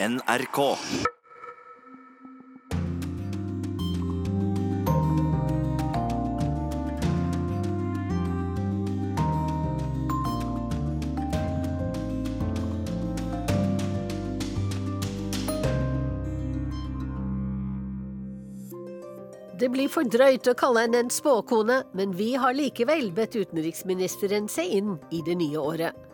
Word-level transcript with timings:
NRK. 0.00 0.76
Det 19.58 19.68
blir 19.68 19.88
for 19.90 20.06
drøyt 20.06 20.46
å 20.46 20.54
kalle 20.54 20.84
henne 20.84 21.00
en 21.02 21.10
spåkone, 21.10 21.82
men 21.98 22.14
vi 22.14 22.36
har 22.38 22.54
likevel 22.54 23.10
bedt 23.16 23.34
utenriksministeren 23.34 24.46
se 24.46 24.62
inn 24.78 24.94
i 25.10 25.26
det 25.26 25.34
nye 25.42 25.58
året. 25.58 26.07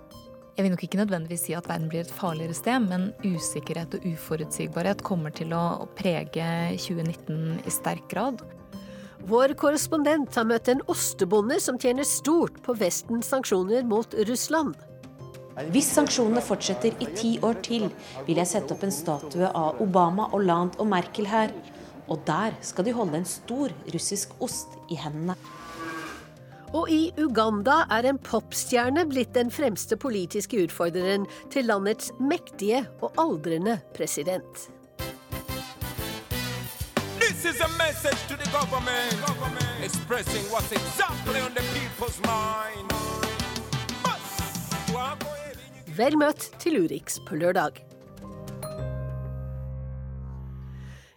Jeg 0.55 0.62
vil 0.62 0.71
nok 0.71 0.84
ikke 0.86 0.98
nødvendigvis 1.00 1.48
si 1.48 1.55
at 1.59 1.66
verden 1.66 1.89
blir 1.91 2.05
et 2.05 2.11
farligere 2.14 2.55
sted, 2.55 2.84
men 2.87 3.09
usikkerhet 3.27 3.96
og 3.96 4.05
uforutsigbarhet 4.07 5.00
kommer 5.02 5.34
til 5.34 5.51
å 5.51 5.88
prege 5.98 6.46
2019 6.79 7.65
i 7.66 7.73
sterk 7.74 8.06
grad. 8.12 8.45
Vår 9.27 9.56
korrespondent 9.59 10.37
har 10.38 10.46
møtt 10.46 10.70
en 10.70 10.84
ostebonde 10.93 11.59
som 11.65 11.80
tjener 11.80 12.06
stort 12.06 12.60
på 12.62 12.77
Vestens 12.79 13.32
sanksjoner 13.32 13.82
mot 13.88 14.15
Russland. 14.29 14.77
Hvis 15.74 15.91
sanksjonene 15.96 16.43
fortsetter 16.45 16.95
i 17.02 17.10
ti 17.18 17.32
år 17.43 17.59
til, 17.65 17.88
vil 18.29 18.38
jeg 18.38 18.52
sette 18.52 18.77
opp 18.77 18.87
en 18.87 18.95
statue 18.95 19.51
av 19.51 19.82
Obama, 19.82 20.29
Hollande 20.37 20.79
og 20.79 20.91
Merkel 20.93 21.27
her. 21.30 21.51
Og 22.07 22.23
der 22.29 22.55
skal 22.62 22.87
de 22.87 22.95
holde 22.95 23.18
en 23.18 23.27
stor 23.27 23.74
russisk 23.91 24.38
ost 24.45 24.79
i 24.87 25.02
hendene. 25.02 25.34
Og 26.74 26.91
i 26.91 27.12
Uganda 27.23 27.84
er 27.95 28.09
en 28.10 28.19
popstjerne 28.19 29.05
blitt 29.06 29.34
den 29.37 29.51
fremste 29.55 29.96
politiske 29.96 30.59
utfordreren 30.65 31.28
til 31.55 31.69
landets 31.70 32.10
mektige 32.19 32.82
og 33.01 33.15
aldrende 33.19 33.78
president. 33.95 34.66
This 37.20 37.45
is 37.46 37.60
a 37.60 37.71
message 37.79 38.21
to 38.29 38.34
the 38.37 38.51
government, 38.51 39.15
government. 39.26 39.84
expressing 39.84 40.45
what's 40.51 40.73
exactly 40.73 41.40
on 41.40 41.54
the 41.54 41.65
people's 41.76 42.18
mind. 42.26 42.90
Vel 45.95 46.16
møtt 46.18 46.49
til 46.59 46.80
Urix 46.82 47.21
på 47.27 47.37
lørdag. 47.38 47.93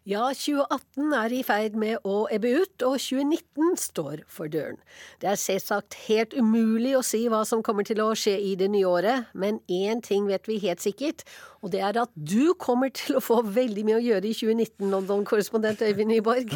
Ja, 0.08 0.30
2018 0.32 1.12
er 1.18 1.34
i 1.36 1.42
ferd 1.44 1.74
med 1.76 2.06
å 2.08 2.30
ebbe 2.32 2.54
ut, 2.62 2.84
og 2.88 2.94
2019 2.96 3.74
står 3.82 4.22
for 4.32 4.48
døren. 4.48 4.78
Det 5.20 5.28
er 5.28 5.40
selvsagt 5.42 5.98
helt 6.06 6.32
umulig 6.32 6.94
å 6.96 7.02
si 7.04 7.26
hva 7.28 7.42
som 7.50 7.60
kommer 7.66 7.84
til 7.84 8.00
å 8.00 8.14
skje 8.16 8.38
i 8.40 8.54
det 8.56 8.70
nye 8.72 8.88
året, 8.88 9.28
men 9.36 9.60
én 9.68 10.00
ting 10.06 10.30
vet 10.30 10.48
vi 10.48 10.62
helt 10.64 10.80
sikkert, 10.80 11.26
og 11.60 11.74
det 11.74 11.82
er 11.84 12.00
at 12.00 12.14
du 12.16 12.54
kommer 12.56 12.94
til 12.96 13.20
å 13.20 13.24
få 13.26 13.42
veldig 13.44 13.84
mye 13.90 13.98
å 13.98 14.06
gjøre 14.06 14.32
i 14.32 14.38
2019, 14.38 14.88
London-korrespondent 14.96 15.84
Øyvind 15.90 16.14
Nyborg. 16.14 16.56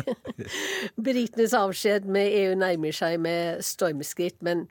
Britenes 1.10 1.58
avskjed 1.58 2.08
med 2.08 2.32
EU 2.32 2.56
nærmer 2.56 2.96
seg 2.96 3.20
med 3.20 3.60
stormskritt, 3.68 4.40
men 4.40 4.70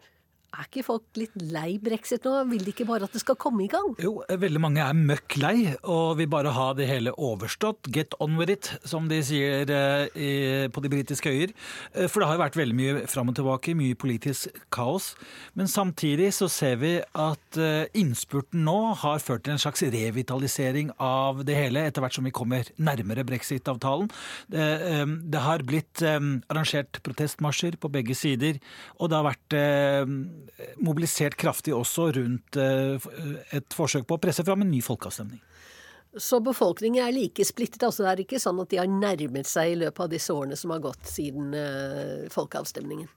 er 0.51 0.67
ikke 0.67 0.83
folk 0.85 1.19
litt 1.19 1.35
lei 1.53 1.77
brexit 1.83 2.25
nå? 2.27 2.33
Vil 2.51 2.65
de 2.65 2.73
ikke 2.73 2.87
bare 2.89 3.07
at 3.07 3.15
det 3.15 3.23
skal 3.23 3.39
komme 3.41 3.65
i 3.65 3.71
gang? 3.71 3.93
Jo, 4.03 4.21
veldig 4.29 4.63
mange 4.63 4.83
er 4.83 4.97
møkk 4.97 5.37
lei 5.41 5.57
og 5.81 6.19
vil 6.19 6.31
bare 6.31 6.53
ha 6.57 6.71
det 6.77 6.89
hele 6.91 7.15
overstått. 7.15 7.91
Get 7.95 8.17
on 8.23 8.37
with 8.41 8.53
it, 8.53 8.71
som 8.89 9.09
de 9.11 9.21
sier 9.27 9.71
eh, 9.71 10.67
på 10.73 10.83
de 10.83 10.91
britiske 10.93 11.31
øyer. 11.31 11.55
Eh, 11.95 12.09
for 12.11 12.23
det 12.23 12.31
har 12.31 12.39
jo 12.39 12.43
vært 12.45 12.59
veldig 12.59 12.79
mye 12.81 13.05
fram 13.11 13.31
og 13.31 13.39
tilbake, 13.39 13.77
mye 13.79 13.99
politisk 13.99 14.59
kaos. 14.75 15.13
Men 15.59 15.71
samtidig 15.71 16.33
så 16.37 16.51
ser 16.51 16.81
vi 16.83 16.97
at 16.99 17.61
eh, 17.61 17.87
innspurten 18.01 18.65
nå 18.67 18.79
har 19.05 19.23
ført 19.23 19.47
til 19.47 19.55
en 19.55 19.63
slags 19.63 19.85
revitalisering 19.87 20.93
av 20.99 21.45
det 21.47 21.59
hele, 21.59 21.87
etter 21.87 22.05
hvert 22.05 22.19
som 22.19 22.27
vi 22.27 22.35
kommer 22.35 22.67
nærmere 22.81 23.27
brexit-avtalen. 23.29 24.11
Det, 24.51 24.67
det, 25.31 25.41
har 25.41 25.63
blitt 25.65 26.03
arrangert 26.05 26.99
protestmarsjer 27.07 27.79
på 27.81 27.89
begge 27.93 28.15
sider, 28.19 28.59
og 28.99 29.11
det 29.11 29.19
har 29.19 29.27
vært 29.31 29.57
mobilisert 30.81 31.37
kraftig 31.41 31.75
også 31.77 32.11
rundt 32.17 32.59
eh, 32.61 33.09
et 33.57 33.77
forsøk 33.77 34.07
på 34.09 34.19
å 34.19 34.23
presse 34.23 34.45
fram 34.47 34.65
en 34.65 34.71
ny 34.73 34.83
folkeavstemning. 34.85 35.41
Så 36.19 36.41
befolkningen 36.43 37.05
er 37.05 37.15
like 37.15 37.45
splittet? 37.47 37.85
altså 37.87 38.03
Det 38.03 38.11
er 38.11 38.23
ikke 38.25 38.43
sånn 38.43 38.59
at 38.63 38.73
de 38.73 38.81
har 38.81 38.91
nærmet 38.91 39.47
seg 39.47 39.75
i 39.75 39.79
løpet 39.85 40.07
av 40.07 40.11
disse 40.11 40.35
årene 40.35 40.59
som 40.59 40.73
har 40.75 40.83
gått 40.83 41.07
siden 41.07 41.55
eh, 41.55 42.27
folkeavstemningen? 42.35 43.11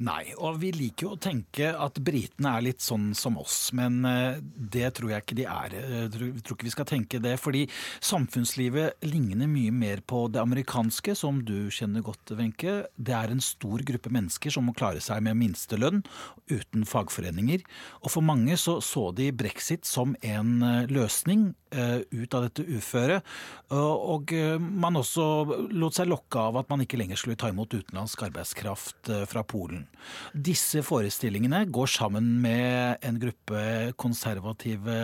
Nei, 0.00 0.30
og 0.38 0.60
vi 0.62 0.70
liker 0.72 1.06
jo 1.06 1.14
å 1.16 1.20
tenke 1.20 1.72
at 1.74 1.98
britene 2.04 2.54
er 2.56 2.64
litt 2.64 2.84
sånn 2.84 3.10
som 3.18 3.36
oss, 3.40 3.70
men 3.76 4.00
eh, 4.08 4.38
det 4.40 4.92
tror 4.96 5.12
jeg 5.12 5.24
ikke 5.24 5.38
de 5.40 5.46
er. 5.50 5.76
Jeg 5.76 6.10
tror 6.14 6.56
ikke 6.56 6.68
vi 6.68 6.74
skal 6.74 6.88
tenke 6.88 7.20
det, 7.22 7.34
fordi 7.42 7.66
samfunnslivet 7.98 9.04
ligner 9.10 9.50
mye 9.50 9.74
mer 9.74 10.02
på 10.06 10.24
det 10.32 10.40
amerikanske, 10.42 11.16
som 11.18 11.42
du 11.46 11.68
kjenner 11.74 12.04
godt, 12.06 12.32
Wenche. 12.38 12.76
Det 12.96 13.16
er 13.16 13.34
en 13.34 13.44
stor 13.44 13.84
gruppe 13.86 14.12
mennesker 14.14 14.54
som 14.54 14.68
må 14.68 14.76
klare 14.76 15.02
seg 15.04 15.24
med 15.26 15.38
minstelønn, 15.40 16.04
uten 16.50 16.86
fagforeninger. 16.88 17.64
Og 18.04 18.14
for 18.14 18.26
mange 18.26 18.56
så, 18.60 18.78
så 18.84 19.10
de 19.16 19.30
brexit 19.36 19.88
som 19.88 20.14
en 20.22 20.54
eh, 20.64 20.90
løsning 20.90 21.50
eh, 21.74 22.00
ut 22.14 22.38
av 22.38 22.46
dette 22.48 22.64
uføret, 22.70 23.26
og 23.70 24.32
man 24.58 24.98
også 24.98 25.24
lot 25.70 25.94
seg 25.94 26.08
lokke 26.10 26.40
av 26.42 26.56
at 26.58 26.70
man 26.72 26.82
ikke 26.82 26.98
lenger 26.98 27.20
skulle 27.20 27.38
ta 27.38 27.52
imot 27.52 27.70
utenlandsk 27.70 28.24
arbeidskraft 28.26 29.10
fra 29.30 29.39
fra 29.40 29.44
Polen. 29.48 29.86
Disse 30.34 30.82
forestillingene 30.84 31.64
går 31.72 31.88
sammen 31.90 32.40
med 32.42 33.00
en 33.02 33.18
gruppe 33.20 33.92
konservative 34.00 34.96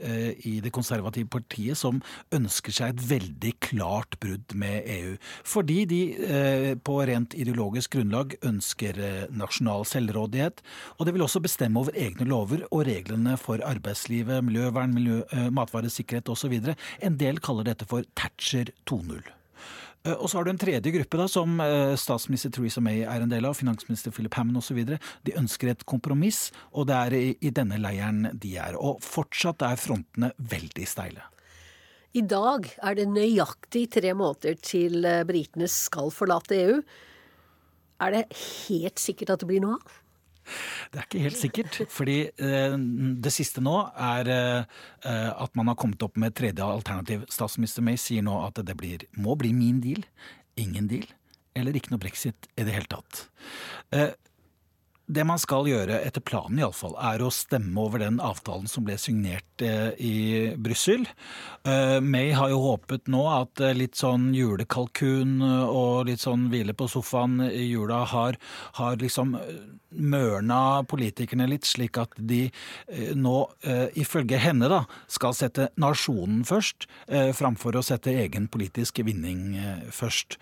eh, 0.00 0.32
i 0.46 0.60
det 0.60 0.72
konservative 0.72 1.28
partiet 1.28 1.78
som 1.78 2.00
ønsker 2.32 2.72
seg 2.72 2.94
et 2.94 3.04
veldig 3.10 3.54
klart 3.60 4.18
brudd 4.20 4.54
med 4.54 4.84
EU. 4.86 5.16
Fordi 5.44 5.84
de 5.90 6.00
eh, 6.26 6.74
på 6.76 7.00
rent 7.08 7.34
ideologisk 7.34 7.96
grunnlag 7.96 8.36
ønsker 8.42 9.00
eh, 9.00 9.26
nasjonal 9.30 9.86
selvrådighet. 9.88 10.62
Og 10.98 11.06
det 11.06 11.16
vil 11.16 11.26
også 11.26 11.42
bestemme 11.44 11.80
over 11.80 11.96
egne 11.96 12.28
lover 12.28 12.66
og 12.70 12.86
reglene 12.88 13.36
for 13.40 13.62
arbeidslivet, 13.64 14.44
miljøvern, 14.44 14.94
miljø, 14.94 15.20
matvaresikkerhet 15.52 16.30
osv. 16.32 16.56
En 17.00 17.20
del 17.20 17.42
kaller 17.44 17.68
dette 17.68 17.88
for 17.88 18.06
Thatcher 18.16 18.72
2.0. 18.88 19.39
Eh, 20.04 20.16
og 20.16 20.30
så 20.30 20.38
har 20.38 20.46
du 20.46 20.52
en 20.54 20.60
tredje 20.60 20.92
gruppe 20.94 21.20
da, 21.20 21.26
som 21.28 21.60
eh, 21.60 21.94
statsminister 22.00 22.52
Theresa 22.54 22.82
May 22.84 23.02
er 23.04 23.24
en 23.24 23.32
del 23.32 23.46
av, 23.48 23.58
finansminister 23.58 24.14
Philip 24.14 24.34
Hammond 24.38 24.62
osv. 24.62 24.80
De 25.26 25.36
ønsker 25.36 25.72
et 25.72 25.84
kompromiss, 25.88 26.48
og 26.72 26.88
det 26.90 26.96
er 26.96 27.18
i, 27.20 27.52
denne 27.54 27.80
leiren 27.80 28.30
de 28.32 28.54
er. 28.62 28.78
Og 28.80 29.02
fortsatt 29.04 29.64
er 29.66 29.80
frontene 29.80 30.32
veldig 30.38 30.88
steile. 30.88 31.26
I 32.16 32.24
dag 32.26 32.66
er 32.82 32.96
det 32.98 33.06
nøyaktig 33.12 33.84
tre 33.94 34.16
måneder 34.16 34.56
til 34.64 35.04
eh, 35.06 35.22
britene 35.28 35.68
skal 35.70 36.10
forlate 36.14 36.58
EU. 36.58 36.80
Er 38.00 38.16
det 38.16 38.28
helt 38.32 38.98
sikkert 38.98 39.34
at 39.34 39.44
det 39.44 39.50
blir 39.50 39.62
noe 39.62 39.76
av? 39.76 39.99
Det 40.92 41.00
er 41.00 41.06
ikke 41.06 41.24
helt 41.24 41.40
sikkert. 41.40 41.80
fordi 41.90 42.18
eh, 42.30 42.76
det 43.24 43.32
siste 43.34 43.62
nå 43.64 43.76
er 43.94 44.32
eh, 44.34 45.30
at 45.30 45.56
man 45.58 45.72
har 45.72 45.78
kommet 45.80 46.02
opp 46.06 46.18
med 46.20 46.32
et 46.32 46.38
tredje 46.42 46.64
alternativ. 46.64 47.26
Statsminister 47.32 47.84
May 47.86 48.00
sier 48.00 48.24
nå 48.26 48.36
at 48.46 48.60
det 48.66 48.76
blir, 48.78 49.06
må 49.16 49.36
bli 49.40 49.52
min 49.56 49.82
deal, 49.84 50.04
ingen 50.60 50.90
deal, 50.90 51.06
eller 51.58 51.76
ikke 51.76 51.94
noe 51.94 52.02
brexit 52.02 52.50
i 52.56 52.66
det 52.66 52.74
hele 52.76 52.90
tatt. 52.90 53.24
Det 55.10 55.24
man 55.26 55.40
skal 55.42 55.66
gjøre, 55.66 55.96
etter 56.06 56.22
planen 56.22 56.60
iallfall, 56.60 56.94
er 57.02 57.22
å 57.24 57.32
stemme 57.34 57.82
over 57.82 58.02
den 58.02 58.20
avtalen 58.22 58.68
som 58.70 58.84
ble 58.86 58.94
signert 59.00 59.64
eh, 59.64 59.90
i 59.98 60.14
Brussel. 60.54 61.02
Eh, 61.66 61.98
May 62.04 62.30
har 62.36 62.52
jo 62.52 62.60
håpet 62.62 63.10
nå 63.10 63.24
at 63.32 63.62
eh, 63.64 63.74
litt 63.74 63.98
sånn 63.98 64.28
julekalkun 64.36 65.42
og 65.42 66.06
litt 66.06 66.22
sånn 66.22 66.46
hvile 66.52 66.76
på 66.78 66.86
sofaen 66.92 67.40
i 67.48 67.66
jula 67.72 68.04
har, 68.12 68.38
har 68.78 69.00
liksom 69.02 69.34
mørna 69.90 70.84
politikerne 70.86 71.48
litt, 71.50 71.66
slik 71.66 71.98
at 71.98 72.14
de 72.14 72.44
nå, 73.18 73.34
ifølge 73.98 74.38
henne, 74.38 74.68
da, 74.70 74.84
skal 75.10 75.34
sette 75.34 75.66
nasjonen 75.82 76.44
først, 76.46 76.86
framfor 77.34 77.74
å 77.74 77.82
sette 77.82 78.14
egen 78.22 78.46
politisk 78.54 79.00
vinning 79.02 79.56
først. 79.90 80.38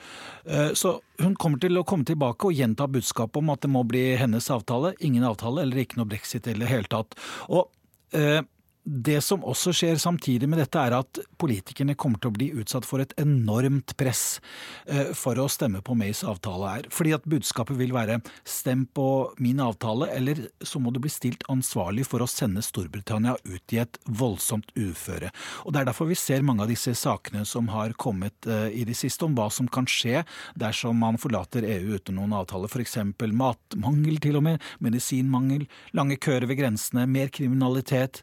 Så 0.76 0.98
hun 1.22 1.34
kommer 1.34 1.58
til 1.62 1.81
å 1.81 1.87
komme 1.88 2.06
tilbake 2.06 2.46
og 2.46 2.54
gjenta 2.54 2.87
budskapet 2.92 3.40
om 3.40 3.48
at 3.54 3.64
det 3.64 3.70
må 3.72 3.82
bli 3.88 4.04
hennes 4.20 4.44
avtale, 4.52 4.57
ingen 5.00 5.25
avtale 5.25 5.62
eller 5.62 5.82
ikke 5.82 6.00
noe 6.00 6.08
brexit 6.10 6.46
i 6.46 6.56
det 6.58 6.70
hele 6.70 6.88
tatt. 6.90 7.16
Og 7.49 7.69
eh, 8.16 8.40
det 8.88 9.19
som 9.20 9.43
også 9.44 9.73
skjer 9.76 9.99
samtidig 10.00 10.49
med 10.49 10.62
dette, 10.62 10.81
er 10.81 10.96
at 10.96 11.20
politikerne 11.40 11.96
kommer 11.99 12.20
til 12.23 12.31
å 12.31 12.37
bli 12.38 12.49
utsatt 12.56 12.87
for 12.88 13.02
et 13.02 13.12
enormt 13.20 13.93
press 14.00 14.40
eh, 14.88 15.11
for 15.17 15.37
å 15.37 15.49
stemme 15.52 15.82
på 15.85 15.96
Mays 15.99 16.23
avtale 16.25 16.70
her. 16.73 16.88
Fordi 16.94 17.12
at 17.17 17.26
budskapet 17.29 17.76
vil 17.76 17.93
være 17.93 18.20
stem 18.49 18.87
på 18.96 19.08
min 19.44 19.61
avtale, 19.61 20.08
eller 20.17 20.46
så 20.64 20.81
må 20.81 20.93
du 20.94 21.02
bli 21.05 21.12
stilt 21.12 21.44
ansvarlig 21.52 22.06
for 22.08 22.25
å 22.25 22.31
sende 22.31 22.64
Storbritannia 22.64 23.37
ut 23.44 23.76
i 23.76 23.82
et 23.82 24.00
voldsomt 24.08 24.73
uføre. 24.79 25.31
Og 25.67 25.76
Det 25.76 25.82
er 25.82 25.90
derfor 25.90 26.08
vi 26.08 26.19
ser 26.19 26.46
mange 26.46 26.64
av 26.64 26.73
disse 26.73 26.94
sakene 26.96 27.44
som 27.49 27.69
har 27.75 27.93
kommet 28.00 28.49
eh, 28.49 28.70
i 28.73 28.87
det 28.88 28.96
siste, 28.96 29.26
om 29.29 29.37
hva 29.37 29.50
som 29.52 29.69
kan 29.69 29.88
skje 29.88 30.25
dersom 30.58 30.96
man 31.05 31.20
forlater 31.20 31.67
EU 31.67 31.99
uten 31.99 32.17
noen 32.17 32.32
avtale. 32.40 32.70
F.eks. 32.73 32.96
matmangel, 33.37 34.17
til 34.23 34.40
og 34.40 34.46
med, 34.49 34.64
medisinmangel, 34.81 35.69
lange 35.93 36.17
køer 36.17 36.49
ved 36.49 36.62
grensene, 36.62 37.05
mer 37.05 37.29
kriminalitet 37.35 38.23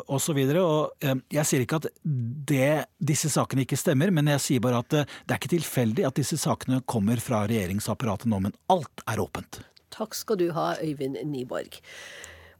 og 0.00 0.16
osv. 0.18 0.40
Jeg 0.40 1.46
sier 1.48 1.64
ikke 1.64 1.80
at 1.82 1.88
det, 2.50 2.70
disse 2.98 3.30
sakene 3.32 3.64
ikke 3.66 3.78
stemmer, 3.80 4.12
men 4.14 4.30
jeg 4.34 4.44
sier 4.46 4.64
bare 4.64 4.82
at 4.84 4.90
det 4.94 5.04
er 5.30 5.38
ikke 5.38 5.54
tilfeldig 5.56 6.06
at 6.08 6.18
disse 6.20 6.38
sakene 6.40 6.82
kommer 6.90 7.20
fra 7.22 7.44
regjeringsapparatet 7.50 8.30
nå, 8.30 8.42
men 8.48 8.56
alt 8.72 9.04
er 9.10 9.22
åpent. 9.22 9.62
Takk 9.94 10.14
skal 10.14 10.38
du 10.40 10.50
ha, 10.56 10.72
Øyvind 10.82 11.18
Nyborg. 11.26 11.80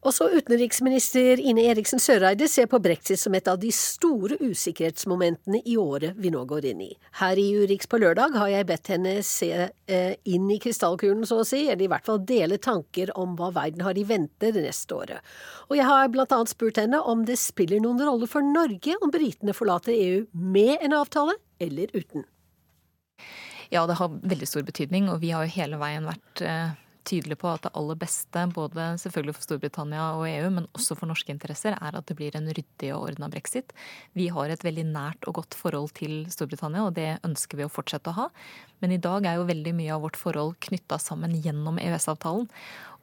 Også 0.01 0.31
utenriksminister 0.33 1.43
Ine 1.45 1.67
Eriksen 1.69 2.01
Søreide 2.01 2.47
ser 2.49 2.71
på 2.73 2.79
brexit 2.81 3.21
som 3.21 3.35
et 3.37 3.49
av 3.51 3.59
de 3.61 3.69
store 3.75 4.39
usikkerhetsmomentene 4.41 5.61
i 5.69 5.75
året 5.77 6.17
vi 6.17 6.31
nå 6.33 6.47
går 6.49 6.71
inn 6.71 6.81
i. 6.87 6.89
Her 7.21 7.37
i 7.37 7.45
Urix 7.61 7.91
på 7.91 8.01
lørdag 8.01 8.39
har 8.41 8.49
jeg 8.49 8.69
bedt 8.71 8.91
henne 8.95 9.13
se 9.27 9.51
eh, 9.69 10.15
inn 10.25 10.49
i 10.49 10.57
krystallkulen, 10.63 11.29
så 11.29 11.43
å 11.43 11.45
si, 11.45 11.67
eller 11.67 11.85
i 11.85 11.91
hvert 11.93 12.09
fall 12.09 12.25
dele 12.25 12.57
tanker 12.57 13.13
om 13.21 13.37
hva 13.37 13.53
verden 13.61 13.85
har 13.85 14.01
i 14.01 14.09
vente 14.09 14.55
det 14.57 14.65
neste 14.65 14.97
året. 14.97 15.31
Og 15.69 15.77
jeg 15.77 15.89
har 15.93 16.09
blant 16.17 16.33
annet 16.33 16.57
spurt 16.57 16.81
henne 16.81 17.05
om 17.05 17.29
det 17.29 17.37
spiller 17.37 17.85
noen 17.85 18.01
rolle 18.01 18.31
for 18.31 18.41
Norge 18.41 18.97
om 19.05 19.13
britene 19.13 19.53
forlater 19.53 19.93
EU 19.93 20.25
med 20.33 20.79
en 20.81 20.97
avtale 20.97 21.37
eller 21.61 21.93
uten. 21.93 22.25
Ja, 23.69 23.85
det 23.85 24.01
har 24.01 24.17
veldig 24.17 24.49
stor 24.49 24.65
betydning, 24.65 25.13
og 25.13 25.21
vi 25.21 25.37
har 25.37 25.45
jo 25.45 25.59
hele 25.61 25.77
veien 25.79 26.09
vært 26.09 26.49
eh 26.49 26.71
tydelig 27.09 27.39
på 27.41 27.49
at 27.51 27.65
det 27.67 27.73
aller 27.79 27.99
beste, 28.01 28.43
både 28.55 28.87
selvfølgelig 29.03 29.37
for 29.37 29.47
Storbritannia 29.47 30.07
og 30.19 30.27
EU, 30.29 30.51
men 30.57 30.69
også 30.77 30.97
for 30.99 31.11
norske 31.11 31.33
interesser, 31.35 31.77
er 31.77 31.97
at 31.97 32.07
det 32.09 32.17
blir 32.19 32.37
en 32.37 32.51
ryddig 32.51 32.93
og 32.95 33.09
ordna 33.09 33.31
brexit. 33.33 33.75
Vi 34.19 34.29
har 34.35 34.53
et 34.53 34.65
veldig 34.67 34.87
nært 34.91 35.29
og 35.31 35.41
godt 35.41 35.57
forhold 35.59 35.95
til 35.99 36.25
Storbritannia, 36.33 36.85
og 36.87 36.97
det 36.99 37.19
ønsker 37.27 37.61
vi 37.61 37.67
å 37.67 37.73
fortsette 37.73 38.13
å 38.13 38.19
ha. 38.19 38.29
Men 38.85 38.95
i 38.97 39.01
dag 39.03 39.27
er 39.27 39.41
jo 39.41 39.49
veldig 39.49 39.75
mye 39.77 39.97
av 39.97 40.07
vårt 40.07 40.21
forhold 40.21 40.59
knytta 40.69 41.01
sammen 41.03 41.37
gjennom 41.41 41.81
EØS-avtalen. 41.83 42.49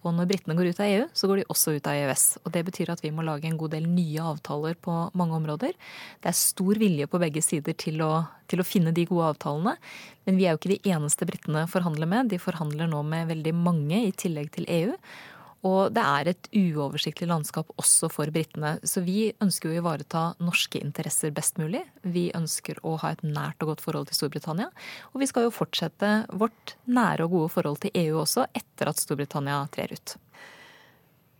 Og 0.05 0.13
når 0.15 0.27
britene 0.29 0.55
går 0.57 0.69
ut 0.71 0.81
av 0.83 0.91
EU, 0.91 1.05
så 1.17 1.29
går 1.29 1.41
de 1.41 1.45
også 1.51 1.73
ut 1.77 1.87
av 1.89 1.97
EØS. 1.97 2.25
Og 2.43 2.51
det 2.53 2.63
betyr 2.67 2.91
at 2.93 3.01
vi 3.03 3.11
må 3.13 3.25
lage 3.25 3.49
en 3.49 3.57
god 3.59 3.73
del 3.73 3.87
nye 3.89 4.25
avtaler 4.33 4.77
på 4.79 4.95
mange 5.17 5.37
områder. 5.39 5.73
Det 6.21 6.31
er 6.31 6.37
stor 6.37 6.79
vilje 6.79 7.09
på 7.09 7.21
begge 7.21 7.43
sider 7.45 7.77
til 7.77 8.03
å, 8.05 8.11
til 8.47 8.61
å 8.61 8.67
finne 8.67 8.93
de 8.95 9.07
gode 9.09 9.31
avtalene. 9.33 9.77
Men 10.27 10.37
vi 10.37 10.45
er 10.45 10.53
jo 10.53 10.61
ikke 10.61 10.75
de 10.75 10.93
eneste 10.93 11.27
britene 11.29 11.65
forhandler 11.71 12.09
med. 12.09 12.29
De 12.33 12.41
forhandler 12.41 12.91
nå 12.91 13.01
med 13.07 13.31
veldig 13.33 13.55
mange 13.57 14.05
i 14.05 14.13
tillegg 14.15 14.53
til 14.55 14.69
EU. 14.69 14.93
Og 15.65 15.93
det 15.95 16.03
er 16.03 16.29
et 16.29 16.49
uoversiktlig 16.53 17.27
landskap 17.31 17.71
også 17.81 18.09
for 18.13 18.29
britene. 18.33 18.75
Så 18.85 19.01
vi 19.05 19.31
ønsker 19.43 19.71
å 19.71 19.79
ivareta 19.79 20.23
norske 20.43 20.81
interesser 20.83 21.33
best 21.33 21.57
mulig. 21.57 21.81
Vi 22.05 22.27
ønsker 22.37 22.77
å 22.85 22.97
ha 23.01 23.15
et 23.15 23.23
nært 23.25 23.63
og 23.65 23.73
godt 23.73 23.83
forhold 23.85 24.11
til 24.11 24.19
Storbritannia. 24.19 24.69
Og 25.13 25.23
vi 25.23 25.29
skal 25.29 25.47
jo 25.47 25.55
fortsette 25.55 26.11
vårt 26.37 26.75
nære 26.85 27.25
og 27.25 27.33
gode 27.33 27.53
forhold 27.55 27.81
til 27.83 27.97
EU 28.05 28.21
også 28.21 28.45
etter 28.53 28.91
at 28.91 29.01
Storbritannia 29.01 29.63
trer 29.73 29.97
ut. 29.97 30.17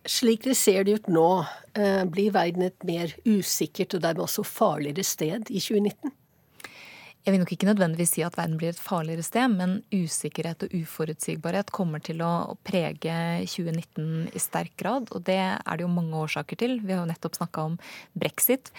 Slik 0.08 0.46
det 0.48 0.56
ser 0.56 0.86
det 0.86 0.98
ut 0.98 1.10
nå, 1.12 1.28
eh, 1.76 2.04
blir 2.08 2.32
verden 2.32 2.64
et 2.64 2.84
mer 2.86 3.12
usikkert 3.26 3.94
og 3.94 4.02
dermed 4.02 4.24
også 4.24 4.44
farligere 4.46 5.04
sted 5.04 5.50
i 5.50 5.60
2019? 5.60 6.14
Jeg 7.28 7.34
vil 7.34 7.42
nok 7.42 7.50
ikke 7.52 7.66
nødvendigvis 7.68 8.14
si 8.16 8.22
at 8.24 8.38
verden 8.38 8.56
blir 8.56 8.70
et 8.72 8.78
farligere 8.80 9.20
sted, 9.26 9.52
men 9.52 9.72
usikkerhet 9.92 10.62
og 10.64 10.72
uforutsigbarhet 10.78 11.68
kommer 11.76 12.00
til 12.00 12.22
å 12.24 12.54
prege 12.64 13.16
2019 13.44 14.30
i 14.32 14.40
sterk 14.40 14.72
grad. 14.80 15.10
Og 15.12 15.26
det 15.26 15.36
er 15.36 15.74
det 15.76 15.84
jo 15.84 15.90
mange 15.92 16.16
årsaker 16.16 16.56
til. 16.56 16.78
Vi 16.80 16.94
har 16.94 17.02
jo 17.02 17.10
nettopp 17.10 17.36
snakka 17.36 17.66
om 17.68 17.76
brexit. 18.16 18.72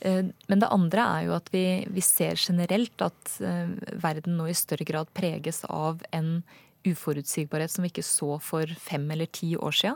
Eh, 0.00 0.26
men 0.50 0.64
det 0.64 0.72
andre 0.74 1.04
er 1.12 1.28
jo 1.28 1.36
at 1.36 1.52
vi, 1.54 1.62
vi, 1.86 2.02
ser 2.02 2.34
generelt 2.34 3.06
at 3.06 3.36
eh, 3.38 3.70
verden 4.02 4.34
nå 4.34 4.48
i 4.50 4.58
større 4.58 4.88
grad 4.90 5.14
preges 5.14 5.62
av 5.70 6.02
en 6.10 6.40
uforutsigbarhet 6.90 7.70
som 7.70 7.86
vi 7.86 7.94
ikke 7.94 8.08
så 8.10 8.40
for 8.42 8.66
fem 8.82 9.06
eller 9.14 9.30
ti 9.30 9.54
år 9.54 9.78
sia. 9.78 9.94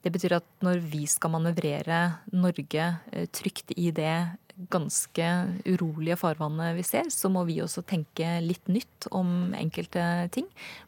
Det 0.00 0.14
betyr 0.14 0.38
at 0.38 0.48
når 0.64 0.80
vi 0.88 1.04
skal 1.04 1.36
manøvrere 1.36 2.00
Norge 2.32 2.88
eh, 3.12 3.28
trygt 3.28 3.76
i 3.76 3.90
det 3.92 4.14
ganske 4.56 5.26
urolige 5.64 6.16
farvannet 6.16 6.76
vi 6.76 6.82
ser, 6.82 7.10
så 7.12 7.28
må 7.28 7.42
vi 7.44 7.58
også 7.60 7.82
tenke 7.84 8.38
litt 8.40 8.68
nytt 8.72 9.08
om 9.14 9.52
enkelte 9.56 10.02
ting. 10.32 10.46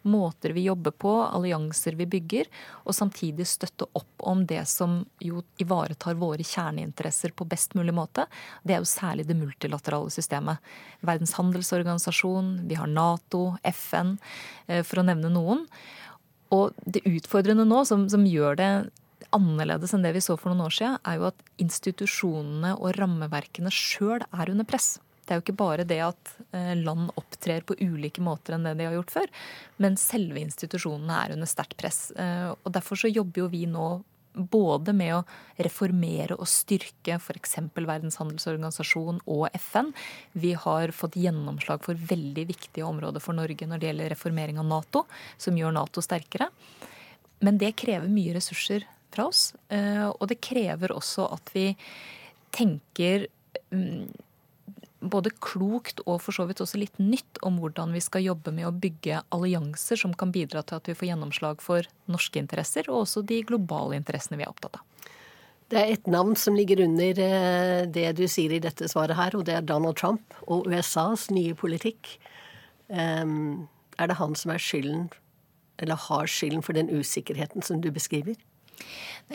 Måter 0.08 0.54
vi 0.56 0.64
jobber 0.64 0.94
på, 0.96 1.12
allianser 1.26 1.98
vi 1.98 2.06
bygger, 2.08 2.48
og 2.84 2.96
samtidig 2.96 3.46
støtte 3.48 3.88
opp 3.98 4.24
om 4.24 4.46
det 4.48 4.64
som 4.70 5.02
jo 5.20 5.42
ivaretar 5.60 6.16
våre 6.18 6.46
kjerneinteresser 6.46 7.36
på 7.36 7.46
best 7.48 7.76
mulig 7.78 7.94
måte. 7.96 8.24
Det 8.64 8.76
er 8.76 8.82
jo 8.82 8.88
særlig 8.88 9.28
det 9.28 9.36
multilaterale 9.38 10.12
systemet. 10.12 10.64
Verdens 11.04 11.36
handelsorganisasjon, 11.36 12.54
vi 12.68 12.78
har 12.80 12.88
Nato, 12.88 13.58
FN, 13.68 14.16
eh, 14.66 14.80
for 14.82 15.02
å 15.02 15.08
nevne 15.10 15.32
noen. 15.34 15.66
Og 16.56 16.72
det 16.88 17.04
utfordrende 17.04 17.68
nå, 17.68 17.84
som, 17.84 18.08
som 18.08 18.24
gjør 18.24 18.56
det 18.56 18.72
annerledes 19.36 19.92
enn 19.94 20.04
det 20.04 20.14
vi 20.16 20.22
så 20.24 20.36
for 20.38 20.52
noen 20.52 20.66
år 20.68 20.74
siden, 20.78 20.96
er 21.04 21.18
jo 21.18 21.28
at 21.30 21.44
institusjonene 21.62 22.74
og 22.78 22.96
rammeverkene 22.98 23.72
sjøl 23.74 24.24
er 24.24 24.52
under 24.52 24.68
press. 24.68 24.96
Det 25.28 25.34
er 25.34 25.40
jo 25.40 25.44
ikke 25.44 25.60
bare 25.60 25.84
det 25.84 25.98
at 26.00 26.30
eh, 26.56 26.72
land 26.80 27.10
opptrer 27.20 27.66
på 27.68 27.76
ulike 27.84 28.22
måter 28.24 28.56
enn 28.56 28.64
det 28.64 28.78
de 28.78 28.86
har 28.88 28.96
gjort 28.96 29.12
før, 29.12 29.32
men 29.84 29.98
selve 30.00 30.40
institusjonene 30.40 31.18
er 31.24 31.34
under 31.36 31.50
sterkt 31.50 31.76
press. 31.80 32.06
Eh, 32.16 32.48
og 32.56 32.72
Derfor 32.72 32.96
så 32.96 33.12
jobber 33.12 33.44
jo 33.44 33.50
vi 33.52 33.66
nå 33.68 33.90
både 34.38 34.92
med 34.96 35.16
å 35.16 35.22
reformere 35.58 36.36
og 36.38 36.48
styrke 36.48 37.18
f.eks. 37.18 37.58
Verdens 37.74 38.18
handelsorganisasjon 38.20 39.20
og 39.26 39.48
FN. 39.58 39.92
Vi 40.32 40.54
har 40.56 40.94
fått 40.96 41.18
gjennomslag 41.18 41.82
for 41.84 41.98
veldig 41.98 42.46
viktige 42.48 42.86
områder 42.86 43.24
for 43.24 43.36
Norge 43.36 43.68
når 43.68 43.82
det 43.82 43.90
gjelder 43.90 44.14
reformering 44.14 44.60
av 44.62 44.68
Nato, 44.70 45.04
som 45.36 45.58
gjør 45.58 45.74
Nato 45.76 46.04
sterkere. 46.04 46.48
Men 47.44 47.58
det 47.60 47.76
krever 47.78 48.08
mye 48.10 48.36
ressurser 48.38 48.86
fra 49.14 49.28
oss. 49.28 49.52
Eh, 49.68 50.06
og 50.08 50.28
det 50.30 50.40
krever 50.44 50.94
også 50.94 51.28
at 51.34 51.52
vi 51.54 51.70
tenker 52.54 53.26
mm, 53.72 54.08
både 55.00 55.32
klokt 55.44 56.02
og 56.06 56.20
for 56.24 56.34
så 56.34 56.48
vidt 56.48 56.62
også 56.64 56.80
litt 56.80 56.98
nytt 56.98 57.40
om 57.46 57.60
hvordan 57.62 57.92
vi 57.94 58.02
skal 58.02 58.24
jobbe 58.24 58.52
med 58.54 58.68
å 58.68 58.74
bygge 58.74 59.22
allianser 59.34 60.00
som 60.00 60.14
kan 60.18 60.32
bidra 60.34 60.64
til 60.66 60.80
at 60.80 60.90
vi 60.90 60.96
får 60.98 61.10
gjennomslag 61.12 61.62
for 61.62 61.86
norske 62.10 62.40
interesser, 62.40 62.88
og 62.90 63.04
også 63.04 63.22
de 63.26 63.42
globale 63.46 63.98
interessene 64.00 64.40
vi 64.40 64.46
er 64.46 64.52
opptatt 64.52 64.80
av. 64.80 64.84
Det 65.68 65.76
er 65.76 65.92
ett 65.92 66.06
navn 66.08 66.32
som 66.40 66.56
ligger 66.56 66.80
under 66.80 67.18
eh, 67.20 67.84
det 67.92 68.08
du 68.16 68.24
sier 68.30 68.54
i 68.56 68.62
dette 68.64 68.88
svaret 68.88 69.18
her, 69.18 69.36
og 69.36 69.44
det 69.44 69.58
er 69.58 69.66
Donald 69.68 70.00
Trump 70.00 70.36
og 70.46 70.64
USAs 70.66 71.28
nye 71.34 71.52
politikk. 71.58 72.16
Er 72.88 74.08
det 74.08 74.16
han 74.16 74.36
som 74.38 74.54
er 74.54 74.62
skylden, 74.64 75.10
eller 75.76 75.98
har 76.08 76.30
skylden 76.30 76.64
for 76.64 76.72
den 76.72 76.88
usikkerheten 76.88 77.60
som 77.62 77.82
du 77.84 77.90
beskriver? 77.92 78.38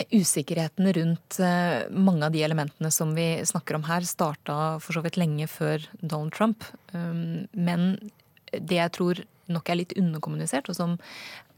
Usikkerheten 0.10 0.90
rundt 0.98 1.38
eh, 1.44 1.86
mange 1.94 2.26
av 2.26 2.34
de 2.34 2.42
elementene 2.46 2.90
som 2.94 3.14
vi 3.18 3.28
snakker 3.46 3.78
om 3.78 3.86
her, 3.86 4.06
starta 4.08 4.58
for 4.82 4.98
så 4.98 5.04
vidt 5.06 5.20
lenge 5.22 5.48
før 5.52 5.86
Donald 6.02 6.34
Trump. 6.34 6.66
Um, 6.96 7.46
men 7.54 7.98
det 8.54 8.80
jeg 8.80 8.94
tror 8.98 9.24
nok 9.54 9.70
er 9.70 9.82
litt 9.82 9.96
underkommunisert, 10.00 10.70
og 10.72 10.78
som 10.78 10.98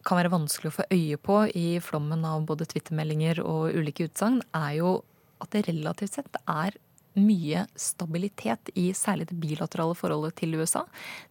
kan 0.05 0.19
være 0.19 0.33
vanskelig 0.33 0.71
å 0.71 0.77
få 0.79 0.87
øye 0.93 1.17
på 1.21 1.37
i 1.57 1.67
flommen 1.81 2.25
av 2.27 2.43
både 2.49 2.67
twittermeldinger 2.69 3.41
og 3.41 3.73
ulike 3.73 4.09
utsagn, 4.09 4.41
er 4.53 4.79
jo 4.81 4.97
at 5.43 5.51
det 5.55 5.65
relativt 5.69 6.19
sett 6.19 6.41
er 6.45 6.77
mye 7.19 7.65
stabilitet 7.79 8.71
i 8.75 8.89
særlig 8.97 9.29
det 9.29 9.37
bilaterale 9.41 9.95
forholdet 9.97 10.35
til 10.41 10.55
USA. 10.59 10.85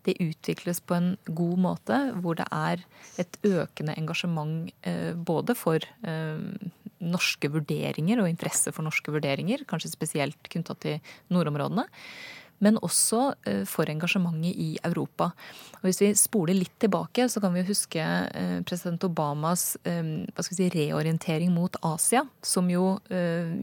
Det 0.07 0.17
utvikles 0.23 0.81
på 0.81 0.97
en 0.99 1.11
god 1.27 1.59
måte, 1.67 1.99
hvor 2.21 2.39
det 2.39 2.47
er 2.51 2.85
et 3.21 3.39
økende 3.45 3.97
engasjement 3.99 4.71
eh, 4.87 5.13
både 5.15 5.57
for 5.59 5.85
eh, 6.07 6.71
norske 7.05 7.51
vurderinger 7.53 8.23
og 8.23 8.31
interesse 8.31 8.73
for 8.73 8.87
norske 8.87 9.13
vurderinger, 9.13 9.67
kanskje 9.69 9.93
spesielt 9.93 10.53
knytta 10.53 10.79
til 10.81 11.15
nordområdene 11.35 11.87
men 12.63 12.79
også 12.85 13.21
eh, 13.49 13.63
for 13.69 13.91
engasjementet 13.91 14.55
i 14.61 14.71
Europa. 14.87 15.31
Og 15.81 15.89
hvis 15.89 16.01
vi 16.03 16.11
spoler 16.19 16.57
litt 16.57 16.75
tilbake, 16.83 17.27
så 17.31 17.43
kan 17.43 17.55
vi 17.57 17.65
huske 17.67 18.03
eh, 18.03 18.59
president 18.67 19.05
Obamas 19.09 19.75
eh, 19.89 20.25
si, 20.47 20.69
reorientering 20.75 21.53
mot 21.55 21.77
Asia, 21.83 22.25
som 22.43 22.71
jo 22.71 22.97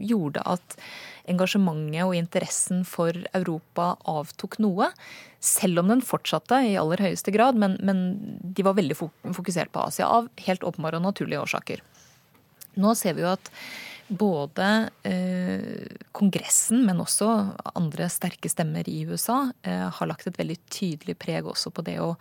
gjorde 0.02 0.42
at 0.48 0.74
engasjementet 1.30 2.02
og 2.04 2.16
interessen 2.16 2.82
for 2.88 3.16
Europa 3.36 3.92
avtok 4.10 4.58
noe. 4.62 4.90
Selv 5.42 5.82
om 5.82 5.90
den 5.90 6.02
fortsatte 6.04 6.60
i 6.66 6.76
aller 6.78 7.02
høyeste 7.02 7.34
grad, 7.34 7.58
men, 7.58 7.78
men 7.82 8.02
de 8.42 8.66
var 8.66 8.76
veldig 8.78 8.98
fokusert 8.98 9.72
på 9.74 9.86
Asia 9.86 10.10
av 10.10 10.28
helt 10.46 10.66
åpenbare 10.66 11.00
og 11.00 11.06
naturlige 11.08 11.42
årsaker. 11.42 11.82
Nå 12.80 12.94
ser 12.96 13.16
vi 13.16 13.24
jo 13.24 13.32
at 13.32 13.50
både 14.18 14.90
eh, 15.02 15.96
Kongressen, 16.12 16.84
men 16.86 17.00
også 17.02 17.28
andre 17.74 18.08
sterke 18.12 18.50
stemmer 18.50 18.88
i 18.88 19.02
USA, 19.08 19.44
eh, 19.62 19.86
har 19.88 20.08
lagt 20.10 20.26
et 20.28 20.38
veldig 20.38 20.58
tydelig 20.72 21.16
preg 21.20 21.46
også 21.48 21.72
på 21.74 21.84
det 21.86 21.98
å, 22.02 22.12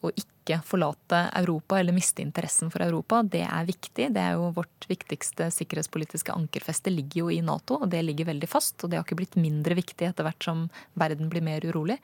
å, 0.00 0.12
ikke 0.12 0.60
forlate 0.66 1.22
Europa 1.38 1.78
eller 1.78 1.94
miste 1.96 2.24
interessen 2.24 2.72
for 2.72 2.84
Europa. 2.84 3.22
Det 3.22 3.44
er 3.46 3.68
viktig. 3.68 4.10
Det 4.14 4.22
er 4.22 4.36
jo 4.38 4.50
vårt 4.56 4.88
viktigste 4.90 5.50
sikkerhetspolitiske 5.54 6.34
ankerfeste 6.34 6.92
ligger 6.92 7.24
jo 7.24 7.30
i 7.34 7.40
Nato, 7.44 7.80
og 7.80 7.90
det 7.92 8.02
ligger 8.06 8.32
veldig 8.32 8.50
fast. 8.50 8.78
Og 8.82 8.90
det 8.90 9.00
har 9.00 9.06
ikke 9.06 9.20
blitt 9.22 9.38
mindre 9.40 9.78
viktig 9.78 10.10
etter 10.10 10.26
hvert 10.26 10.50
som 10.50 10.66
verden 10.98 11.30
blir 11.32 11.44
mer 11.46 11.64
urolig. 11.66 12.00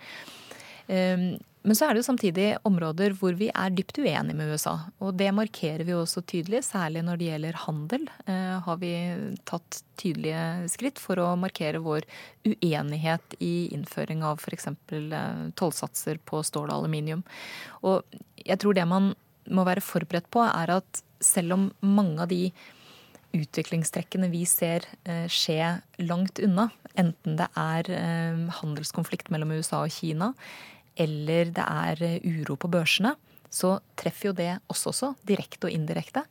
Eh, 0.86 1.34
Men 1.66 1.74
så 1.74 1.88
er 1.88 1.94
det 1.94 2.04
jo 2.04 2.06
samtidig 2.06 2.46
områder 2.68 3.16
hvor 3.18 3.34
vi 3.34 3.48
er 3.50 3.72
dypt 3.74 3.98
uenige 3.98 4.36
med 4.38 4.52
USA. 4.54 4.76
Og 5.02 5.16
det 5.18 5.32
markerer 5.34 5.82
vi 5.86 5.96
også 5.96 6.22
tydelig, 6.22 6.62
særlig 6.68 7.02
når 7.02 7.18
det 7.18 7.30
gjelder 7.32 7.58
handel. 7.64 8.04
Eh, 8.30 8.52
har 8.62 8.78
vi 8.78 8.92
tatt 9.50 9.80
tydelige 9.98 10.68
skritt 10.70 11.02
for 11.02 11.18
å 11.18 11.32
markere 11.40 11.82
vår 11.82 12.06
uenighet 12.46 13.34
i 13.42 13.68
innføring 13.74 14.22
av 14.26 14.38
f.eks. 14.38 14.70
Eh, 14.70 15.42
tollsatser 15.58 16.22
på 16.22 16.44
stål 16.46 16.70
og 16.70 16.84
aluminium. 16.84 17.26
Og 17.82 18.06
jeg 18.46 18.62
tror 18.62 18.78
det 18.78 18.86
man 18.86 19.10
må 19.50 19.66
være 19.66 19.82
forberedt 19.82 20.30
på, 20.30 20.46
er 20.46 20.76
at 20.78 21.02
selv 21.24 21.56
om 21.56 21.68
mange 21.82 22.22
av 22.22 22.30
de 22.30 22.52
utviklingstrekkene 23.36 24.30
vi 24.30 24.44
ser 24.48 24.86
eh, 25.04 25.26
skje 25.26 25.80
langt 26.06 26.38
unna, 26.42 26.70
enten 26.96 27.36
det 27.40 27.50
er 27.58 27.90
eh, 27.92 28.46
handelskonflikt 28.60 29.34
mellom 29.34 29.56
USA 29.58 29.82
og 29.82 29.92
Kina, 29.92 30.32
eller 30.96 31.52
det 31.54 31.64
er 31.64 32.02
eh, 32.04 32.20
uro 32.24 32.56
på 32.60 32.70
børsene, 32.72 33.14
så 33.52 33.78
treffer 33.98 34.30
jo 34.30 34.36
det 34.36 34.52
oss 34.72 34.86
også, 34.88 35.14
direkte 35.28 35.68
og 35.68 35.74
indirekte. 35.76 36.24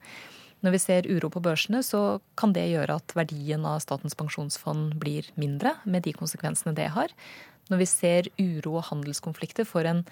Når 0.65 0.73
vi 0.73 0.81
ser 0.81 1.09
uro 1.09 1.29
på 1.29 1.43
børsene, 1.45 1.83
så 1.85 2.19
kan 2.39 2.53
det 2.55 2.65
gjøre 2.71 2.97
at 2.97 3.13
verdien 3.17 3.65
av 3.69 3.81
Statens 3.83 4.17
pensjonsfond 4.17 4.95
blir 5.01 5.27
mindre, 5.39 5.75
med 5.85 6.05
de 6.07 6.15
konsekvensene 6.15 6.73
det 6.77 6.89
har. 6.95 7.13
Når 7.69 7.81
vi 7.81 7.89
ser 7.89 8.29
uro 8.39 8.79
og 8.79 8.87
handelskonflikter 8.89 9.67
for 9.69 9.85
en 9.89 10.03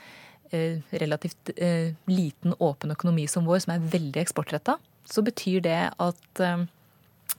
eh, 0.51 0.81
relativt 1.01 1.53
eh, 1.57 1.93
liten, 2.09 2.53
åpen 2.59 2.93
økonomi 2.93 3.25
som 3.29 3.49
vår, 3.49 3.63
som 3.65 3.75
er 3.75 3.89
veldig 3.93 4.21
eksportretta, 4.21 4.77
så 5.09 5.23
betyr 5.25 5.63
det 5.65 5.79
at 5.91 6.43
eh, 6.43 6.65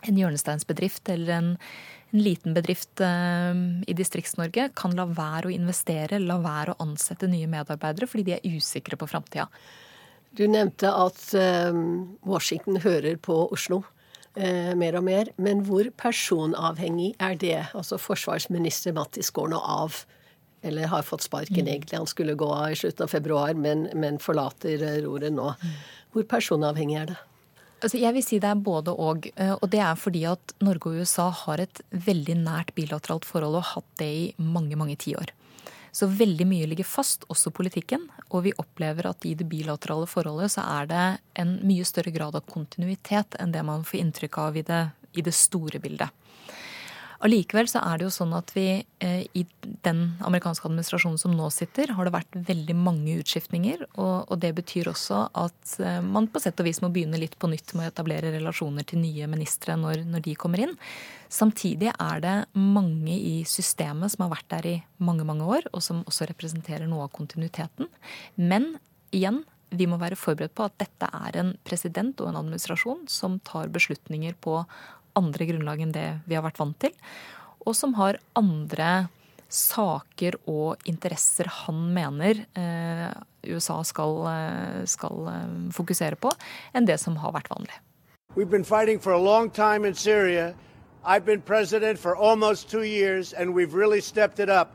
en 0.08 0.20
hjørnesteinsbedrift 0.20 1.08
eller 1.12 1.34
en, 1.34 1.49
en 2.12 2.23
liten 2.23 2.54
bedrift 2.56 3.02
eh, 3.04 3.54
i 3.88 3.96
Distrikts-Norge 3.96 4.70
kan 4.78 4.94
la 4.99 5.06
være 5.11 5.50
å 5.50 5.54
investere, 5.54 6.20
la 6.23 6.38
være 6.42 6.75
å 6.75 6.84
ansette 6.84 7.30
nye 7.30 7.50
medarbeidere 7.50 8.08
fordi 8.11 8.28
de 8.28 8.37
er 8.38 8.56
usikre 8.56 8.99
på 9.00 9.08
framtida. 9.11 9.49
Du 10.34 10.46
nevnte 10.50 10.90
at 10.90 11.28
eh, 11.38 11.75
Washington 12.26 12.80
hører 12.82 13.20
på 13.23 13.37
Oslo 13.54 13.84
eh, 14.34 14.75
mer 14.78 14.99
og 14.99 15.06
mer. 15.06 15.30
Men 15.37 15.62
hvor 15.68 15.88
personavhengig 16.00 17.14
er 17.23 17.38
det? 17.38 17.61
Altså 17.75 18.00
Forsvarsminister 18.02 18.96
Mattis 18.96 19.30
går 19.34 19.52
nå 19.54 19.61
av. 19.61 20.02
Eller 20.64 20.88
har 20.88 21.04
fått 21.04 21.26
sparken, 21.26 21.66
mm. 21.66 21.70
egentlig. 21.70 21.99
Han 22.00 22.08
skulle 22.08 22.38
gå 22.40 22.49
av 22.49 22.73
i 22.73 22.78
slutten 22.80 23.04
av 23.04 23.12
februar, 23.12 23.52
men, 23.54 23.84
men 24.00 24.16
forlater 24.23 24.80
roret 25.04 25.34
nå. 25.34 25.50
Mm. 25.61 25.75
Hvor 26.14 26.26
personavhengig 26.30 26.96
er 27.02 27.11
det? 27.12 27.18
Altså, 27.85 27.99
jeg 28.00 28.17
vil 28.17 28.25
si 28.25 28.41
det 28.41 28.49
er 28.49 28.61
både 28.64 28.95
og. 28.97 29.26
Eh, 29.37 29.55
og 29.55 29.69
det 29.73 29.83
er 29.85 29.99
fordi 30.00 30.25
at 30.31 30.55
Norge 30.64 30.88
og 30.88 31.05
USA 31.05 31.29
har 31.45 31.61
et 31.61 31.83
veldig 31.93 32.38
nært 32.41 32.73
bilateralt 32.76 33.26
forhold 33.29 33.59
og 33.59 33.67
har 33.67 33.83
hatt 33.83 33.99
det 34.00 34.09
i 34.09 34.29
mange, 34.41 34.79
mange 34.81 34.97
tiår. 34.97 35.35
Så 35.95 36.09
veldig 36.11 36.47
mye 36.50 36.67
ligger 36.67 36.87
fast, 36.88 37.26
også 37.31 37.53
politikken. 37.55 38.09
Og 38.33 38.49
vi 38.49 38.55
opplever 38.59 39.07
at 39.07 39.26
i 39.29 39.35
det 39.38 39.47
bilaterale 39.47 40.09
forholdet 40.11 40.57
så 40.57 40.64
er 40.81 40.88
det 40.91 41.05
en 41.38 41.59
mye 41.62 41.85
større 41.87 42.11
grad 42.14 42.35
av 42.35 42.49
kontinuitet 42.50 43.37
enn 43.38 43.53
det 43.55 43.62
man 43.69 43.85
får 43.87 44.00
inntrykk 44.00 44.41
av 44.43 44.59
i 44.59 44.64
det, 44.67 44.83
i 45.14 45.23
det 45.23 45.37
store 45.37 45.79
bildet. 45.85 46.24
Allikevel 47.25 47.69
så 47.71 47.81
er 47.81 47.97
det 47.99 48.04
jo 48.04 48.12
sånn 48.12 48.35
at 48.37 48.50
vi 48.52 48.66
eh, 49.00 49.23
i 49.33 49.47
den 49.87 50.02
amerikanske 50.26 50.66
administrasjonen 50.69 51.16
som 51.21 51.33
nå 51.33 51.47
sitter, 51.54 51.95
har 51.97 52.04
det 52.04 52.12
vært 52.12 52.37
veldig 52.50 52.75
mange 52.76 53.14
utskiftninger. 53.23 53.87
Og, 53.95 54.26
og, 54.28 54.35
det 54.43 54.50
betyr 54.59 54.90
også 54.93 55.23
at 55.40 55.76
eh, 55.81 56.02
man 56.04 56.28
på 56.28 56.43
sett 56.45 56.61
og 56.61 56.69
vis 56.69 56.83
må 56.85 56.90
begynne 56.93 57.21
litt 57.21 57.38
på 57.40 57.49
nytt 57.49 57.73
med 57.73 57.87
å 57.87 57.93
etablere 57.95 58.35
relasjoner 58.35 58.85
til 58.90 59.00
nye 59.00 59.28
ministre 59.33 59.78
når, 59.81 60.02
når 60.11 60.26
de 60.26 60.35
kommer 60.37 60.66
inn. 60.66 60.75
Samtidig 61.33 61.95
er 61.95 62.21
det 62.21 62.35
mange 62.61 63.16
i 63.16 63.38
systemet 63.49 64.12
som 64.12 64.26
har 64.26 64.35
vært 64.35 64.50
der 64.52 64.69
i 64.69 64.76
mange, 65.00 65.25
mange 65.25 65.49
år, 65.49 65.71
og 65.73 65.81
som 65.87 66.04
også 66.04 66.28
representerer 66.28 66.85
noe 66.90 67.07
av 67.09 67.14
kontinuiteten. 67.16 67.88
Men 68.37 68.75
igjen, 69.16 69.47
vi 69.75 69.88
må 69.88 69.97
være 69.99 70.19
forberedt 70.19 70.54
på 70.54 70.69
at 70.69 70.76
dette 70.83 71.09
er 71.09 71.40
en 71.40 71.54
president 71.66 72.21
og 72.21 72.31
en 72.31 72.43
administrasjon 72.43 73.07
som 73.11 73.40
tar 73.49 73.73
beslutninger 73.75 74.37
på 74.45 74.61
andre 75.18 75.49
grunnlag 75.49 75.83
enn 75.85 75.94
det 75.94 76.09
vi 76.26 76.37
har 76.38 76.44
vært 76.47 76.61
vant 76.61 76.78
til, 76.83 76.94
og 77.64 77.76
som 77.76 77.94
har 77.99 78.21
andre 78.37 79.06
saker 79.54 80.37
og 80.50 80.83
interesser 80.88 81.49
han 81.62 81.80
mener 81.94 82.44
eh, 82.59 83.11
USA 83.47 83.83
skal, 83.87 84.16
eh, 84.30 84.85
skal 84.90 85.28
eh, 85.30 85.50
fokusere 85.75 86.18
på, 86.21 86.33
enn 86.75 86.88
det 86.88 86.99
som 87.00 87.16
har 87.23 87.35
vært 87.37 87.50
vanlig. 87.52 87.76
We've 88.35 88.50
been 88.50 88.64
fighting 88.64 88.99
for 88.99 89.12
a 89.12 89.21
long 89.21 89.50
time 89.50 89.85
in 89.85 89.94
Syria. 89.94 90.54
I've 91.04 91.25
been 91.25 91.42
president 91.42 91.99
for 91.99 92.16
almost 92.16 92.68
two 92.71 92.83
years, 92.83 93.33
and 93.33 93.54
we've 93.54 93.75
really 93.75 94.00
stepped 94.00 94.40
it 94.40 94.49
up. 94.49 94.73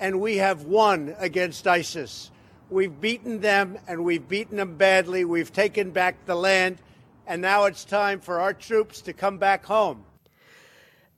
And 0.00 0.20
we 0.20 0.38
have 0.38 0.64
won 0.64 1.14
against 1.18 1.66
ISIS. 1.66 2.30
We've 2.70 3.00
beaten 3.00 3.40
them, 3.40 3.78
and 3.86 4.04
we've 4.04 4.26
beaten 4.26 4.56
them 4.56 4.76
badly. 4.76 5.24
We've 5.24 5.52
taken 5.52 5.90
back 5.90 6.14
the 6.26 6.34
land. 6.34 6.78
And 7.26 7.42
now 7.42 7.64
it's 7.66 7.84
time 7.84 8.20
for 8.20 8.40
our 8.40 8.52
troops 8.52 9.00
to 9.02 9.12
come 9.12 9.38
back 9.38 9.64
home. 9.66 10.04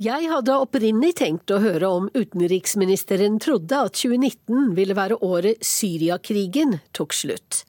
Jeg 0.03 0.27
hadde 0.27 0.57
opprinnelig 0.59 1.15
tenkt 1.21 1.53
å 1.55 1.61
høre 1.63 1.87
om 1.87 2.09
utenriksministeren 2.19 3.37
trodde 3.39 3.79
at 3.87 3.95
2019 3.95 4.73
ville 4.75 4.97
være 4.99 5.21
året 5.23 5.63
Syriakrigen 5.63 6.81
tok 6.99 7.15
slutt. 7.15 7.63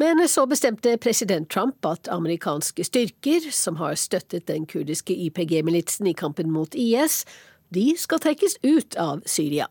Men 0.00 0.22
så 0.32 0.46
bestemte 0.48 0.96
president 1.02 1.50
Trump 1.52 1.84
at 1.84 2.08
amerikanske 2.08 2.86
styrker, 2.88 3.50
som 3.52 3.76
har 3.82 3.98
støttet 4.00 4.46
den 4.48 4.64
kurdiske 4.70 5.12
YPG-militsen 5.12 6.08
i 6.08 6.16
kampen 6.16 6.48
mot 6.54 6.72
IS, 6.72 7.26
de 7.68 7.92
skal 8.00 8.22
trekkes 8.24 8.56
ut 8.64 8.96
av 8.96 9.20
Syria. 9.28 9.68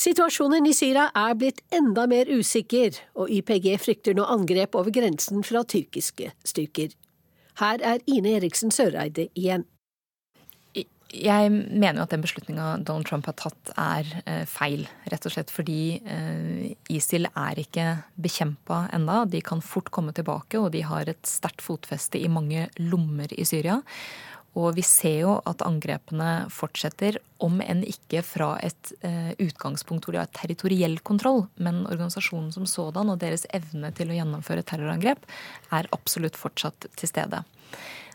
Situasjonen 0.00 0.64
i 0.64 0.72
Syria 0.72 1.10
er 1.12 1.34
blitt 1.36 1.58
enda 1.74 2.06
mer 2.08 2.30
usikker, 2.30 2.94
og 3.18 3.28
YPG 3.28 3.74
frykter 3.82 4.16
nå 4.16 4.24
angrep 4.30 4.78
over 4.78 4.94
grensen 4.94 5.42
fra 5.44 5.66
tyrkiske 5.66 6.30
styrker. 6.46 6.94
Her 7.60 7.82
er 7.84 8.00
Ine 8.08 8.38
Eriksen 8.38 8.72
Søreide 8.72 9.28
igjen. 9.36 9.66
Jeg 11.10 11.50
mener 11.50 11.98
jo 11.98 12.04
at 12.04 12.12
den 12.14 12.22
beslutninga 12.22 12.76
Donald 12.86 13.08
Trump 13.08 13.26
har 13.26 13.34
tatt 13.34 13.72
er 13.74 14.06
eh, 14.30 14.44
feil. 14.46 14.84
Rett 15.10 15.26
og 15.26 15.34
slett 15.34 15.50
fordi 15.50 15.98
eh, 15.98 16.68
ISIL 16.94 17.26
er 17.26 17.58
ikke 17.58 17.86
bekjempa 18.14 18.84
enda. 18.94 19.24
De 19.26 19.42
kan 19.42 19.60
fort 19.64 19.90
komme 19.90 20.14
tilbake, 20.14 20.60
og 20.60 20.70
de 20.76 20.84
har 20.86 21.10
et 21.10 21.20
sterkt 21.26 21.64
fotfeste 21.66 22.20
i 22.20 22.30
mange 22.30 22.68
lommer 22.78 23.34
i 23.34 23.44
Syria. 23.48 23.80
Og 24.58 24.74
vi 24.74 24.82
ser 24.82 25.20
jo 25.22 25.36
at 25.46 25.62
angrepene 25.62 26.48
fortsetter, 26.50 27.20
om 27.40 27.60
enn 27.62 27.84
ikke 27.86 28.20
fra 28.26 28.50
et 28.66 28.90
eh, 29.06 29.30
utgangspunkt 29.40 30.04
hvor 30.04 30.16
de 30.16 30.20
har 30.20 30.32
territoriell 30.36 30.98
kontroll. 31.06 31.44
Men 31.62 31.84
organisasjonen 31.86 32.50
som 32.54 32.66
sådan 32.68 33.12
og 33.12 33.20
deres 33.22 33.46
evne 33.56 33.92
til 33.96 34.10
å 34.10 34.18
gjennomføre 34.18 34.66
terrorangrep 34.66 35.22
er 35.76 35.90
absolutt 35.94 36.38
fortsatt 36.40 36.90
til 36.98 37.12
stede. 37.12 37.44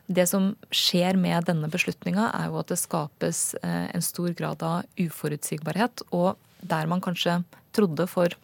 Det 0.06 0.28
som 0.30 0.52
skjer 0.76 1.18
med 1.18 1.48
denne 1.48 1.70
beslutninga, 1.72 2.28
er 2.38 2.52
jo 2.52 2.60
at 2.62 2.70
det 2.70 2.82
skapes 2.84 3.56
eh, 3.64 3.88
en 3.96 4.06
stor 4.06 4.36
grad 4.38 4.66
av 4.66 4.84
uforutsigbarhet. 5.02 6.04
Og 6.14 6.36
der 6.62 6.92
man 6.92 7.02
kanskje 7.02 7.40
trodde 7.76 8.06
for 8.12 8.36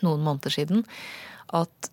noen 0.00 0.22
måneder 0.24 0.54
siden 0.54 0.86
at 1.56 1.89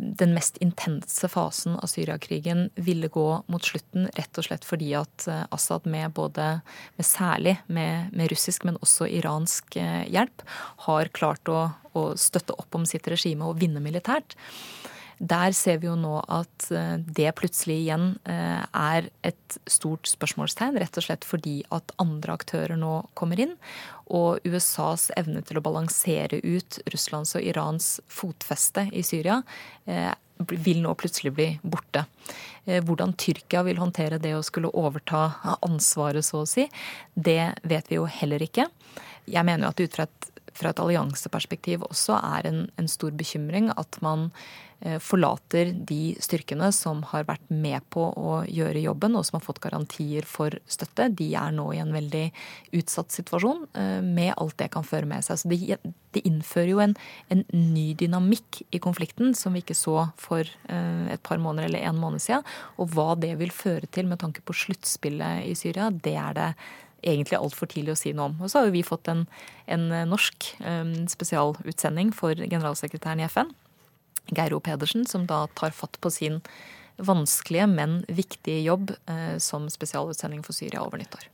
den 0.00 0.32
mest 0.34 0.56
intense 0.64 1.28
fasen 1.28 1.76
av 1.76 1.90
Syriakrigen 1.92 2.70
ville 2.74 3.10
gå 3.12 3.26
mot 3.52 3.64
slutten, 3.64 4.08
rett 4.16 4.40
og 4.40 4.48
slett 4.48 4.66
fordi 4.66 4.92
at 4.98 5.26
eh, 5.30 5.44
Assad 5.54 5.86
med 5.90 6.14
både 6.16 6.48
med 6.96 7.06
særlig 7.06 7.56
med, 7.66 8.12
med, 8.12 8.30
russisk, 8.32 8.64
men 8.64 8.80
også 8.80 9.08
iransk 9.18 9.76
hjelp, 9.76 10.44
har 10.88 11.12
klart 11.16 11.48
å, 11.52 11.68
å 11.92 12.08
støtte 12.18 12.56
opp 12.56 12.78
om 12.78 12.86
sitt 12.88 13.08
regime 13.10 13.46
og 13.46 13.60
vinne 13.60 13.82
militært. 13.84 14.36
Der 15.18 15.54
ser 15.56 15.78
vi 15.80 15.88
jo 15.88 15.94
nå 15.96 16.18
at 16.28 16.66
eh, 16.74 16.98
det 17.00 17.30
plutselig 17.38 17.78
igjen 17.86 18.10
eh, 18.28 18.60
er 18.68 19.08
et 19.24 19.56
stort 19.64 20.08
spørsmålstegn, 20.10 20.76
rett 20.82 20.98
og 21.00 21.06
slett 21.06 21.24
fordi 21.24 21.62
at 21.72 21.94
andre 22.02 22.34
aktører 22.36 22.76
nå 22.76 22.98
kommer 23.16 23.40
inn. 23.40 23.54
Og 24.12 24.44
USAs 24.44 25.08
evne 25.16 25.40
til 25.46 25.56
å 25.56 25.64
balansere 25.64 26.42
ut 26.44 26.80
Russlands 26.92 27.32
og 27.38 27.48
Irans 27.48 27.96
fotfeste 28.12 28.90
i 28.92 29.04
Syria 29.06 29.40
eh, 29.88 30.12
vil 30.36 30.82
nå 30.84 30.92
plutselig 31.00 31.32
bli 31.32 31.48
borte. 31.64 32.04
Hvordan 32.66 33.14
Tyrkia 33.16 33.62
vil 33.64 33.78
håndtere 33.78 34.18
det 34.20 34.34
å 34.36 34.42
skulle 34.44 34.68
overta 34.74 35.54
ansvaret, 35.64 36.26
så 36.26 36.42
å 36.42 36.48
si, 36.50 36.66
det 37.14 37.54
vet 37.62 37.88
vi 37.88 37.96
jo 37.96 38.08
heller 38.10 38.42
ikke. 38.44 38.66
Jeg 39.30 39.46
mener 39.46 39.64
jo 39.64 39.70
at 39.70 39.80
ut 39.80 39.96
fra 39.96 40.04
et, 40.04 40.28
fra 40.52 40.74
et 40.74 40.82
allianseperspektiv 40.82 41.86
også 41.86 42.18
er 42.18 42.50
en, 42.50 42.60
en 42.76 42.90
stor 42.90 43.16
bekymring 43.16 43.70
at 43.78 43.96
man 44.04 44.28
forlater 45.00 45.70
de 45.88 46.14
styrkene 46.20 46.68
som 46.74 47.00
har 47.10 47.24
vært 47.28 47.44
med 47.48 47.84
på 47.92 48.02
å 48.12 48.42
gjøre 48.44 48.82
jobben, 48.84 49.16
og 49.16 49.24
som 49.26 49.38
har 49.38 49.44
fått 49.46 49.60
garantier 49.64 50.26
for 50.28 50.54
støtte. 50.70 51.08
De 51.16 51.30
er 51.38 51.54
nå 51.56 51.68
i 51.74 51.80
en 51.82 51.94
veldig 51.94 52.24
utsatt 52.76 53.14
situasjon, 53.14 53.66
eh, 53.74 54.00
med 54.04 54.34
alt 54.36 54.56
det 54.60 54.70
kan 54.74 54.86
føre 54.86 55.08
med 55.08 55.24
seg. 55.24 55.40
Så 55.40 55.50
det, 55.50 55.78
det 56.14 56.24
innfører 56.28 56.72
jo 56.72 56.82
en, 56.84 56.96
en, 57.32 57.44
ny 57.52 57.88
dynamikk 57.98 58.62
i 58.74 58.80
konflikten 58.82 59.34
som 59.38 59.56
vi 59.56 59.64
ikke 59.64 59.78
så 59.78 60.08
for 60.20 60.44
eh, 60.44 61.04
et 61.14 61.22
par 61.26 61.40
måneder 61.42 61.70
eller 61.70 61.86
en 61.88 62.00
måned 62.00 62.22
siden. 62.22 62.46
Og 62.76 62.92
hva 62.94 63.14
det 63.18 63.34
vil 63.40 63.54
føre 63.54 63.88
til 63.90 64.10
med 64.10 64.20
tanke 64.22 64.44
på 64.44 64.56
sluttspillet 64.56 65.46
i 65.48 65.54
Syria, 65.58 65.90
det 65.90 66.16
er 66.20 66.36
det 66.36 66.50
egentlig 67.06 67.38
altfor 67.38 67.68
tidlig 67.70 67.94
å 67.94 68.00
si 68.00 68.12
noe 68.16 68.32
om. 68.32 68.40
Og 68.42 68.50
så 68.50 68.60
har 68.60 68.68
jo 68.68 68.74
vi 68.74 68.82
fått 68.86 69.06
en, 69.12 69.26
en 69.70 69.84
norsk 70.10 70.48
spesialutsending 71.12 72.10
for 72.16 72.34
generalsekretæren 72.34 73.22
i 73.22 73.28
FN, 73.28 73.52
Geir 74.32 74.56
O. 74.56 74.60
Pedersen, 74.60 75.06
som 75.06 75.26
da 75.26 75.46
tar 75.54 75.74
fatt 75.76 76.00
på 76.00 76.10
sin 76.10 76.40
vanskelige, 76.96 77.66
men 77.70 78.02
viktige 78.08 78.62
jobb 78.64 78.92
eh, 79.06 79.38
som 79.42 79.70
spesialutsending 79.70 80.44
for 80.46 80.56
Syria 80.56 80.82
over 80.84 81.00
nyttår. 81.00 81.28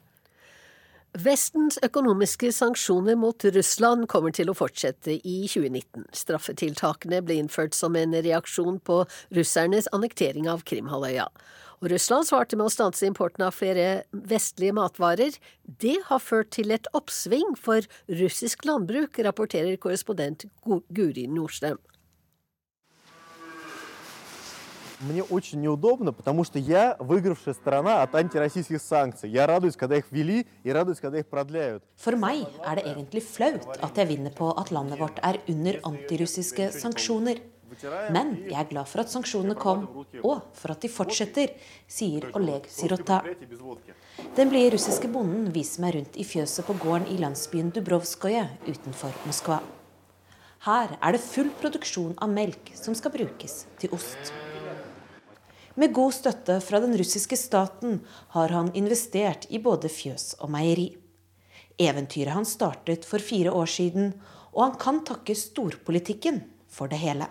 Vestens 1.12 1.76
økonomiske 1.84 2.48
sanksjoner 2.56 3.18
mot 3.20 3.44
Russland 3.44 4.06
kommer 4.08 4.32
til 4.32 4.48
å 4.48 4.56
fortsette 4.56 5.18
i 5.28 5.42
2019. 5.44 6.06
Straffetiltakene 6.16 7.20
ble 7.20 7.36
innført 7.42 7.76
som 7.76 7.98
en 8.00 8.16
reaksjon 8.16 8.78
på 8.80 9.02
russernes 9.36 9.90
annektering 9.92 10.48
av 10.48 10.64
Krimhalvøya. 10.64 11.28
Og 11.82 11.90
Russland 11.92 12.24
svarte 12.24 12.56
med 12.56 12.70
å 12.70 12.72
stanse 12.72 13.04
importen 13.04 13.44
av 13.44 13.52
flere 13.58 14.06
vestlige 14.14 14.72
matvarer. 14.78 15.36
Det 15.66 15.98
har 16.08 16.22
ført 16.22 16.54
til 16.56 16.72
et 16.72 16.88
oppsving 16.96 17.58
for 17.60 17.84
russisk 18.08 18.64
landbruk, 18.64 19.20
rapporterer 19.26 19.76
korrespondent 19.82 20.46
Guri 20.64 21.26
Nordstrøm. 21.28 21.82
Мне 25.01 25.23
очень 25.23 25.61
неудобно, 25.61 26.11
потому 26.11 26.43
что 26.43 26.57
я 26.57 26.95
выигравшая 26.99 27.53
сторона 27.53 28.01
от 28.01 28.15
антироссийских 28.15 28.81
санкций. 28.81 29.29
Я 29.29 29.45
радуюсь, 29.45 29.75
когда 29.75 29.97
их 29.97 30.05
ввели, 30.09 30.47
и 30.63 30.71
радуюсь, 30.71 30.99
когда 30.99 31.19
их 31.19 31.27
продляют. 31.27 31.83
For 31.95 32.15
meg 32.15 32.47
er 32.65 32.75
det 32.75 32.85
egentlig 32.85 33.23
flaut 33.23 33.67
at 33.81 33.97
jeg 33.97 34.07
vinner 34.07 34.31
på 34.31 34.51
at 34.51 34.71
landet 34.71 34.99
vårt 34.99 35.19
er 35.21 35.37
under 35.47 35.79
antirussiske 35.83 36.71
sanksjoner. 36.71 37.37
Men 38.09 38.37
jeg 38.49 38.57
er 38.59 38.69
glad 38.69 38.87
for 38.87 39.03
at 39.03 39.11
sanksjonene 39.11 39.55
kom, 39.55 39.85
og 40.23 40.41
for 40.57 40.73
at 40.73 40.81
de 40.81 40.89
fortsetter, 40.89 41.53
sier 41.87 42.29
Oleg 42.33 42.65
Sirota. 42.71 43.21
Den 44.37 44.49
blide 44.49 44.73
russiske 44.73 45.09
bonden 45.13 45.51
viser 45.53 45.83
meg 45.83 45.97
rundt 45.97 46.17
i 46.17 46.25
fjøset 46.25 46.65
på 46.65 46.77
gården 46.81 47.09
i 47.13 47.19
landsbyen 47.21 47.69
Dubrovskoje 47.75 48.47
utenfor 48.65 49.13
Moskva. 49.27 49.59
Her 50.65 50.97
er 50.97 51.13
det 51.13 51.21
full 51.21 51.51
produksjon 51.61 52.15
av 52.17 52.31
melk 52.33 52.73
som 52.75 52.95
skal 52.97 53.13
brukes 53.13 53.65
til 53.77 53.93
ost. 53.93 54.33
Med 55.74 55.94
god 55.96 56.12
støtte 56.12 56.58
fra 56.60 56.80
den 56.84 56.92
russiske 57.00 57.36
staten 57.40 58.02
har 58.34 58.52
han 58.52 58.68
investert 58.76 59.46
i 59.48 59.60
både 59.62 59.88
fjøs 59.88 60.34
og 60.44 60.50
meieri. 60.52 60.90
Eventyret 61.80 62.36
han 62.36 62.44
startet 62.44 63.06
for 63.08 63.24
fire 63.24 63.54
år 63.56 63.70
siden, 63.72 64.12
og 64.52 64.66
han 64.66 64.76
kan 64.76 65.00
takke 65.08 65.32
storpolitikken 65.32 66.42
for 66.68 66.92
det 66.92 67.00
hele. 67.00 67.28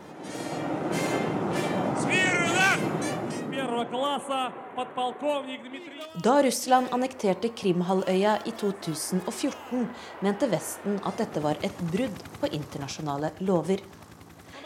Da 6.25 6.36
Russland 6.41 6.89
annekterte 6.98 7.53
Krimhalvøya 7.62 8.39
i 8.50 8.57
2014, 8.57 9.88
mente 10.25 10.50
Vesten 10.50 10.98
at 11.05 11.21
dette 11.21 11.45
var 11.45 11.62
et 11.62 11.89
brudd 11.93 12.24
på 12.41 12.50
internasjonale 12.50 13.36
lover. 13.45 13.86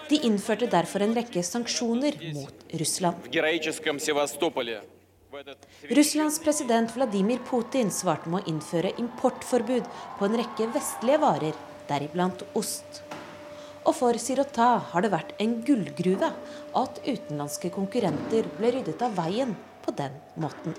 De 0.09 0.19
innførte 0.27 0.67
derfor 0.69 1.01
en 1.01 1.15
rekke 1.17 1.41
sanksjoner 1.41 2.17
mot 2.35 2.65
Russland. 2.79 3.25
Russlands 5.89 6.37
president 6.39 6.93
Vladimir 6.95 7.39
Putin 7.49 7.89
svarte 7.91 8.29
med 8.29 8.43
å 8.43 8.51
innføre 8.53 8.93
importforbud 9.01 9.87
på 10.19 10.27
en 10.27 10.37
rekke 10.39 10.69
vestlige 10.75 11.21
varer, 11.23 11.57
deriblant 11.89 12.45
ost. 12.53 13.01
Og 13.85 13.93
for 13.97 14.17
Sirota 14.21 14.69
har 14.91 15.05
det 15.05 15.11
vært 15.13 15.33
en 15.41 15.57
gullgruve 15.65 16.29
at 16.81 17.01
utenlandske 17.01 17.73
konkurrenter 17.73 18.47
ble 18.59 18.71
ryddet 18.77 19.01
av 19.05 19.17
veien 19.17 19.51
på 19.85 19.93
den 19.97 20.13
måten. 20.41 20.77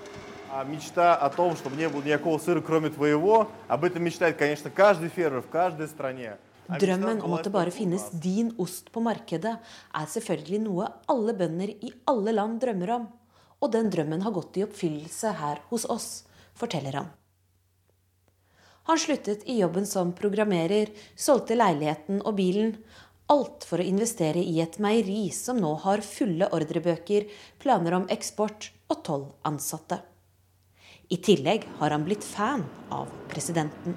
Drømmen 6.67 7.21
om 7.23 7.33
at 7.37 7.45
det 7.47 7.53
bare 7.53 7.71
finnes 7.71 8.09
din 8.11 8.49
ost 8.59 8.89
på 8.91 8.99
markedet, 9.03 9.53
er 9.95 10.09
selvfølgelig 10.11 10.59
noe 10.65 10.89
alle 11.07 11.35
bønder 11.37 11.71
i 11.71 11.93
alle 12.11 12.33
land 12.35 12.59
drømmer 12.63 12.91
om. 12.97 13.05
Og 13.63 13.71
den 13.73 13.87
drømmen 13.93 14.25
har 14.25 14.35
gått 14.35 14.59
i 14.59 14.65
oppfyllelse 14.67 15.31
her 15.39 15.63
hos 15.71 15.87
oss, 15.89 16.09
forteller 16.57 16.99
han. 16.99 17.07
Han 18.87 18.99
sluttet 18.99 19.43
i 19.47 19.57
jobben 19.59 19.87
som 19.87 20.13
programmerer, 20.15 20.91
solgte 21.15 21.57
leiligheten 21.57 22.21
og 22.23 22.37
bilen. 22.37 22.75
Alt 23.31 23.65
for 23.67 23.83
å 23.83 23.87
investere 23.87 24.39
i 24.39 24.61
et 24.63 24.77
meieri 24.79 25.25
som 25.35 25.59
nå 25.59 25.73
har 25.83 26.05
fulle 26.07 26.47
ordrebøker, 26.55 27.27
planer 27.59 27.97
om 27.97 28.07
eksport 28.13 28.69
og 28.87 29.03
tolv 29.03 29.33
ansatte. 29.47 29.99
I 31.11 31.19
tillegg 31.23 31.67
har 31.79 31.95
han 31.95 32.07
blitt 32.07 32.23
fan 32.23 32.63
av 32.91 33.11
presidenten. 33.31 33.95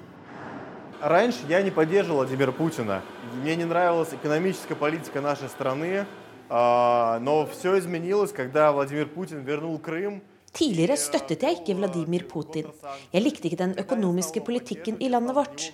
Раньше 1.00 1.40
я 1.48 1.62
не 1.62 1.70
поддерживал 1.70 2.18
Владимира 2.18 2.52
Путина. 2.52 3.02
Мне 3.34 3.56
не 3.56 3.64
нравилась 3.64 4.14
экономическая 4.14 4.74
политика 4.74 5.20
нашей 5.20 5.48
страны. 5.48 6.06
Но 6.48 7.48
все 7.50 7.78
изменилось, 7.78 8.32
когда 8.32 8.72
Владимир 8.72 9.08
Путин 9.08 9.42
вернул 9.44 9.78
Крым. 9.78 10.22
Tidligere 10.56 10.96
støttet 10.96 11.42
jeg 11.42 11.58
ikke 11.58 11.74
Vladimir 11.76 12.24
Putin. 12.24 12.70
Jeg 13.12 13.22
likte 13.22 13.48
ikke 13.48 13.58
den 13.60 13.74
økonomiske 13.78 14.40
politikken 14.40 14.96
i 15.04 15.08
landet 15.12 15.36
vårt. 15.36 15.72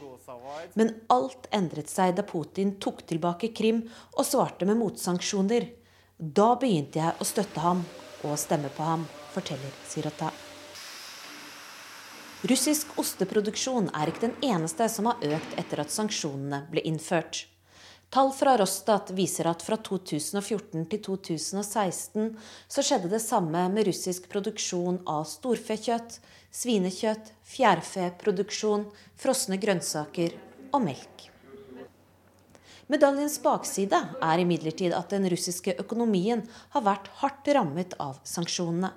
Men 0.75 0.95
alt 1.09 1.47
endret 1.55 1.93
seg 1.93 2.17
da 2.17 2.25
Putin 2.27 2.75
tok 2.83 3.05
tilbake 3.07 3.53
Krim 3.55 3.85
og 4.17 4.27
svarte 4.27 4.67
med 4.67 4.81
motsanksjoner. 4.83 5.69
Da 6.19 6.55
begynte 6.59 6.99
jeg 6.99 7.15
å 7.21 7.25
støtte 7.25 7.63
ham 7.63 7.85
og 8.27 8.39
stemme 8.39 8.73
på 8.75 8.83
ham, 8.83 9.07
forteller 9.35 9.71
Sirota. 9.87 10.33
Russisk 12.46 12.92
osteproduksjon 13.02 13.88
er 13.98 14.12
ikke 14.12 14.28
den 14.28 14.36
eneste 14.46 14.86
som 14.94 15.08
har 15.10 15.24
økt 15.26 15.56
etter 15.58 15.80
at 15.82 15.90
sanksjonene 15.90 16.68
ble 16.70 16.84
innført. 16.86 17.48
Tall 18.14 18.30
fra 18.32 18.54
Rostat 18.62 19.10
viser 19.18 19.50
at 19.50 19.64
fra 19.66 19.76
2014 19.82 20.84
til 20.92 21.02
2016 21.08 22.28
så 22.70 22.84
skjedde 22.86 23.10
det 23.10 23.24
samme 23.24 23.64
med 23.74 23.90
russisk 23.90 24.30
produksjon 24.30 25.02
av 25.10 25.26
storfekjøtt, 25.28 26.20
svinekjøtt, 26.54 27.34
fjærfeproduksjon, 27.56 28.86
frosne 29.18 29.58
grønnsaker 29.58 30.38
og 30.70 30.86
melk. 30.86 31.26
Medaljens 32.88 33.42
bakside 33.44 33.98
er 34.22 34.46
imidlertid 34.46 34.94
at 34.96 35.10
den 35.12 35.26
russiske 35.34 35.74
økonomien 35.82 36.46
har 36.78 36.86
vært 36.86 37.10
hardt 37.20 37.50
rammet 37.58 37.98
av 38.00 38.22
sanksjonene. 38.30 38.94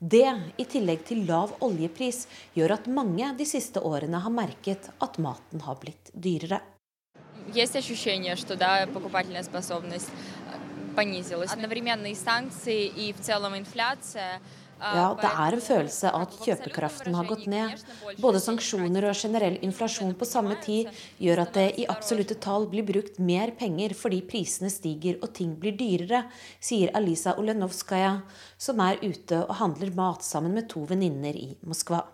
Det, 0.00 0.28
i 0.60 0.64
tillegg 0.68 1.06
til 1.08 1.24
lav 1.28 1.54
oljepris, 1.64 2.26
gjør 2.54 2.76
at 2.76 2.88
mange 2.88 3.30
de 3.38 3.46
siste 3.48 3.80
årene 3.80 4.20
har 4.20 4.32
merket 4.32 4.90
at 5.00 5.16
maten 5.18 5.64
har 5.64 5.78
blitt 5.80 6.12
dyrere. 6.12 6.60
есть 7.54 7.76
ощущение, 7.76 8.36
что 8.36 8.56
да, 8.56 8.86
покупательная 8.92 9.42
способность 9.42 10.08
понизилась. 10.94 11.52
Одновременные 11.52 12.14
санкции 12.14 12.86
и 12.86 13.12
в 13.12 13.20
целом 13.20 13.56
инфляция 13.56 14.40
ja, 14.80 15.06
det 15.16 15.28
er 15.30 15.54
en 15.56 15.62
følelse 15.64 16.10
av 16.12 16.26
at 16.26 16.34
kjøpekraften 16.44 17.14
har 17.16 17.28
gått 17.28 17.46
ned. 17.48 17.80
Både 18.20 18.42
sanksjoner 18.44 19.06
og 19.08 19.16
generell 19.16 19.56
inflasjon 19.64 20.12
på 20.18 20.28
samme 20.28 20.58
tid 20.64 20.90
gjør 21.22 21.42
at 21.46 21.54
det 21.56 21.66
i 21.80 21.86
absolutte 21.88 22.36
tall 22.44 22.68
blir 22.72 22.84
brukt 22.86 23.16
mer 23.16 23.54
penger 23.56 23.96
fordi 23.96 24.20
prisene 24.28 24.68
stiger 24.72 25.16
og 25.22 25.32
ting 25.38 25.54
blir 25.60 25.78
dyrere, 25.80 26.26
sier 26.60 26.92
Alisa 26.98 27.38
Olenovskaja, 27.40 28.18
som 28.60 28.84
er 28.84 29.00
ute 29.00 29.40
og 29.46 29.56
handler 29.62 29.96
mat 29.96 30.26
sammen 30.26 30.52
med 30.56 30.68
to 30.72 30.84
venninner 30.88 31.36
i 31.36 31.54
Moskva. 31.64 32.04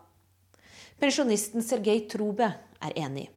Pensjonisten 1.03 1.67
Sergej 1.67 2.07
Trube 2.15 2.47
er 2.47 2.93
enig. 2.95 3.29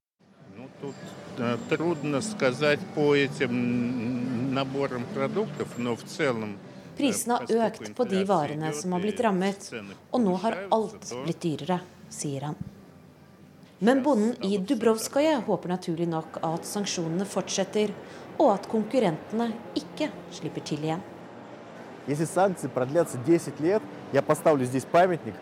Э, 1.37 1.57
трудно 1.69 2.21
сказать 2.21 2.79
по 2.93 3.15
этим 3.15 4.53
наборам 4.53 5.05
продуктов, 5.13 5.77
но 5.77 5.95
в 5.95 6.03
целом 6.03 6.57
Prisene 6.99 7.39
har 7.41 7.67
økt 7.67 7.91
på 7.95 8.05
de 8.07 8.21
varene 8.27 8.71
som 8.73 8.93
har 8.95 9.03
blitt 9.03 9.19
rammet, 9.19 9.67
og 10.11 10.21
nå 10.23 10.35
har 10.45 10.55
alt 10.71 11.09
blitt 11.25 11.41
dyrere, 11.43 11.81
sier 12.09 12.47
han. 12.49 12.55
Men 13.79 13.99
bonden 14.03 14.37
i 14.47 14.57
Dubrovskaja 14.57 15.41
håper 15.47 15.73
naturlig 15.75 16.07
nok 16.07 16.39
at 16.47 16.63
sanksjonene 16.65 17.27
fortsetter, 17.27 17.91
og 18.39 18.53
at 18.53 18.69
konkurrentene 18.71 19.51
ikke 19.75 20.09
slipper 20.31 20.63
til 20.63 20.87
igjen. 20.87 21.03
Если 22.07 22.25
санкции 22.25 22.67
продлятся 22.67 23.17
10 23.25 23.59
лет, 23.59 23.81
я 24.13 24.21
поставлю 24.21 24.65
здесь 24.65 24.85
памятник 24.85 25.33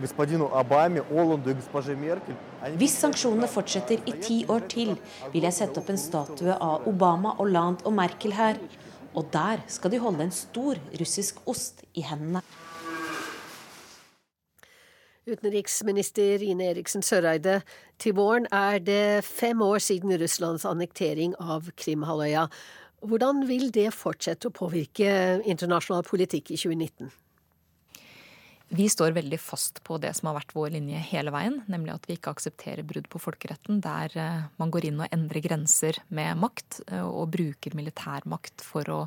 господину 0.00 0.50
Обаме, 0.52 1.02
Оланду 1.10 1.50
и 1.50 1.54
госпоже 1.54 1.94
Меркель. 1.94 2.34
Hvis 2.76 2.98
sanksjonene 2.98 3.46
fortsetter 3.48 4.00
i 4.04 4.12
ti 4.20 4.44
år 4.48 4.66
til, 4.68 4.96
vil 5.32 5.42
jeg 5.46 5.54
sette 5.54 5.80
opp 5.80 5.88
en 5.88 5.98
statue 5.98 6.56
av 6.60 6.88
Obama, 6.88 7.36
Hollande 7.38 7.86
og 7.86 7.94
Merkel 7.94 8.34
her. 8.34 8.58
og 9.15 9.27
der 9.33 9.63
skal 9.71 9.91
de 9.93 9.99
holde 10.03 10.27
en 10.27 10.35
stor 10.35 10.79
russisk 10.99 11.39
ost 11.47 11.85
i 11.95 12.03
hendene. 12.03 12.43
Utenriksminister 15.25 16.43
Ine 16.45 16.67
Eriksen 16.69 17.01
Søreide, 17.01 17.61
til 17.97 18.13
våren 18.13 18.45
er 18.53 18.77
det 18.77 19.25
fem 19.25 19.61
år 19.65 19.81
siden 19.81 20.13
Russlands 20.21 20.67
annektering 20.69 21.33
av 21.41 21.71
Krimhalvøya. 21.81 22.45
Hvordan 23.01 23.47
vil 23.49 23.71
det 23.73 23.89
fortsette 23.93 24.51
å 24.51 24.53
påvirke 24.53 25.41
internasjonal 25.41 26.05
politikk 26.05 26.53
i 26.53 26.59
2019? 26.61 27.09
Vi 28.67 28.89
står 28.89 29.11
veldig 29.11 29.37
fast 29.39 29.83
på 29.83 29.97
det 30.01 30.13
som 30.17 30.29
har 30.29 30.39
vært 30.39 30.55
vår 30.55 30.71
linje 30.73 30.97
hele 31.11 31.29
veien, 31.33 31.59
nemlig 31.69 31.93
at 31.93 32.07
vi 32.09 32.15
ikke 32.17 32.31
aksepterer 32.33 32.85
brudd 32.87 33.07
på 33.13 33.21
folkeretten 33.21 33.77
der 33.83 34.15
eh, 34.17 34.47
man 34.57 34.71
går 34.73 34.87
inn 34.89 35.03
og 35.03 35.13
endrer 35.13 35.43
grenser 35.45 35.99
med 36.09 36.39
makt 36.41 36.79
eh, 36.87 37.05
og 37.05 37.29
bruker 37.35 37.77
militærmakt 37.77 38.65
for 38.65 38.89
å 38.89 38.99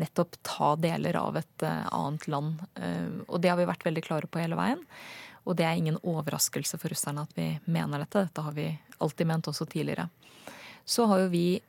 nettopp 0.00 0.40
ta 0.42 0.72
deler 0.80 1.20
av 1.20 1.38
et 1.38 1.66
eh, 1.66 1.86
annet 1.94 2.26
land. 2.32 2.64
Og 3.28 3.38
det 3.38 3.52
har 3.52 3.60
vi 3.60 3.68
vært 3.68 3.86
veldig 3.86 4.04
klare 4.06 4.30
på 4.30 4.42
hele 4.42 4.58
veien. 4.58 4.82
Og 5.46 5.54
det 5.56 5.68
er 5.68 5.78
ingen 5.78 6.00
overraskelse 6.02 6.80
for 6.80 6.90
russerne 6.90 7.22
at 7.28 7.36
vi 7.36 7.52
mener 7.70 8.02
dette. 8.02 8.26
Dette 8.26 8.44
har 8.44 8.56
vi 8.56 8.66
alltid 8.98 9.28
ment 9.30 9.48
også 9.52 9.68
tidligere. 9.70 10.08
Så 10.84 11.06
har 11.06 11.22
jo 11.22 11.30
vi 11.30 11.60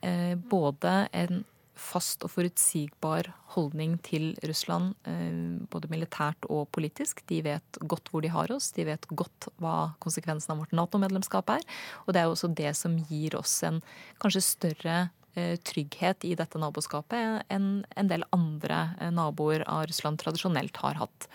både 0.50 0.94
en 1.12 1.44
fast 1.82 2.22
og 2.24 2.32
forutsigbar 2.32 3.28
holdning 3.56 3.98
til 4.06 4.32
Russland, 4.46 4.94
eh, 5.08 5.58
både 5.72 5.90
militært 5.92 6.46
og 6.48 6.68
politisk. 6.74 7.24
De 7.28 7.42
vet 7.44 7.80
godt 7.80 8.10
hvor 8.12 8.22
de 8.24 8.30
har 8.32 8.52
oss, 8.54 8.70
de 8.76 8.86
vet 8.88 9.08
godt 9.10 9.48
hva 9.60 9.94
konsekvensen 10.02 10.54
av 10.54 10.62
vårt 10.62 10.76
Nato-medlemskap 10.76 11.50
er. 11.56 11.66
Og 12.06 12.14
det 12.14 12.22
er 12.22 12.28
jo 12.28 12.36
også 12.36 12.54
det 12.54 12.74
som 12.78 12.96
gir 13.10 13.36
oss 13.38 13.58
en 13.66 13.82
kanskje 14.22 14.44
større 14.46 14.98
eh, 15.34 15.56
trygghet 15.58 16.28
i 16.28 16.36
dette 16.38 16.60
naboskapet 16.60 17.44
enn 17.52 17.84
en 17.96 18.12
del 18.12 18.24
andre 18.32 18.94
eh, 19.00 19.10
naboer 19.14 19.66
av 19.66 19.88
Russland 19.90 20.22
tradisjonelt 20.22 20.78
har 20.84 21.02
hatt. 21.02 21.28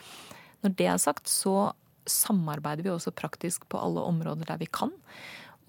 Når 0.63 0.77
det 0.79 0.89
er 0.89 1.01
sagt, 1.01 1.29
så 1.29 1.73
samarbeider 2.07 2.85
vi 2.85 2.93
også 2.93 3.11
praktisk 3.11 3.67
på 3.69 3.79
alle 3.81 4.03
områder 4.07 4.47
der 4.47 4.61
vi 4.61 4.69
kan. 4.71 4.93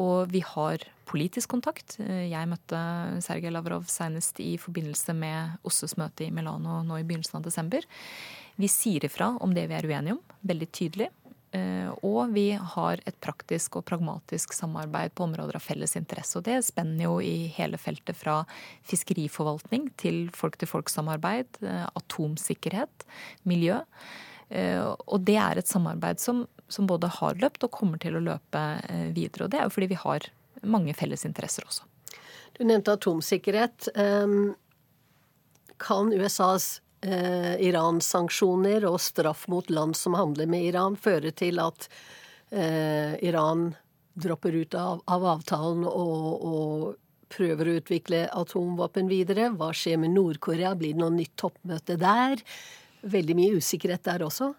Og 0.02 0.30
vi 0.30 0.42
har 0.46 0.84
politisk 1.08 1.50
kontakt. 1.50 1.96
Jeg 1.98 2.48
møtte 2.50 2.78
Sergej 3.24 3.52
Lavrov 3.54 3.86
senest 3.90 4.38
i 4.44 4.56
forbindelse 4.60 5.14
med 5.16 5.58
OSSEs 5.66 5.96
møte 5.98 6.26
i 6.26 6.32
Milano 6.34 6.82
nå 6.86 7.00
i 7.00 7.06
begynnelsen 7.06 7.40
av 7.40 7.46
desember. 7.46 7.86
Vi 8.58 8.68
sier 8.70 9.06
ifra 9.06 9.32
om 9.42 9.54
det 9.56 9.68
vi 9.70 9.78
er 9.78 9.88
uenige 9.88 10.18
om, 10.18 10.22
veldig 10.46 10.68
tydelig. 10.74 11.08
Eh, 11.56 11.88
og 12.04 12.34
vi 12.34 12.50
har 12.52 13.00
et 13.08 13.16
praktisk 13.24 13.78
og 13.78 13.86
pragmatisk 13.88 14.52
samarbeid 14.52 15.14
på 15.16 15.24
områder 15.24 15.56
av 15.56 15.64
felles 15.64 15.96
interesse. 15.96 16.36
Og 16.36 16.44
det 16.48 16.60
spenner 16.66 17.06
jo 17.06 17.18
i 17.24 17.48
hele 17.54 17.80
feltet 17.80 18.18
fra 18.18 18.42
fiskeriforvaltning 18.88 19.88
til 20.00 20.26
folk-til-folk-samarbeid, 20.36 21.62
eh, 21.64 21.86
atomsikkerhet, 21.96 23.06
miljø. 23.48 23.80
Eh, 24.50 24.84
og 24.84 25.24
det 25.24 25.38
er 25.40 25.58
et 25.58 25.68
samarbeid 25.68 26.20
som, 26.20 26.46
som, 26.68 26.86
både 26.86 27.10
har 27.18 27.38
løpt 27.40 27.64
og 27.66 27.74
kommer 27.74 28.00
til 28.02 28.18
å 28.18 28.24
løpe 28.24 28.64
eh, 28.88 29.08
videre. 29.16 29.46
Og 29.46 29.52
det 29.52 29.60
er 29.60 29.68
jo 29.68 29.74
fordi 29.74 29.90
vi 29.94 30.02
har 30.02 30.28
mange 30.66 30.94
felles 30.96 31.24
interesser 31.28 31.66
også. 31.68 31.86
Du 32.58 32.64
nevnte 32.66 32.96
atomsikkerhet. 32.96 33.90
Kan 35.78 36.08
USAs 36.10 36.80
eh, 37.06 37.54
Iran-sanksjoner 37.68 38.86
og 38.88 38.98
straff 39.00 39.46
mot 39.52 39.70
land 39.70 39.94
som 39.96 40.16
handler 40.18 40.50
med 40.50 40.66
Iran, 40.72 40.96
føre 40.98 41.30
til 41.30 41.62
at 41.62 41.90
Iran 42.48 43.74
dropper 44.16 44.54
ut 44.56 44.72
av 44.80 45.02
avtalen 45.06 45.82
og, 45.84 46.46
og 46.48 47.28
prøver 47.28 47.68
å 47.68 47.74
utvikle 47.76 48.22
atomvåpen 48.32 49.10
videre? 49.12 49.50
Hva 49.52 49.68
skjer 49.76 50.00
med 50.00 50.14
Nord-Korea? 50.14 50.72
Blir 50.72 50.96
det 50.96 51.02
noe 51.02 51.12
nytt 51.12 51.36
toppmøte 51.36 51.98
der? 52.00 52.40
veldig 53.02 53.36
mye 53.38 53.58
usikkerhet 53.58 54.04
der 54.06 54.24
også? 54.26 54.52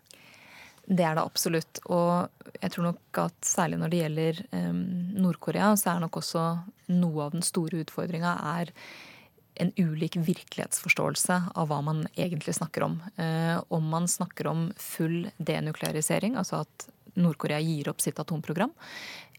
Det 0.90 1.06
er 1.06 1.18
det 1.18 1.24
absolutt. 1.24 1.82
Og 1.94 2.50
jeg 2.58 2.74
tror 2.74 2.90
nok 2.90 3.22
at 3.22 3.38
særlig 3.46 3.78
når 3.78 3.92
det 3.92 4.02
gjelder 4.02 4.42
um, 4.56 4.82
Nord-Korea, 5.22 5.76
så 5.78 5.94
er 5.94 6.04
nok 6.04 6.18
også 6.22 6.46
noe 6.90 7.28
av 7.28 7.36
den 7.36 7.46
store 7.46 7.84
utfordringa 7.84 8.34
er 8.58 8.74
en 9.60 9.74
ulik 9.76 10.16
virkelighetsforståelse 10.24 11.36
av 11.60 11.68
hva 11.70 11.82
man 11.86 12.06
egentlig 12.16 12.56
snakker 12.58 12.88
om. 12.88 12.98
Uh, 13.20 13.60
om 13.76 13.86
man 13.92 14.10
snakker 14.10 14.50
om 14.50 14.70
full 14.82 15.28
denuklearisering, 15.38 16.40
altså 16.40 16.64
at 16.64 16.90
Nord-Korea 17.20 17.60
gir 17.62 17.90
opp 17.92 18.02
sitt 18.02 18.20
atomprogram, 18.22 18.74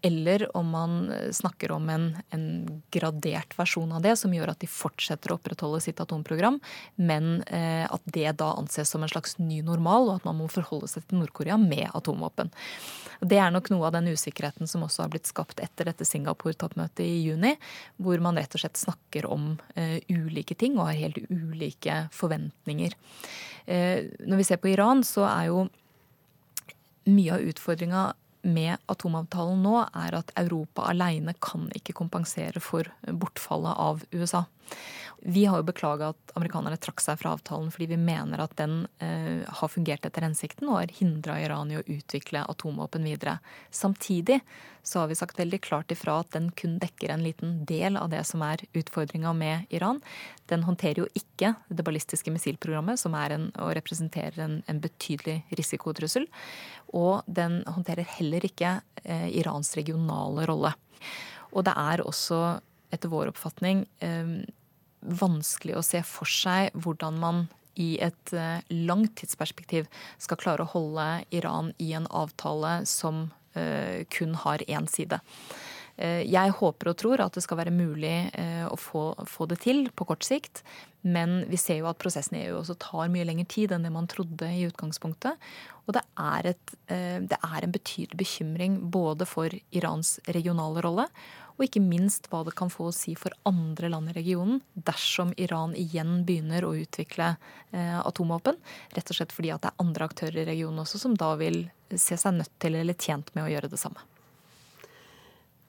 eller 0.03 0.57
om 0.57 0.71
man 0.73 1.13
snakker 1.33 1.73
om 1.73 1.89
en, 1.93 2.07
en, 2.31 2.47
gradert 2.91 3.59
versjon 3.59 3.93
av 3.93 4.03
det, 4.03 4.17
som 4.17 4.33
gjør 4.35 4.53
at 4.53 4.63
de 4.63 4.69
fortsetter 4.71 5.33
å 5.33 5.37
opprettholde 5.39 5.83
sitt 5.85 6.01
atomprogram, 6.01 6.59
men 6.97 7.43
eh, 7.47 7.85
at 7.85 8.03
det 8.05 8.33
da 8.41 8.53
anses 8.57 8.91
som 8.91 9.05
en 9.05 9.13
slags 9.13 9.37
ny 9.39 9.61
normal, 9.67 10.09
og 10.09 10.21
at 10.21 10.29
man 10.29 10.41
må 10.41 10.49
forholde 10.53 10.89
seg 10.91 11.05
til 11.07 11.21
Nord-Korea 11.21 11.59
med 11.61 11.89
atomvåpen. 11.93 12.53
Det 13.21 13.37
er 13.37 13.53
nok 13.53 13.69
noe 13.73 13.89
av 13.89 13.97
den 13.99 14.09
usikkerheten 14.15 14.71
som 14.71 14.87
også 14.87 15.05
har 15.05 15.13
blitt 15.13 15.29
skapt 15.29 15.61
etter 15.61 15.91
dette 15.91 16.07
Singapore-toppmøtet 16.09 17.05
i 17.05 17.21
juni, 17.27 17.53
hvor 18.01 18.23
man 18.25 18.41
rett 18.41 18.57
og 18.57 18.65
slett 18.65 18.81
snakker 18.81 19.29
om 19.29 19.53
eh, 19.75 19.99
ulike 20.09 20.57
ting 20.57 20.79
og 20.79 20.89
har 20.89 21.03
helt 21.03 21.21
ulike 21.29 22.07
forventninger. 22.17 22.97
Eh, 23.67 24.09
når 24.25 24.41
vi 24.41 24.49
ser 24.49 24.63
på 24.63 24.73
Iran, 24.73 25.05
så 25.05 25.29
er 25.29 25.51
jo 25.51 25.67
mye 27.11 27.37
av 27.37 27.45
utfordringa 27.53 28.09
med 28.43 28.79
atomavtalen 28.91 29.61
nå, 29.65 29.77
er 29.93 30.17
at 30.21 30.33
Europa 30.41 30.87
alene 30.91 31.35
kan 31.43 31.69
ikke 31.77 31.97
kompensere 31.99 32.63
for 32.65 32.89
bortfallet 33.05 33.77
av 33.89 34.05
USA. 34.15 34.45
Vi 35.23 35.45
har 35.45 35.61
jo 35.61 35.67
beklaga 35.69 36.15
at 36.15 36.33
amerikanerne 36.39 36.79
trakk 36.81 37.03
seg 37.05 37.19
fra 37.21 37.35
avtalen 37.37 37.69
fordi 37.73 37.91
vi 37.91 37.99
mener 38.01 38.41
at 38.41 38.55
den 38.57 38.87
eh, 39.05 39.43
har 39.45 39.69
fungert 39.69 40.07
etter 40.09 40.25
hensikten 40.25 40.71
og 40.71 40.79
har 40.79 40.93
hindra 40.97 41.35
Iran 41.43 41.73
i 41.73 41.77
å 41.77 41.85
utvikle 41.85 42.47
atomvåpen 42.49 43.05
videre. 43.05 43.37
Samtidig 43.69 44.39
så 44.83 45.03
har 45.03 45.11
vi 45.11 45.19
sagt 45.19 45.37
veldig 45.39 45.61
klart 45.61 45.93
ifra 45.93 46.15
at 46.23 46.31
den 46.33 46.49
kun 46.57 46.79
dekker 46.81 47.13
en 47.13 47.25
liten 47.27 47.59
del 47.69 47.99
av 48.01 48.09
det 48.15 48.23
som 48.25 48.41
er 48.47 48.65
utfordringa 48.73 49.35
med 49.37 49.69
Iran. 49.77 50.01
Den 50.49 50.65
håndterer 50.65 51.03
jo 51.03 51.09
ikke 51.13 51.53
det 51.69 51.85
ballistiske 51.85 52.33
missilprogrammet, 52.33 53.01
som 53.03 53.13
er 53.19 53.35
en, 53.37 53.51
og 53.61 53.75
representerer 53.77 54.41
en, 54.41 54.63
en 54.73 54.81
betydelig 54.81 55.43
risikotrussel. 55.59 56.25
Og 56.97 57.29
den 57.29 57.61
håndterer 57.69 58.09
heller 58.17 58.49
ikke 58.49 58.79
eh, 59.05 59.29
Irans 59.37 59.75
regionale 59.77 60.49
rolle. 60.49 60.73
Og 61.53 61.69
det 61.69 61.77
er 61.77 62.07
også, 62.07 62.41
etter 62.95 63.13
vår 63.13 63.35
oppfatning, 63.35 63.85
eh, 64.01 64.33
vanskelig 65.01 65.79
å 65.79 65.85
se 65.85 66.03
for 66.07 66.29
seg 66.29 66.75
hvordan 66.77 67.19
man 67.21 67.47
i 67.81 67.97
et 68.03 68.33
eh, 68.37 68.63
langt 68.87 69.17
tidsperspektiv 69.21 69.89
skal 70.21 70.41
klare 70.41 70.67
å 70.67 70.73
holde 70.75 71.09
Iran 71.35 71.73
i 71.79 71.93
en 71.97 72.09
avtale 72.11 72.81
som 72.89 73.29
eh, 73.55 74.07
kun 74.13 74.37
har 74.43 74.65
én 74.67 74.89
side. 74.91 75.21
Eh, 75.97 76.23
jeg 76.29 76.57
håper 76.61 76.93
og 76.93 76.99
tror 77.01 77.25
at 77.25 77.37
det 77.37 77.45
skal 77.47 77.61
være 77.61 77.75
mulig 77.75 78.15
å 78.71 78.77
få, 78.79 79.11
få, 79.29 79.49
det 79.51 79.61
til 79.65 79.87
på 79.95 80.07
kort 80.09 80.27
sikt. 80.27 80.65
Men 81.01 81.45
vi 81.49 81.57
ser 81.57 81.81
jo 81.81 81.89
at 81.89 82.01
prosessen 82.01 82.37
i 82.37 82.45
EU 82.49 82.59
også 82.59 82.77
tar 82.81 83.09
mye 83.13 83.25
lengre 83.25 83.49
tid 83.49 83.73
enn 83.73 83.87
det 83.87 83.93
man 83.95 84.09
trodde 84.11 84.49
i 84.53 84.67
utgangspunktet. 84.69 85.39
Og 85.89 85.97
det 85.97 86.03
er, 86.21 86.53
et, 86.53 86.75
det 86.87 87.39
er 87.41 87.65
en 87.65 87.73
betydelig 87.73 88.19
bekymring 88.21 88.77
både 88.93 89.27
for 89.27 89.55
Irans 89.75 90.19
regionale 90.29 90.85
rolle 90.85 91.09
og 91.61 91.67
ikke 91.67 91.83
minst 91.85 92.31
hva 92.33 92.41
det 92.47 92.55
kan 92.57 92.71
få 92.73 92.87
å 92.89 92.95
si 92.95 93.13
for 93.19 93.35
andre 93.45 93.91
land 93.93 94.09
i 94.09 94.15
regionen 94.17 94.63
dersom 94.73 95.35
Iran 95.37 95.75
igjen 95.77 96.23
begynner 96.25 96.65
å 96.65 96.73
utvikle 96.73 97.35
eh, 97.77 97.99
atomvåpen. 98.01 98.57
Rett 98.97 99.13
og 99.13 99.19
slett 99.19 99.35
fordi 99.37 99.51
at 99.53 99.67
det 99.67 99.69
er 99.69 99.83
andre 99.85 100.07
aktører 100.09 100.39
i 100.41 100.47
regionen 100.49 100.81
også 100.81 101.03
som 101.03 101.17
da 101.21 101.35
vil 101.37 101.67
se 101.93 102.17
seg 102.17 102.39
nødt 102.39 102.55
til 102.65 102.79
eller 102.81 102.97
tjent 102.97 103.29
med 103.37 103.45
å 103.45 103.53
gjøre 103.53 103.69
det 103.69 103.81
samme. 103.83 104.01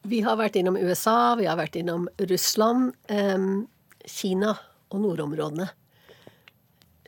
Vi 0.08 0.22
har 0.24 0.40
vært 0.40 0.56
innom 0.62 0.80
USA, 0.80 1.36
vi 1.36 1.50
har 1.50 1.60
vært 1.60 1.76
innom 1.82 2.08
Russland, 2.32 2.94
eh, 3.12 3.48
Kina 4.08 4.54
og 4.90 5.04
nordområdene. 5.04 5.68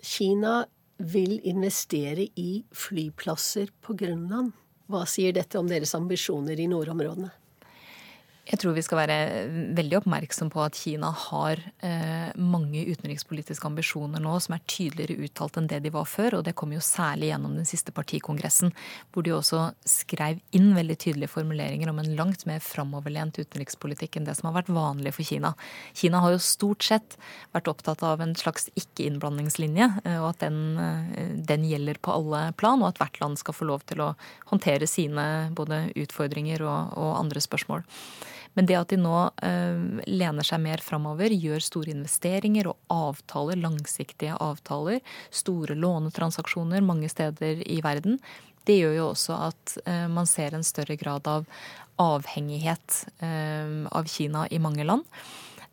Kina 0.03 0.57
vil 0.99 1.39
investere 1.47 2.27
i 2.35 2.65
flyplasser 2.75 3.71
på 3.81 3.95
Grønland. 3.95 4.51
Hva 4.91 5.05
sier 5.07 5.31
dette 5.31 5.55
om 5.57 5.71
deres 5.71 5.95
ambisjoner 5.95 6.59
i 6.59 6.67
nordområdene? 6.67 7.31
Jeg 8.43 8.59
tror 8.59 8.73
vi 8.75 8.81
skal 8.83 8.99
være 8.99 9.15
veldig 9.77 9.95
oppmerksom 10.01 10.49
på 10.51 10.59
at 10.65 10.75
Kina 10.75 11.13
har 11.15 11.61
eh, 11.79 12.33
mange 12.35 12.81
utenrikspolitiske 12.89 13.69
ambisjoner 13.69 14.19
nå 14.19 14.33
som 14.43 14.57
er 14.57 14.65
tydeligere 14.67 15.29
uttalt 15.29 15.61
enn 15.61 15.69
det 15.71 15.79
de 15.85 15.93
var 15.93 16.03
før. 16.11 16.35
Og 16.37 16.43
det 16.43 16.51
kom 16.59 16.73
jo 16.75 16.81
særlig 16.83 17.29
gjennom 17.29 17.53
den 17.55 17.69
siste 17.69 17.93
partikongressen, 17.95 18.73
hvor 19.15 19.23
de 19.23 19.31
også 19.31 19.61
skrev 19.87 20.41
inn 20.51 20.73
veldig 20.75 20.97
tydelige 21.05 21.31
formuleringer 21.31 21.93
om 21.93 22.03
en 22.03 22.11
langt 22.19 22.43
mer 22.49 22.59
framoverlent 22.59 23.39
utenrikspolitikk 23.39 24.19
enn 24.19 24.27
det 24.27 24.35
som 24.35 24.51
har 24.51 24.57
vært 24.59 24.73
vanlig 24.75 25.15
for 25.15 25.29
Kina. 25.31 25.53
Kina 25.95 26.19
har 26.25 26.35
jo 26.35 26.43
stort 26.43 26.83
sett 26.83 27.15
vært 27.55 27.71
opptatt 27.71 28.03
av 28.03 28.19
en 28.27 28.35
slags 28.35 28.67
ikke-innblandingslinje, 28.75 29.89
eh, 30.03 30.19
og 30.19 30.33
at 30.33 30.43
den, 30.43 30.61
eh, 30.83 31.33
den, 31.39 31.63
gjelder 31.71 31.95
på 32.03 32.11
alle 32.11 32.49
plan, 32.59 32.83
og 32.83 32.91
at 32.91 32.99
hvert 32.99 33.23
land 33.23 33.39
skal 33.39 33.55
få 33.55 33.71
lov 33.71 33.87
til 33.87 34.03
å 34.03 34.13
håndtere 34.51 34.83
sine 34.83 35.47
både 35.55 35.85
utfordringer 35.95 36.67
og, 36.67 36.97
og 36.99 37.19
andre 37.23 37.39
spørsmål. 37.39 37.87
Men 38.53 38.69
det 38.69 38.77
at 38.77 38.93
de 38.93 38.99
nå 39.01 39.17
eh, 39.45 39.83
lener 40.09 40.45
seg 40.45 40.61
mer 40.61 40.83
framover, 40.85 41.33
gjør 41.33 41.63
store 41.63 41.93
investeringer 41.95 42.69
og 42.69 42.77
avtaler, 42.93 43.57
langsiktige 43.61 44.37
avtaler, 44.37 45.01
store 45.33 45.77
lånetransaksjoner 45.79 46.85
mange 46.85 47.09
steder 47.09 47.63
i 47.65 47.79
verden, 47.85 48.19
det 48.67 48.77
gjør 48.79 48.93
jo 48.95 49.07
også 49.11 49.37
at 49.49 49.77
eh, 49.85 50.05
man 50.11 50.29
ser 50.29 50.55
en 50.55 50.65
større 50.65 50.95
grad 50.99 51.27
av 51.27 51.47
avhengighet 52.01 52.99
eh, 53.23 53.73
av 53.91 54.07
Kina 54.09 54.47
i 54.49 54.61
mange 54.63 54.85
land. 54.87 55.03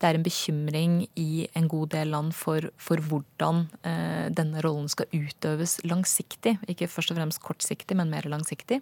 det 0.01 0.09
er 0.09 0.17
en 0.17 0.25
bekymring 0.25 0.95
i 1.21 1.47
en 1.55 1.69
god 1.69 1.91
del 1.93 2.11
land 2.15 2.33
for, 2.35 2.71
for 2.81 3.03
hvordan 3.05 3.67
eh, 3.85 4.27
denne 4.33 4.63
rollen 4.65 4.89
skal 4.89 5.11
utøves 5.13 5.79
langsiktig. 5.85 6.57
Ikke 6.73 6.89
først 6.89 7.13
og 7.13 7.21
fremst 7.21 7.43
kortsiktig, 7.45 7.97
men 7.97 8.11
mer 8.11 8.25
langsiktig. 8.25 8.81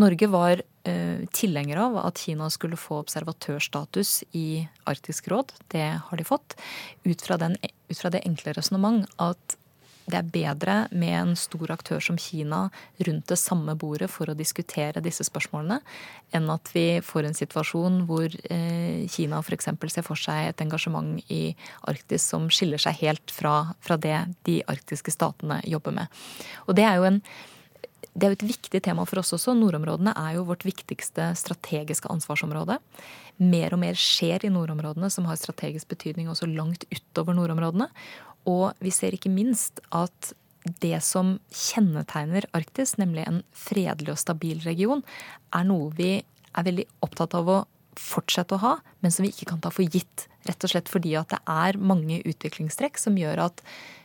Norge 0.00 0.26
var 0.26 0.62
eh, 0.84 1.24
tilhenger 1.32 1.76
av 1.76 1.98
at 2.02 2.18
Kina 2.18 2.48
skulle 2.50 2.78
få 2.80 2.98
observatørstatus 3.04 4.22
i 4.34 4.64
Arktisk 4.90 5.28
råd. 5.30 5.52
Det 5.70 5.86
har 6.06 6.18
de 6.18 6.26
fått. 6.26 6.56
Ut 7.04 7.22
fra, 7.22 7.38
den, 7.38 7.56
ut 7.88 7.98
fra 7.98 8.10
det 8.10 8.24
enkle 8.26 8.56
resonnement 8.56 9.06
at 9.22 9.58
det 10.04 10.18
er 10.18 10.26
bedre 10.28 10.74
med 10.92 11.14
en 11.16 11.30
stor 11.38 11.70
aktør 11.72 12.02
som 12.04 12.18
Kina 12.20 12.66
rundt 13.06 13.30
det 13.30 13.38
samme 13.40 13.72
bordet 13.80 14.10
for 14.12 14.28
å 14.28 14.36
diskutere 14.36 15.00
disse 15.04 15.24
spørsmålene, 15.24 15.78
enn 16.36 16.50
at 16.52 16.68
vi 16.74 17.00
får 17.04 17.28
en 17.30 17.38
situasjon 17.38 18.02
hvor 18.08 18.28
eh, 18.28 19.06
Kina 19.08 19.40
f.eks. 19.40 19.70
ser 19.94 20.04
for 20.04 20.20
seg 20.20 20.50
et 20.50 20.60
engasjement 20.64 21.16
i 21.32 21.54
Arktis 21.88 22.28
som 22.34 22.50
skiller 22.52 22.82
seg 22.82 23.00
helt 23.00 23.32
fra, 23.32 23.72
fra 23.80 23.96
det 23.96 24.18
de 24.44 24.60
arktiske 24.68 25.14
statene 25.14 25.62
jobber 25.64 25.96
med. 26.02 26.22
Og 26.68 26.76
det 26.76 26.84
er 26.84 27.00
jo 27.00 27.08
en 27.08 27.22
det 28.14 28.26
er 28.26 28.30
jo 28.30 28.38
et 28.38 28.46
viktig 28.46 28.80
tema 28.86 29.02
for 29.08 29.18
oss 29.18 29.34
også. 29.34 29.56
Nordområdene 29.58 30.12
er 30.14 30.36
jo 30.36 30.46
vårt 30.46 30.62
viktigste 30.66 31.32
strategiske 31.38 32.10
ansvarsområde. 32.12 32.78
Mer 33.42 33.74
og 33.74 33.80
mer 33.82 33.98
skjer 33.98 34.46
i 34.46 34.52
nordområdene 34.54 35.10
som 35.10 35.26
har 35.26 35.40
strategisk 35.40 35.90
betydning 35.90 36.30
også 36.30 36.46
langt 36.46 36.86
utover 36.94 37.34
nordområdene. 37.34 37.88
Og 38.50 38.70
vi 38.84 38.92
ser 38.94 39.16
ikke 39.16 39.32
minst 39.34 39.82
at 39.90 40.32
det 40.80 40.96
som 41.04 41.34
kjennetegner 41.52 42.46
Arktis, 42.56 42.94
nemlig 43.00 43.26
en 43.26 43.42
fredelig 43.52 44.14
og 44.14 44.20
stabil 44.22 44.62
region, 44.64 45.02
er 45.52 45.66
noe 45.68 45.90
vi 45.98 46.12
er 46.22 46.68
veldig 46.68 46.86
opptatt 47.04 47.34
av 47.36 47.50
å 47.50 47.58
fortsette 47.98 48.56
å 48.56 48.62
ha, 48.62 48.76
men 49.02 49.12
som 49.14 49.26
vi 49.26 49.32
ikke 49.34 49.50
kan 49.52 49.60
ta 49.62 49.74
for 49.74 49.84
gitt. 49.84 50.28
Rett 50.46 50.64
og 50.64 50.72
slett 50.72 50.90
fordi 50.92 51.14
at 51.18 51.34
det 51.34 51.42
er 51.50 51.78
mange 51.80 52.22
utviklingstrekk 52.22 52.98
som 53.00 53.18
gjør 53.18 53.46
at 53.48 53.62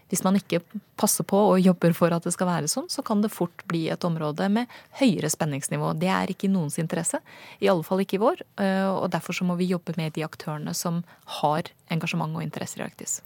hvis 0.10 0.24
man 0.26 0.38
ikke 0.40 0.62
passer 1.00 1.26
på 1.28 1.38
og 1.52 1.62
jobber 1.62 1.94
for 1.98 2.14
at 2.14 2.26
det 2.26 2.34
skal 2.34 2.50
være 2.50 2.70
sånn, 2.72 2.90
så 2.90 3.04
kan 3.06 3.22
det 3.22 3.32
fort 3.34 3.64
bli 3.70 3.86
et 3.94 4.06
område 4.08 4.48
med 4.52 4.72
høyere 5.00 5.30
spenningsnivå. 5.30 5.94
Det 6.02 6.10
er 6.14 6.34
ikke 6.34 6.48
i 6.50 6.54
noens 6.54 6.80
interesse, 6.82 7.22
i 7.62 7.70
alle 7.70 7.86
fall 7.86 8.02
ikke 8.04 8.18
i 8.18 8.24
vår. 8.24 8.44
Eh, 8.62 8.88
og 8.90 9.12
derfor 9.14 9.38
så 9.38 9.46
må 9.46 9.58
vi 9.60 9.70
jobbe 9.70 9.94
med 10.00 10.16
de 10.18 10.26
aktørene 10.26 10.74
som 10.78 11.04
har 11.40 11.70
engasjement 11.94 12.36
og 12.40 12.46
interesser 12.46 12.82
i 12.82 12.88
Arktis. 12.88 13.20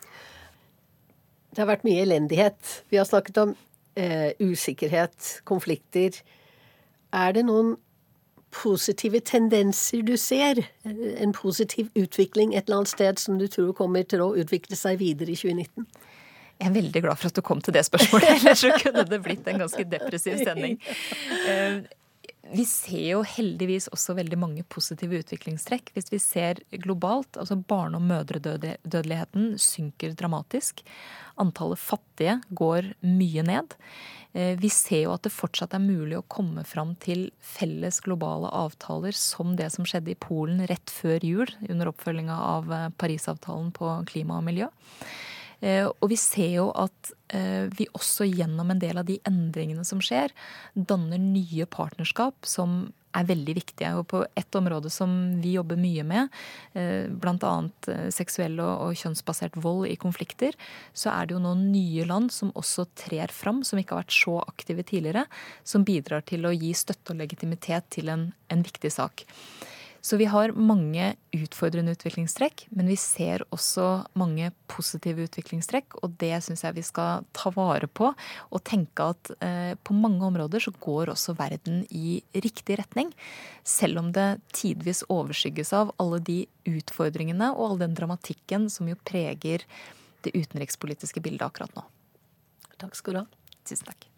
Det 1.53 1.61
har 1.61 1.69
vært 1.69 1.87
mye 1.87 2.03
elendighet. 2.03 2.81
Vi 2.91 2.99
har 2.99 3.07
snakket 3.07 3.39
om 3.39 3.55
eh, 3.95 4.33
usikkerhet, 4.41 5.39
konflikter. 5.47 6.19
Er 7.13 7.35
det 7.35 7.45
noen 7.47 7.75
positive 8.53 9.21
tendenser 9.25 10.01
du 10.05 10.15
ser? 10.17 10.65
En 10.83 11.33
positiv 11.33 11.89
utvikling 11.95 12.53
et 12.53 12.67
eller 12.67 12.81
annet 12.81 12.93
sted 12.93 13.21
som 13.21 13.37
du 13.39 13.47
tror 13.47 13.73
kommer 13.77 14.03
til 14.03 14.23
å 14.25 14.33
utvikle 14.37 14.77
seg 14.77 14.99
videre 15.01 15.33
i 15.33 15.39
2019? 15.39 15.87
Jeg 16.63 16.69
er 16.71 16.77
veldig 16.77 17.01
glad 17.03 17.19
for 17.19 17.27
at 17.27 17.35
du 17.35 17.43
kom 17.43 17.59
til 17.63 17.75
det 17.75 17.83
spørsmålet, 17.89 18.29
ellers 18.37 18.63
så 18.63 18.71
kunne 18.79 19.03
det 19.09 19.19
blitt 19.25 19.49
en 19.51 19.65
ganske 19.65 19.83
depressiv 19.91 20.39
stemning. 20.39 20.79
Eh, 21.49 21.83
vi 22.53 22.65
ser 22.67 23.05
jo 23.07 23.21
heldigvis 23.25 23.89
også 23.95 24.15
veldig 24.17 24.37
mange 24.39 24.63
positive 24.71 25.21
utviklingstrekk. 25.23 25.93
Hvis 25.95 26.11
vi 26.11 26.19
ser 26.21 26.59
globalt, 26.83 27.39
altså 27.39 27.57
barne- 27.57 27.99
og 27.99 28.07
mødredødeligheten 28.07 29.53
synker 29.59 30.15
dramatisk. 30.19 30.83
Antallet 31.39 31.81
fattige 31.81 32.37
går 32.51 32.93
mye 33.07 33.45
ned. 33.47 33.77
Eh, 34.33 34.53
vi 34.59 34.69
ser 34.69 35.05
jo 35.05 35.15
at 35.15 35.25
det 35.25 35.33
fortsatt 35.33 35.75
er 35.77 35.83
mulig 35.83 36.19
å 36.19 36.27
komme 36.27 36.65
fram 36.65 36.95
til 37.01 37.27
felles 37.39 37.99
globale 38.05 38.51
avtaler 38.53 39.15
som 39.17 39.55
det 39.57 39.71
som 39.73 39.85
skjedde 39.87 40.13
i 40.13 40.19
Polen 40.19 40.65
rett 40.69 40.93
før 40.93 41.23
jul, 41.25 41.53
under 41.69 41.91
oppfølginga 41.93 42.37
av 42.37 42.73
eh, 42.73 42.89
Parisavtalen 42.97 43.71
på 43.75 43.95
klima 44.09 44.41
og 44.41 44.47
miljø. 44.49 44.71
Eh, 45.63 45.85
og 45.87 46.09
vi 46.11 46.17
ser 46.19 46.57
jo 46.57 46.67
at 46.75 47.13
eh, 47.31 47.69
vi 47.71 47.87
også 47.95 48.27
gjennom 48.27 48.73
en 48.73 48.81
del 48.81 48.99
av 48.99 49.07
de 49.07 49.19
endringene 49.27 49.85
som 49.87 50.01
skjer, 50.03 50.33
danner 50.75 51.21
nye 51.21 51.67
partnerskap 51.71 52.43
som 52.47 52.91
er 53.13 53.27
veldig 53.29 53.53
viktige. 53.55 53.91
Og 53.95 54.07
på 54.11 54.23
ett 54.39 54.57
område 54.57 54.91
som 54.91 55.13
vi 55.41 55.53
jobber 55.55 55.79
mye 55.79 56.03
med, 56.07 56.33
eh, 56.75 57.07
bl.a. 57.07 57.53
seksuell 58.11 58.59
og 58.63 58.97
kjønnsbasert 58.99 59.55
vold 59.63 59.87
i 59.87 59.99
konflikter, 60.01 60.57
så 60.91 61.13
er 61.13 61.29
det 61.29 61.37
jo 61.37 61.43
noen 61.45 61.69
nye 61.71 62.07
land 62.09 62.33
som 62.35 62.51
også 62.59 62.89
trer 63.05 63.31
fram, 63.31 63.63
som 63.63 63.79
ikke 63.79 63.95
har 63.95 64.03
vært 64.03 64.17
så 64.17 64.39
aktive 64.43 64.83
tidligere, 64.89 65.27
som 65.63 65.87
bidrar 65.87 66.25
til 66.27 66.49
å 66.49 66.55
gi 66.55 66.73
støtte 66.75 67.15
og 67.15 67.23
legitimitet 67.23 67.87
til 67.93 68.11
en, 68.11 68.31
en 68.51 68.65
viktig 68.65 68.91
sak. 68.91 69.23
Så 70.03 70.17
vi 70.19 70.25
har 70.27 70.51
mange 70.51 71.13
utfordrende 71.31 71.93
utviklingstrekk, 71.95 72.65
men 72.75 72.89
vi 72.91 72.97
ser 72.99 73.45
også 73.55 74.03
mange 74.19 74.49
positive 74.67 75.23
utviklingstrekk. 75.29 75.95
Og 76.03 76.17
det 76.19 76.33
syns 76.43 76.65
jeg 76.65 76.75
vi 76.75 76.83
skal 76.83 77.23
ta 77.31 77.53
vare 77.55 77.87
på, 77.87 78.09
og 78.11 78.63
tenke 78.67 79.07
at 79.13 79.31
eh, 79.39 79.71
på 79.79 79.95
mange 79.95 80.27
områder 80.27 80.65
så 80.65 80.75
går 80.83 81.13
også 81.13 81.37
verden 81.39 81.85
i 81.87 82.19
riktig 82.35 82.81
retning. 82.81 83.15
Selv 83.63 84.03
om 84.03 84.11
det 84.11 84.27
tidvis 84.51 85.05
overskygges 85.07 85.71
av 85.79 85.95
alle 86.03 86.19
de 86.19 86.39
utfordringene 86.67 87.53
og 87.55 87.69
all 87.69 87.83
den 87.87 87.95
dramatikken 87.95 88.67
som 88.73 88.91
jo 88.91 88.99
preger 89.07 89.63
det 90.27 90.35
utenrikspolitiske 90.35 91.23
bildet 91.23 91.47
akkurat 91.47 91.71
nå. 91.79 91.87
Takk 92.83 92.99
skal 92.99 93.15
du 93.15 93.23
ha. 93.23 93.29
Tusen 93.63 93.87
takk. 93.87 94.12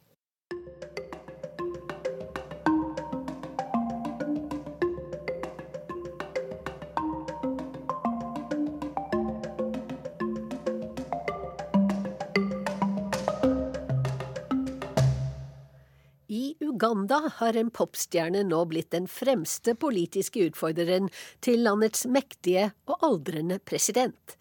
Uganda 16.86 17.32
har 17.36 17.56
en 17.58 17.72
popstjerne 17.74 18.44
nå 18.46 18.60
blitt 18.70 18.92
den 18.94 19.08
fremste 19.10 19.74
politiske 19.82 20.44
utfordreren 20.46 21.08
til 21.42 21.64
landets 21.66 22.04
mektige 22.06 22.68
og 22.86 23.02
aldrende 23.08 23.58
president. 23.66 24.36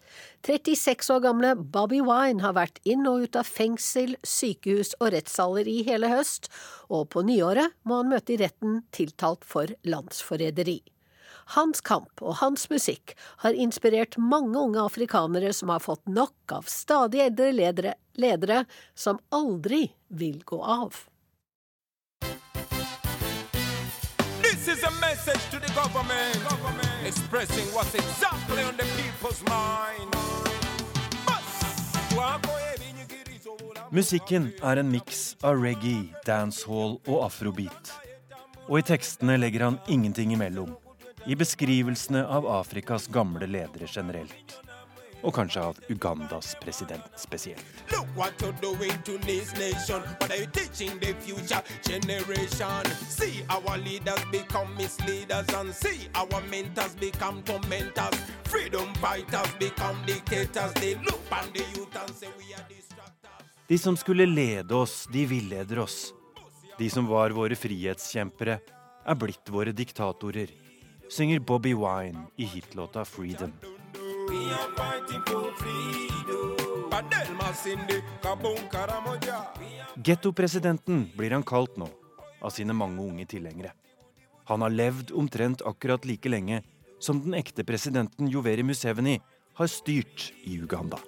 36 0.45 1.09
år 1.15 1.23
gamle 1.23 1.53
Bobby 1.57 2.03
Wine 2.05 2.43
har 2.45 2.53
vært 2.53 2.77
inn 2.85 3.07
og 3.09 3.23
ut 3.25 3.39
av 3.39 3.49
fengsel, 3.49 4.13
sykehus 4.21 4.93
og 4.99 5.15
rettssaler 5.15 5.65
i 5.65 5.79
hele 5.87 6.11
høst, 6.11 6.51
og 6.85 7.07
på 7.15 7.23
nyåret 7.25 7.73
må 7.81 8.03
han 8.03 8.13
møte 8.13 8.35
i 8.35 8.39
retten 8.43 8.83
tiltalt 8.93 9.41
for 9.41 9.73
landsforræderi. 9.81 10.83
Hans 11.57 11.81
kamp 11.81 12.21
og 12.21 12.37
hans 12.43 12.69
musikk 12.69 13.15
har 13.41 13.57
inspirert 13.57 14.19
mange 14.21 14.61
unge 14.61 14.85
afrikanere 14.85 15.49
som 15.53 15.73
har 15.73 15.81
fått 15.81 16.05
nok 16.05 16.57
av 16.59 16.69
stadig 16.69 17.25
eldre 17.25 17.51
ledere, 17.57 17.97
ledere 18.21 18.63
som 18.93 19.17
aldri 19.33 19.87
vil 20.13 20.43
gå 20.45 20.61
av. 20.61 21.07
This 24.65 24.79
is 24.79 24.83
a 24.83 24.91
message 24.99 25.49
to 25.51 25.59
the 25.59 25.71
government, 25.73 26.49
government. 26.49 27.05
expressing 27.05 27.65
what's 27.75 27.93
exactly 27.93 28.63
on 28.63 28.75
the 28.77 28.83
people's 28.97 29.43
mind. 29.43 30.15
Musikken 33.91 34.51
er 34.63 34.77
en 34.77 34.89
miks 34.89 35.35
av 35.43 35.61
reggae, 35.61 36.09
dancehall 36.25 36.97
og 37.05 37.23
afrobeat. 37.27 37.93
Og 38.65 38.79
i 38.79 38.87
tekstene 38.89 39.37
legger 39.37 39.67
han 39.67 39.77
ingenting 39.87 40.33
imellom. 40.33 40.73
I 41.29 41.37
beskrivelsene 41.37 42.25
av 42.25 42.49
Afrikas 42.49 43.05
gamle 43.05 43.45
ledere 43.45 43.85
generelt 43.85 44.64
og 45.25 45.33
kanskje 45.33 45.61
av 45.61 45.79
Ugandas 45.89 46.55
president 46.61 47.03
spesielt. 47.17 47.65
De 63.67 63.77
som 63.77 63.97
skulle 63.97 64.25
lede 64.25 64.75
oss, 64.75 65.07
de 65.11 65.25
villeder 65.25 65.79
oss. 65.79 66.13
De 66.77 66.89
som 66.89 67.07
var 67.07 67.33
våre 67.33 67.55
frihetskjempere, 67.55 68.59
er 69.05 69.17
blitt 69.17 69.49
våre 69.49 69.71
diktatorer, 69.71 70.51
synger 71.09 71.39
Bobby 71.39 71.73
Wine 71.73 72.27
i 72.37 72.45
hitlåta 72.45 73.03
'Freedom'. 73.05 73.74
Gettopresidenten 80.05 81.11
blir 81.17 81.31
han 81.31 81.43
kalt 81.43 81.77
nå, 81.77 81.87
av 82.41 82.49
sine 82.53 82.73
mange 82.73 83.01
unge 83.01 83.25
tilhengere. 83.25 83.71
Han 84.45 84.61
har 84.61 84.69
levd 84.69 85.11
omtrent 85.17 85.61
akkurat 85.65 86.05
like 86.05 86.29
lenge 86.29 86.61
som 86.99 87.23
den 87.23 87.33
ekte 87.33 87.63
presidenten 87.63 88.29
Joveri 88.29 88.63
Museveni 88.63 89.19
har 89.57 89.67
styrt 89.67 90.31
i 90.43 90.59
Uganda. 90.61 90.99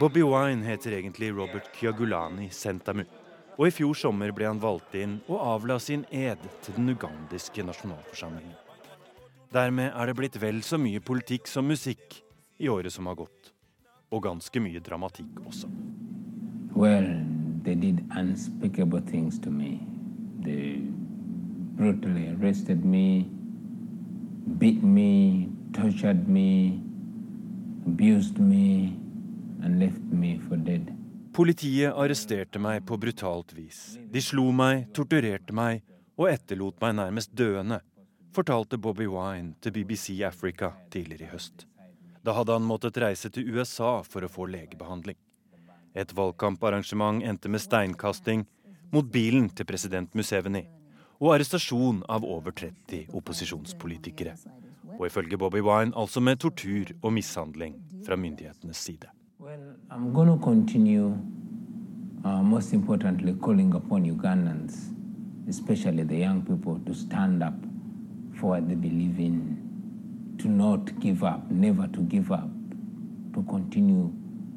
Bobby 0.00 0.22
Wine 0.22 0.64
heter 0.64 0.92
egentlig 0.92 1.30
Robert 1.32 1.70
Kyagulani 1.76 2.50
Sentamu 2.50 3.04
Og 3.56 3.70
i 3.70 3.72
fjor 3.72 3.96
sommer 3.96 4.34
ble 4.36 4.44
han 4.48 4.60
valgt 4.60 4.94
inn 5.00 5.16
og 5.30 5.40
avla 5.40 5.78
sin 5.80 6.04
ed 6.12 6.42
til 6.64 6.76
den 6.76 6.92
ugandiske 6.92 7.64
nasjonalforsamlingen. 7.64 8.52
Dermed 9.52 9.94
er 9.94 10.06
det 10.06 10.16
blitt 10.18 10.36
vel 10.42 10.60
så 10.66 10.76
mye 10.76 11.00
politikk 11.00 11.48
som 11.48 11.68
musikk 11.70 12.18
i 12.60 12.68
året 12.68 12.92
som 12.92 13.08
har 13.08 13.16
gått. 13.16 13.52
Og 14.12 14.22
ganske 14.22 14.60
mye 14.60 14.82
dramatikk 14.84 15.40
også. 15.46 15.70
Well, 16.76 17.08
they 17.64 17.74
did 17.74 18.04
unspeakable 18.12 19.00
things 19.00 19.38
to 19.40 19.50
me. 19.50 19.80
They 20.44 20.82
brutally 21.76 22.28
arrested 22.36 22.84
me, 22.84 23.26
beat 24.58 24.82
me, 24.82 25.48
tortured 25.72 26.28
me, 26.28 26.82
abused 27.86 28.38
me, 28.38 28.96
and 29.62 29.80
left 29.80 30.02
me 30.12 30.38
for 30.48 30.56
dead. 30.56 30.92
Politiet 31.36 31.92
arresterte 31.92 32.56
meg 32.56 32.86
på 32.88 32.96
brutalt 32.96 33.50
vis. 33.52 33.98
De 34.08 34.22
slo 34.24 34.46
meg, 34.56 34.86
torturerte 34.96 35.52
meg 35.52 35.82
og 36.16 36.30
etterlot 36.30 36.78
meg 36.80 36.94
nærmest 36.96 37.34
døende, 37.36 37.82
fortalte 38.32 38.78
Bobby 38.80 39.04
Wine 39.04 39.52
til 39.60 39.74
BBC 39.74 40.22
Africa 40.24 40.70
tidligere 40.88 41.26
i 41.26 41.34
høst. 41.34 41.66
Da 42.24 42.32
hadde 42.38 42.56
han 42.56 42.64
måttet 42.64 42.96
reise 43.04 43.28
til 43.28 43.50
USA 43.52 43.98
for 44.08 44.24
å 44.24 44.30
få 44.32 44.46
legebehandling. 44.48 45.18
Et 45.92 46.14
valgkamparrangement 46.16 47.20
endte 47.20 47.52
med 47.52 47.60
steinkasting 47.60 48.46
mot 48.96 49.12
bilen 49.12 49.50
til 49.52 49.68
president 49.68 50.16
Museveni 50.16 50.64
og 51.20 51.34
arrestasjon 51.34 52.00
av 52.08 52.24
over 52.24 52.56
30 52.56 53.12
opposisjonspolitikere. 53.12 54.38
Og 54.96 55.04
ifølge 55.10 55.36
Bobby 55.36 55.60
Wine 55.60 55.92
altså 55.92 56.24
med 56.24 56.40
tortur 56.40 56.96
og 57.02 57.12
mishandling 57.12 57.76
fra 58.08 58.16
myndighetenes 58.16 58.80
side. 58.88 59.12
Well, 59.46 59.76
I'm 59.92 60.12
going 60.12 60.26
to 60.26 60.44
continue, 60.44 61.16
uh, 62.24 62.42
most 62.42 62.72
importantly, 62.72 63.32
calling 63.34 63.74
upon 63.74 64.04
Ugandans, 64.04 64.92
especially 65.48 66.02
the 66.02 66.16
young 66.16 66.42
people, 66.42 66.80
to 66.84 66.92
stand 66.92 67.44
up 67.44 67.54
for 68.34 68.50
what 68.50 68.68
they 68.68 68.74
believe 68.74 69.20
in, 69.20 70.34
to 70.38 70.48
not 70.48 70.98
give 70.98 71.22
up, 71.22 71.48
never 71.48 71.86
to 71.86 72.00
give 72.00 72.32
up, 72.32 72.48
to 73.34 73.44
continue 73.48 74.12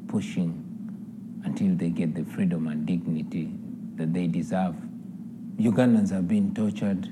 pushing 0.08 0.65
until 1.45 1.75
they 1.75 1.89
get 1.89 2.15
the 2.15 2.23
freedom 2.23 2.65
and 2.65 2.88
dignity 2.88 3.54
that 3.93 4.12
they 4.12 4.25
deserve. 4.25 4.73
Ugandans 5.58 6.10
have 6.10 6.28
been 6.28 6.52
tortured 6.56 7.06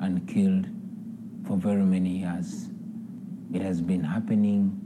and 0.00 0.26
killed 0.26 0.66
for 1.46 1.56
very 1.56 1.84
many 1.84 2.10
years. 2.18 2.70
It 3.54 3.62
has 3.62 3.80
been 3.80 4.02
happening, 4.02 4.76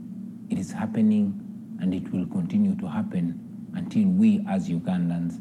it 0.51 0.59
is 0.59 0.71
happening, 0.71 1.41
and 1.81 1.93
it 1.93 2.11
will 2.11 2.27
continue 2.27 2.75
to 2.75 2.87
happen 2.87 3.39
until 3.75 4.07
we 4.07 4.43
as 4.47 4.69
Ugandans 4.69 5.39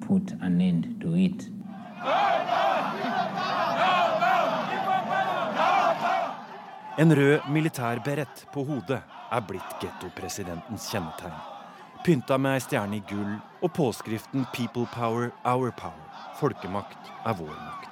put 0.00 0.32
an 0.40 0.60
end 0.60 1.00
to 1.00 1.14
it. 1.14 1.48
En 6.98 7.16
rød 7.16 7.40
militær 7.48 8.00
berett 8.04 8.46
på 8.52 8.64
hodet 8.64 9.02
er 9.32 9.42
blitt 9.44 9.74
gettopresidentens 9.82 10.88
kjennetegn. 10.92 11.34
Pynta 12.06 12.38
med 12.38 12.56
ei 12.56 12.62
stjerne 12.64 12.96
i 12.96 13.02
gull 13.10 13.34
og 13.62 13.72
påskriften 13.76 14.46
'People 14.52 14.86
power, 14.94 15.30
our 15.44 15.70
power'. 15.70 16.08
Folkemakt 16.40 17.12
er 17.26 17.34
vår 17.34 17.56
makt. 17.66 17.90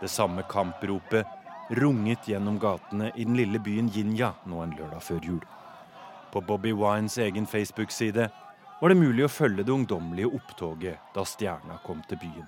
Det 0.00 0.10
samme 0.10 0.42
kampropet 0.42 1.26
runget 1.68 2.28
gjennom 2.28 2.58
gatene 2.58 3.12
i 3.14 3.24
den 3.24 3.36
lille 3.36 3.58
byen 3.58 3.88
Jinja 3.92 4.32
nå 4.48 4.62
en 4.62 4.74
lørdag 4.78 5.02
før 5.04 5.24
jul. 5.24 5.40
På 6.32 6.40
Bobby 6.40 6.72
Wines 6.72 7.18
egen 7.18 7.46
Facebook-side 7.46 8.28
var 8.80 8.92
det 8.92 9.00
mulig 9.00 9.24
å 9.26 9.32
følge 9.32 9.64
det 9.64 9.74
ungdommelige 9.74 10.30
opptoget 10.38 11.14
da 11.14 11.24
stjerna 11.26 11.80
kom 11.84 12.02
til 12.08 12.20
byen. 12.22 12.46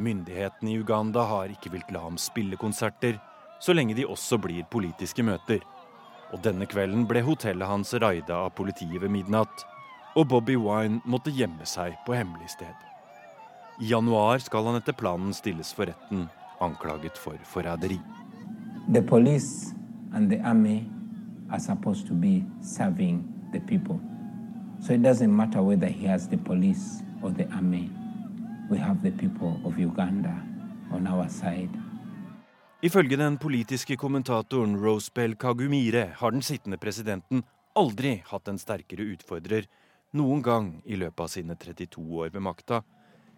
Myndighetene 0.00 0.72
i 0.72 0.78
Uganda 0.80 1.26
har 1.28 1.50
ikke 1.52 1.72
villet 1.74 1.90
la 1.92 2.04
ham 2.06 2.16
spille 2.18 2.56
konserter, 2.56 3.18
så 3.60 3.74
lenge 3.76 3.94
de 3.98 4.06
også 4.08 4.38
blir 4.40 4.64
politiske 4.72 5.22
møter. 5.26 5.60
Og 6.32 6.40
denne 6.44 6.64
kvelden 6.70 7.04
ble 7.10 7.20
hotellet 7.26 7.68
hans 7.68 7.92
raida 8.00 8.46
av 8.46 8.54
politiet 8.56 9.02
ved 9.02 9.12
midnatt, 9.12 9.66
og 10.16 10.30
Bobby 10.30 10.56
Wine 10.56 11.02
måtte 11.04 11.34
gjemme 11.34 11.66
seg 11.68 11.98
på 12.06 12.16
hemmelig 12.16 12.54
sted. 12.54 12.74
I 13.80 13.90
januar 13.92 14.40
skal 14.42 14.66
han 14.70 14.78
etter 14.80 14.96
planen 14.96 15.34
stilles 15.36 15.74
for 15.76 15.90
retten, 15.90 16.28
anklaget 16.60 17.18
for 17.18 17.34
forræderi. 17.44 18.00
The 18.92 19.02
police 19.02 19.74
and 20.14 20.30
the 20.30 20.40
army 20.44 20.84
are 21.50 21.60
supposed 21.60 22.06
to 22.08 22.14
be 22.14 22.44
serving 22.62 23.24
the 23.52 23.60
people. 23.60 24.00
So 24.80 24.92
it 24.92 25.02
doesn't 25.02 25.36
matter 25.36 25.62
whether 25.62 25.88
he 25.88 26.06
has 26.06 26.28
the 26.28 26.36
police 26.36 27.02
or 27.22 27.30
the 27.30 27.46
army. 27.52 27.90
We 28.70 28.78
have 28.78 29.02
the 29.02 29.10
people 29.10 29.60
of 29.64 29.78
Uganda 29.78 30.34
on 30.92 31.06
our 31.06 31.28
side. 31.28 31.70
Ifølge 32.82 33.16
den 33.16 33.38
politiske 33.38 33.96
kommentatoren 33.96 34.76
Rosebell 34.84 35.34
Kagumire 35.36 36.06
har 36.16 36.30
den 36.30 36.42
sittende 36.42 36.78
presidenten 36.78 37.42
aldri 37.76 38.22
hatt 38.26 38.48
en 38.48 38.58
sterkere 38.58 39.04
utfordrer 39.12 39.66
noen 40.16 40.40
gang 40.42 40.70
i 40.84 40.96
løpet 40.96 41.20
av 41.20 41.28
sine 41.28 41.56
32 41.60 42.00
år 42.00 42.32
ved 42.32 42.42
makta 42.42 42.80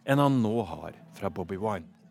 enn 0.06 0.22
han 0.22 0.38
nå 0.44 0.62
har 0.68 0.94
fra 1.18 1.30
Bobby 1.30 1.58
Wine. 1.58 2.01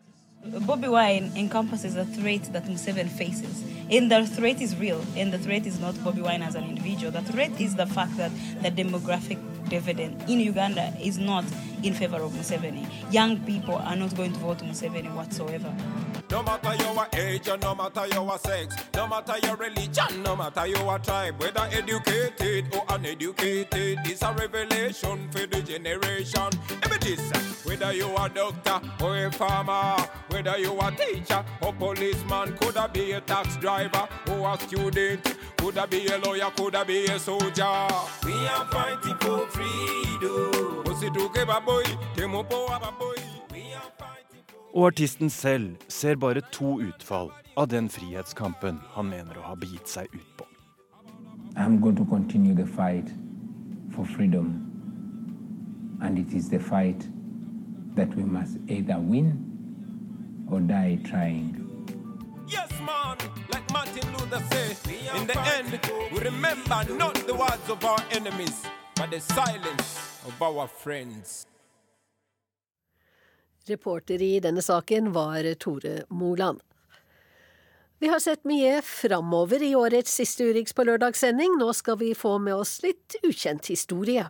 Bobby 0.44 0.88
Wine 0.88 1.30
encompasses 1.36 1.94
a 1.94 2.04
threat 2.04 2.42
that 2.52 2.64
Museveni 2.64 3.08
faces. 3.08 3.62
And 3.90 4.10
the 4.10 4.26
threat 4.26 4.60
is 4.60 4.76
real, 4.76 5.00
and 5.16 5.32
the 5.32 5.38
threat 5.38 5.66
is 5.66 5.78
not 5.78 6.02
Bobby 6.02 6.20
Wine 6.20 6.42
as 6.42 6.56
an 6.56 6.64
individual. 6.64 7.12
The 7.12 7.22
threat 7.22 7.60
is 7.60 7.76
the 7.76 7.86
fact 7.86 8.16
that 8.16 8.32
the 8.60 8.70
demographic 8.70 9.38
dividend 9.72 10.28
in 10.28 10.38
Uganda 10.38 10.92
is 11.00 11.16
not 11.16 11.44
in 11.82 11.94
favor 11.94 12.18
of 12.18 12.30
Museveni. 12.32 12.86
Young 13.10 13.40
people 13.40 13.76
are 13.76 13.96
not 13.96 14.14
going 14.14 14.30
to 14.34 14.38
vote 14.38 14.58
Museveni 14.58 15.10
whatsoever. 15.14 15.74
No 16.30 16.42
matter 16.42 16.74
your 16.82 17.06
age 17.14 17.48
no 17.60 17.74
matter 17.74 18.06
your 18.08 18.38
sex, 18.38 18.76
no 18.94 19.06
matter 19.08 19.34
your 19.42 19.56
religion, 19.56 20.22
no 20.22 20.36
matter 20.36 20.66
your 20.66 20.98
tribe, 20.98 21.40
whether 21.40 21.66
educated 21.72 22.74
or 22.74 22.84
uneducated, 22.90 23.98
it's 24.04 24.22
a 24.22 24.32
revelation 24.34 25.28
for 25.30 25.46
the 25.46 25.62
generation. 25.62 26.50
This, 27.02 27.64
whether 27.66 27.92
you 27.92 28.06
are 28.14 28.26
a 28.26 28.28
doctor 28.28 28.80
or 29.04 29.26
a 29.26 29.32
farmer, 29.32 29.96
whether 30.28 30.56
you 30.56 30.78
are 30.78 30.92
a 30.92 30.94
teacher 30.94 31.44
or 31.60 31.72
policeman, 31.72 32.56
could 32.58 32.76
I 32.76 32.86
be 32.86 33.10
a 33.12 33.20
tax 33.20 33.56
driver 33.56 34.06
or 34.30 34.54
a 34.54 34.60
student, 34.60 35.36
could 35.56 35.76
I 35.76 35.86
be 35.86 36.06
a 36.06 36.18
lawyer, 36.18 36.48
could 36.56 36.76
I 36.76 36.84
be 36.84 37.06
a 37.06 37.18
soldier. 37.18 37.88
We 38.24 38.34
are 38.46 38.66
fighting 38.70 39.16
for 39.18 39.46
freedom. 39.48 39.61
Osituke 40.90 41.46
baboy, 41.46 41.84
temopo 42.16 42.66
ababoy. 42.68 43.18
We 43.52 43.74
are 43.74 43.90
fighting 43.98 44.42
for 44.46 44.78
Og 44.78 44.86
artisten 44.86 45.30
selv 45.30 45.76
ser 45.88 46.16
bare 46.16 46.40
to 46.52 46.80
utfall 46.80 47.30
av 47.56 47.68
den 47.68 47.88
frihetskampen 47.88 48.80
han 48.94 49.08
mener 49.08 49.38
å 49.38 49.42
ha 49.42 49.54
begitt 49.54 49.88
seg 49.88 50.06
ut 50.14 50.36
på. 50.38 50.44
I'm 51.56 51.80
going 51.80 51.96
to 51.96 52.04
continue 52.04 52.54
the 52.54 52.66
fight 52.66 53.10
for 53.94 54.04
freedom. 54.06 54.68
And 56.02 56.18
it 56.18 56.32
is 56.32 56.48
the 56.48 56.58
fight 56.58 57.06
that 57.94 58.08
we 58.16 58.22
must 58.24 58.56
either 58.68 58.98
win 58.98 59.36
or 60.50 60.60
die 60.60 60.98
trying. 61.04 61.58
Yes, 62.48 62.70
man, 62.80 63.16
like 63.52 63.70
Martin 63.72 64.02
Luther 64.12 64.42
said, 64.50 64.76
in 65.16 65.26
the 65.26 65.38
end, 65.56 65.80
we 66.12 66.18
remember 66.20 66.84
not 66.96 67.14
the 67.26 67.34
words 67.34 67.68
of 67.68 67.84
our 67.84 67.98
enemies, 68.10 68.62
but 69.02 69.10
the 69.10 69.20
silence 69.20 70.20
of 70.26 70.42
our 70.42 70.66
friends. 70.68 71.46
Reporter 73.66 74.22
i 74.22 74.40
denne 74.40 74.62
saken 74.62 75.12
var 75.12 75.54
Tore 75.54 76.02
Moland. 76.08 76.60
Vi 77.98 78.08
har 78.08 78.20
sett 78.20 78.44
mye 78.44 78.82
framover 78.82 79.62
i 79.62 79.74
årets 79.74 80.14
siste 80.14 80.44
Urix 80.44 80.74
på 80.74 80.84
lørdagssending. 80.84 81.54
Nå 81.58 81.72
skal 81.72 81.98
vi 81.98 82.14
få 82.14 82.36
med 82.38 82.54
oss 82.54 82.80
litt 82.82 83.14
ukjent 83.22 83.66
historie. 83.70 84.26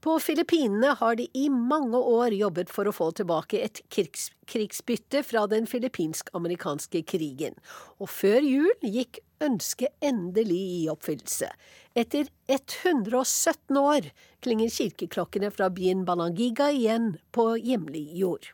På 0.00 0.18
Filippinene 0.20 0.94
har 1.00 1.16
de 1.16 1.28
i 1.32 1.48
mange 1.48 1.96
år 1.96 2.36
jobbet 2.36 2.72
for 2.72 2.88
å 2.88 2.92
få 2.96 3.10
tilbake 3.16 3.60
et 3.64 3.80
krigs 3.92 4.30
krigsbytte 4.46 5.24
fra 5.26 5.46
den 5.50 5.64
filippinsk-amerikanske 5.66 7.02
krigen. 7.08 7.56
Og 7.98 8.12
før 8.12 8.44
jul 8.44 8.84
gikk 8.84 9.18
ønsket 9.42 9.94
endelig 10.04 10.60
i 10.82 10.84
oppfyllelse. 10.92 11.50
Etter 11.96 12.28
117 12.48 13.80
år 13.80 14.10
klinger 14.44 14.72
kirkeklokkene 14.72 15.50
fra 15.54 15.70
byen 15.72 16.04
Balangiga 16.08 16.70
igjen 16.74 17.14
på 17.32 17.54
hjemlig 17.56 18.06
jord. 18.20 18.52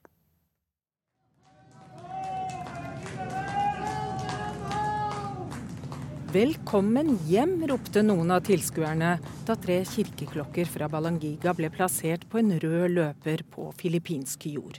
Velkommen 6.33 7.19
hjem, 7.29 7.59
ropte 7.69 8.01
noen 8.01 8.31
av 8.33 8.47
tilskuerne 8.47 9.19
da 9.45 9.57
tre 9.61 9.83
kirkeklokker 9.85 10.71
fra 10.71 10.87
Balangiga 10.89 11.53
ble 11.59 11.69
plassert 11.75 12.25
på 12.33 12.41
en 12.41 12.55
rød 12.63 12.95
løper 12.95 13.43
på 13.53 13.67
filippinsk 13.77 14.47
jord. 14.49 14.79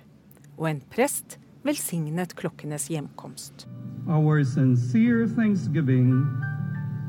Og 0.58 0.72
en 0.72 0.82
prest 0.90 1.38
velsignet 1.64 2.36
klokkenes 2.36 2.90
hjemkomst. 2.92 3.68
Our 4.08 4.44
sincere 4.44 5.28
thanksgiving 5.28 6.12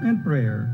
and 0.02 0.22
prayer 0.24 0.70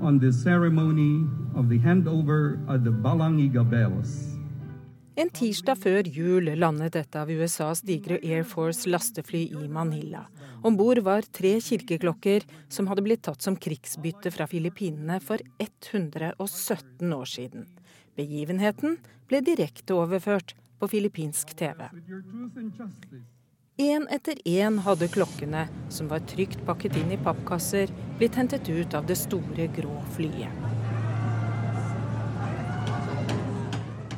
on 0.00 0.18
this 0.18 0.42
ceremony 0.42 1.26
of 1.54 1.68
the 1.68 1.78
handover 1.78 2.58
of 2.68 2.84
the 2.84 2.90
Balangiga 2.90 3.64
bells. 3.64 4.38
En 5.18 5.30
tirsdag 5.34 5.80
før 5.82 6.06
jul 6.06 6.46
landet 6.60 6.94
et 6.94 7.16
av 7.18 7.30
USAs 7.30 7.80
digre 7.82 8.20
Air 8.22 8.44
Force 8.46 8.86
lastefly 8.86 9.48
i 9.50 9.66
Manila. 9.66 10.20
Om 10.62 10.76
bord 10.78 11.00
var 11.02 11.26
tre 11.34 11.56
kirkeklokker 11.58 12.46
som 12.70 12.86
hadde 12.86 13.02
blitt 13.02 13.24
tatt 13.26 13.42
som 13.42 13.56
krigsbytte 13.58 14.30
fra 14.30 14.46
Filippinene 14.46 15.18
for 15.18 15.42
117 15.58 17.12
år 17.16 17.26
siden. 17.34 17.66
Begivenheten 18.14 18.94
ble 19.26 19.42
direkte 19.42 19.98
overført 19.98 20.54
på 20.78 20.88
filippinsk 20.88 21.54
TV. 21.58 21.88
Én 23.78 24.08
etter 24.10 24.40
én 24.44 24.78
hadde 24.82 25.06
klokkene, 25.08 25.68
som 25.88 26.08
var 26.10 26.24
trygt 26.26 26.64
pakket 26.66 26.96
inn 26.98 27.12
i 27.14 27.18
pappkasser, 27.22 27.92
blitt 28.18 28.34
hentet 28.34 28.66
ut 28.68 28.94
av 28.98 29.06
det 29.06 29.14
store, 29.20 29.68
grå 29.76 30.00
flyet. 30.16 30.50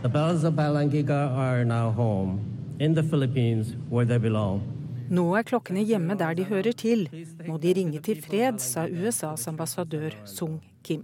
The 0.03 0.09
bells 0.09 0.45
of 0.45 0.55
Balangiga 0.55 1.29
are 1.37 1.65
now 1.65 1.91
home 1.91 2.41
in 2.79 2.95
the 2.95 3.03
Philippines 3.03 3.75
where 3.91 4.07
they 4.07 4.19
belong. 4.19 4.63
Nå 5.11 5.25
er 5.37 5.43
klokkene 5.43 5.83
hjemme 5.85 6.15
der 6.17 6.35
de 6.39 6.45
hører 6.49 6.73
til. 6.73 7.09
Må 7.45 7.59
de 7.59 7.75
ringe 7.77 8.01
til 8.01 8.23
fred, 8.23 8.61
sa 8.63 8.87
USAs 8.87 9.49
ambassadør 9.51 10.15
Sung 10.25 10.63
Kim. 10.87 11.03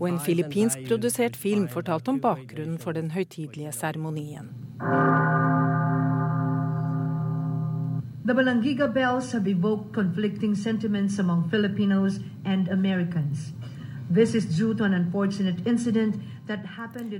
Og 0.00 0.08
en 0.08 0.20
filippinskprodusert 0.20 1.36
film 1.36 1.68
fortalte 1.68 2.08
om 2.08 2.20
bakgrunnen 2.20 2.78
for 2.78 2.92
den 2.92 3.10
høytidelige 3.10 3.72
seremonien. 3.72 4.50
The 8.24 8.34
Balangiga 8.34 8.86
bells 8.86 9.32
have 9.32 9.50
evoked 9.50 9.92
conflicting 9.94 10.56
sentiments 10.56 11.18
among 11.18 11.50
Filipinos 11.50 12.20
and 12.44 12.68
Americans. 12.68 13.52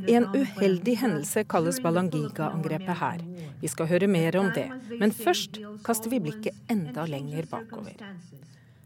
En 0.08 0.26
uheldig 0.34 0.98
hendelse 0.98 1.44
kalles 1.44 1.80
Balangiga-angrepet 1.80 2.96
her. 3.00 3.22
Vi 3.60 3.68
skal 3.68 3.86
høre 3.86 4.06
mer 4.06 4.36
om 4.38 4.50
det, 4.54 4.66
men 5.00 5.12
først 5.12 5.60
kaster 5.84 6.10
vi 6.10 6.20
blikket 6.20 6.52
enda 6.70 7.06
lenger 7.08 7.48
bakover. 7.50 7.96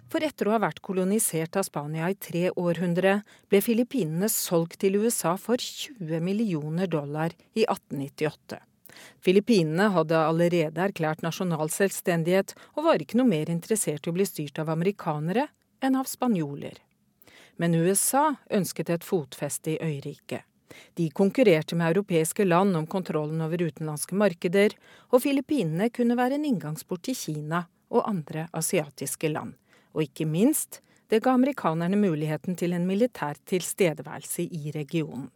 For 0.08 0.24
etter 0.24 0.48
å 0.48 0.54
ha 0.54 0.62
vært 0.62 0.80
kolonisert 0.84 1.58
av 1.60 1.66
Spania 1.66 2.08
i 2.08 2.16
tre 2.16 2.48
århundre, 2.56 3.18
ble 3.52 3.60
Filippinene 3.60 4.30
solgt 4.32 4.78
til 4.80 4.96
USA 5.02 5.34
for 5.36 5.60
20 5.60 6.22
millioner 6.24 6.88
dollar 6.88 7.36
i 7.52 7.66
1898. 7.66 8.62
Filippinene 9.20 9.90
hadde 9.92 10.16
allerede 10.16 10.80
erklært 10.88 11.20
nasjonal 11.22 11.68
selvstendighet, 11.70 12.54
og 12.74 12.88
var 12.88 13.04
ikke 13.04 13.20
noe 13.20 13.28
mer 13.28 13.52
interessert 13.52 14.08
i 14.08 14.10
å 14.10 14.16
bli 14.16 14.26
styrt 14.26 14.58
av 14.62 14.72
amerikanere 14.72 15.50
enn 15.84 16.00
av 16.00 16.08
spanjoler. 16.08 16.80
Men 17.60 17.76
USA 17.76 18.38
ønsket 18.54 18.90
et 18.94 19.04
fotfeste 19.04 19.76
i 19.76 19.80
øyriket. 19.82 20.46
De 20.96 21.08
konkurrerte 21.10 21.76
med 21.76 21.92
europeiske 21.92 22.44
land 22.48 22.76
om 22.76 22.86
kontrollen 22.86 23.40
over 23.44 23.60
utenlandske 23.60 24.16
markeder, 24.16 24.74
og 25.12 25.24
Filippinene 25.24 25.92
kunne 25.92 26.16
være 26.16 26.38
en 26.38 26.48
inngangsport 26.48 27.04
til 27.08 27.16
Kina 27.18 27.66
og 27.92 28.04
andre 28.08 28.48
asiatiske 28.56 29.32
land. 29.32 29.56
Og 29.98 30.04
ikke 30.06 30.28
minst, 30.30 30.78
det 31.10 31.24
ga 31.24 31.32
amerikanerne 31.34 31.98
muligheten 31.98 32.54
til 32.54 32.76
en 32.76 32.86
militær 32.86 33.34
tilstedeværelse 33.50 34.44
i 34.46 34.70
regionen. 34.70 35.26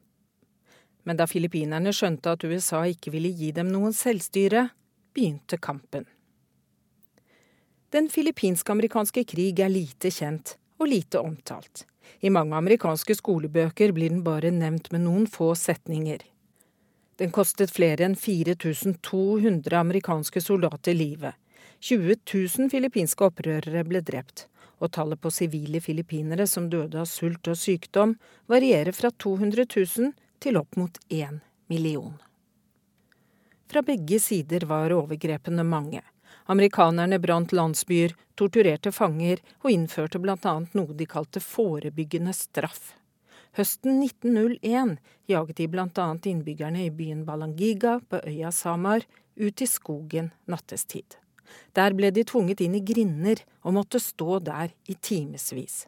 Men 1.03 1.19
da 1.19 1.27
filippinerne 1.27 1.91
skjønte 1.91 2.37
at 2.37 2.45
USA 2.47 2.85
ikke 2.87 3.11
ville 3.11 3.33
gi 3.35 3.51
dem 3.57 3.73
noen 3.75 3.91
selvstyre, 3.91 4.69
begynte 5.11 5.59
kampen. 5.59 6.07
Den 7.91 8.07
filippinsk-amerikanske 8.09 9.25
krig 9.35 9.59
er 9.59 9.73
lite 9.73 10.13
kjent 10.15 10.55
og 10.79 10.93
lite 10.93 11.19
omtalt. 11.19 11.83
I 12.23 12.31
mange 12.31 12.55
amerikanske 12.55 13.19
skolebøker 13.19 13.91
blir 13.93 14.15
den 14.15 14.23
bare 14.23 14.55
nevnt 14.55 14.93
med 14.95 15.03
noen 15.09 15.27
få 15.27 15.57
setninger. 15.59 16.23
Den 17.19 17.35
kostet 17.35 17.75
flere 17.75 18.07
enn 18.07 18.15
4200 18.15 19.75
amerikanske 19.75 20.41
soldater 20.41 20.95
livet. 20.95 21.35
20 21.83 22.15
000 22.31 22.71
filippinske 22.71 23.27
opprørere 23.27 23.83
ble 23.85 24.01
drept, 24.07 24.47
og 24.83 24.91
tallet 24.93 25.21
på 25.23 25.31
sivile 25.31 25.81
filippinere 25.81 26.47
som 26.51 26.69
døde 26.71 26.99
av 27.01 27.07
sult 27.11 27.49
og 27.49 27.59
sykdom, 27.59 28.17
varierer 28.51 28.93
fra 28.97 29.13
200 29.25 29.67
000 29.71 30.13
til 30.43 30.59
opp 30.59 30.77
mot 30.77 30.99
1 31.09 31.39
million. 31.71 32.17
Fra 33.71 33.83
begge 33.87 34.19
sider 34.21 34.67
var 34.69 34.93
overgrepene 34.93 35.65
mange. 35.65 36.03
Amerikanerne 36.51 37.19
brant 37.23 37.53
landsbyer, 37.55 38.13
torturerte 38.35 38.93
fanger 38.93 39.41
og 39.63 39.71
innførte 39.71 40.21
bl.a. 40.21 40.55
noe 40.75 40.99
de 40.99 41.07
kalte 41.07 41.41
forebyggende 41.41 42.35
straff. 42.37 42.93
Høsten 43.57 44.03
1901 44.03 44.97
jaget 45.31 45.57
de 45.57 45.69
bl.a. 45.69 46.07
innbyggerne 46.25 46.87
i 46.87 46.91
byen 46.91 47.25
Balangiga 47.29 47.99
på 48.09 48.21
øya 48.27 48.53
Samar 48.53 49.07
ut 49.37 49.63
i 49.63 49.69
skogen 49.69 50.33
nattestid. 50.49 51.22
Der 51.77 51.95
ble 51.97 52.11
de 52.11 52.25
tvunget 52.25 52.61
inn 52.65 52.77
i 52.79 52.85
grinder 52.85 53.43
og 53.63 53.77
måtte 53.79 54.01
stå 54.03 54.39
der 54.45 54.73
i 54.89 54.95
timevis. 54.95 55.87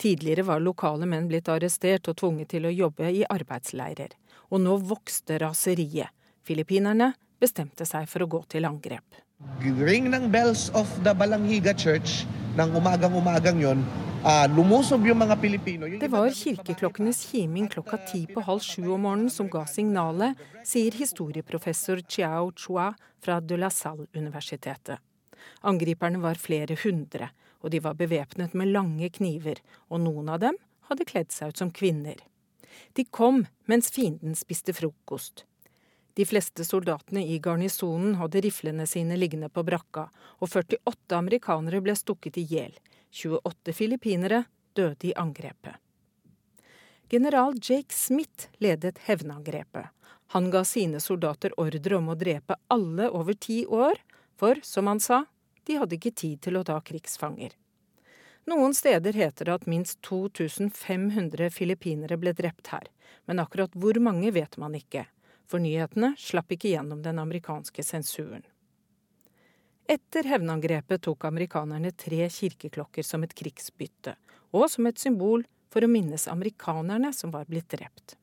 Tidligere 0.00 0.46
var 0.48 0.62
lokale 0.64 1.04
menn 1.08 1.28
blitt 1.28 1.48
arrestert 1.52 2.08
og 2.08 2.16
tvunget 2.20 2.54
til 2.54 2.64
å 2.64 2.72
jobbe 2.72 3.10
i 3.12 3.24
arbeidsleirer. 3.28 4.14
Og 4.48 4.62
nå 4.64 4.78
vokste 4.90 5.36
raseriet. 5.42 6.08
Filippinerne 6.40 7.12
bestemte 7.40 7.84
seg 7.84 8.08
for 8.08 8.24
å 8.24 8.30
gå 8.30 8.40
til 8.48 8.64
angrep. 8.68 9.20
Ring 9.60 10.08
ng 10.08 10.30
bells 10.32 10.70
of 10.72 10.88
the 11.04 11.12
Balanghiga 11.12 11.76
Church 11.76 12.24
ng 12.56 12.76
umagang-umagang 12.80 13.60
yon, 13.60 13.84
uh, 14.24 14.48
lumusob 14.48 15.04
yung 15.04 15.20
mga 15.20 15.36
Pilipino. 15.36 15.84
Det 15.84 16.08
var 16.08 16.32
kirkeklokkenes 16.32 17.28
kiming 17.28 17.68
klokka 17.68 18.00
ti 18.08 18.24
på 18.24 18.40
halv 18.40 18.64
sju 18.64 18.88
om 18.92 19.04
morgenen 19.04 19.28
som 19.28 19.48
ga 19.52 19.66
signalet, 19.68 20.36
sier 20.64 20.96
historieprofessor 20.96 22.00
Chiao 22.08 22.48
Chua 22.56 22.88
fra 23.20 23.36
de 23.40 23.60
la 23.60 23.68
Salle-universitetet. 23.68 24.96
Angriperne 25.64 26.20
var 26.24 26.40
flere 26.40 26.76
hundre, 26.80 27.28
og 27.60 27.72
de 27.72 27.84
var 27.84 28.00
bevæpnet 28.00 28.56
med 28.56 28.72
lange 28.72 29.12
kniver, 29.12 29.60
og 29.92 30.00
noen 30.04 30.32
av 30.32 30.40
dem 30.40 30.56
hadde 30.88 31.04
kledd 31.04 31.36
seg 31.36 31.52
ut 31.52 31.60
som 31.60 31.72
kvinner. 31.72 32.16
De 32.96 33.04
kom 33.04 33.44
mens 33.68 33.92
fienden 33.92 34.32
spiste 34.36 34.72
frokost. 34.72 35.44
De 36.14 36.26
fleste 36.26 36.64
soldatene 36.64 37.26
i 37.26 37.38
garnisonen 37.38 38.14
hadde 38.14 38.40
riflene 38.40 38.86
sine 38.86 39.16
liggende 39.16 39.48
på 39.48 39.62
brakka, 39.62 40.08
og 40.38 40.48
48 40.50 41.16
amerikanere 41.16 41.80
ble 41.84 41.94
stukket 41.96 42.40
i 42.40 42.46
hjel. 42.50 42.74
28 43.10 43.74
filippinere 43.74 44.44
døde 44.74 45.10
i 45.10 45.14
angrepet. 45.14 45.78
General 47.10 47.54
Jake 47.62 47.94
Smith 47.94 48.50
ledet 48.58 48.98
hevnangrepet. 49.06 49.90
Han 50.30 50.50
ga 50.50 50.64
sine 50.64 51.00
soldater 51.02 51.54
ordre 51.58 51.96
om 51.96 52.10
å 52.12 52.14
drepe 52.14 52.54
alle 52.70 53.08
over 53.10 53.34
ti 53.34 53.64
år, 53.66 53.98
for, 54.38 54.60
som 54.62 54.86
han 54.86 55.00
sa, 55.02 55.24
de 55.66 55.78
hadde 55.78 55.98
ikke 55.98 56.14
tid 56.14 56.42
til 56.46 56.58
å 56.58 56.64
ta 56.66 56.78
krigsfanger. 56.80 57.56
Noen 58.50 58.74
steder 58.74 59.14
heter 59.14 59.46
det 59.46 59.56
at 59.58 59.66
minst 59.70 59.98
2500 60.06 61.50
filippinere 61.54 62.18
ble 62.18 62.32
drept 62.34 62.70
her, 62.74 62.86
men 63.26 63.42
akkurat 63.42 63.74
hvor 63.74 63.98
mange 64.02 64.30
vet 64.34 64.56
man 64.58 64.78
ikke 64.78 65.06
for 65.50 65.62
nyhetene 65.62 66.14
slapp 66.18 66.54
ikke 66.54 66.70
gjennom 66.70 67.02
den 67.02 67.18
amerikanske 67.18 67.82
sensuren. 67.84 68.46
Etter 69.90 70.28
hevnangrepet 70.30 71.02
tok 71.02 71.24
amerikanerne 71.26 71.90
tre 71.90 72.28
kirkeklokker 72.30 73.02
som 73.02 73.26
et 73.26 73.34
krigsbytte, 73.34 74.14
og 74.54 74.68
som 74.70 74.86
et 74.86 75.02
symbol 75.02 75.42
for 75.70 75.82
å 75.82 75.90
minnes 75.90 76.28
amerikanerne 76.30 77.10
som 77.14 77.32
var 77.34 77.48
blitt 77.50 77.70
drept. 77.74 78.14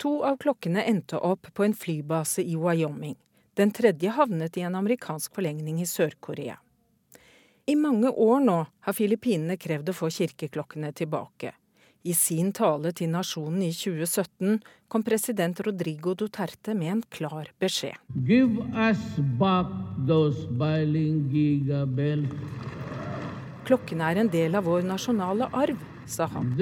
To 0.00 0.22
av 0.28 0.38
klokkene 0.40 0.84
endte 0.84 1.20
opp 1.20 1.48
på 1.52 1.64
en 1.64 1.76
flybase 1.76 2.44
i 2.44 2.56
Wyoming. 2.56 3.16
Den 3.56 3.72
tredje 3.72 4.12
havnet 4.12 4.56
i 4.56 4.64
en 4.68 4.74
amerikansk 4.76 5.36
forlengning 5.36 5.80
i 5.80 5.88
Sør-Korea. 5.88 6.56
I 7.66 7.76
mange 7.76 8.10
år 8.10 8.40
nå 8.44 8.56
har 8.64 8.96
Filippinene 8.96 9.56
krevd 9.60 9.88
å 9.90 9.96
få 9.96 10.10
kirkeklokkene 10.12 10.92
tilbake. 10.96 11.54
I 12.06 12.14
sin 12.14 12.52
tale 12.54 12.92
til 12.94 13.10
nasjonen 13.10 13.64
i 13.66 13.72
2017 13.74 14.60
kom 14.92 15.02
president 15.02 15.58
Rodrigo 15.66 16.12
Duterte 16.14 16.74
med 16.78 16.92
en 16.92 17.00
klar 17.10 17.48
beskjed. 17.58 17.98
Klokkene 23.66 24.10
er 24.12 24.20
en 24.22 24.30
del 24.30 24.54
av 24.54 24.68
vår 24.70 24.86
nasjonale 24.86 25.48
arv, 25.50 25.80
sa 26.06 26.28
han. 26.30 26.52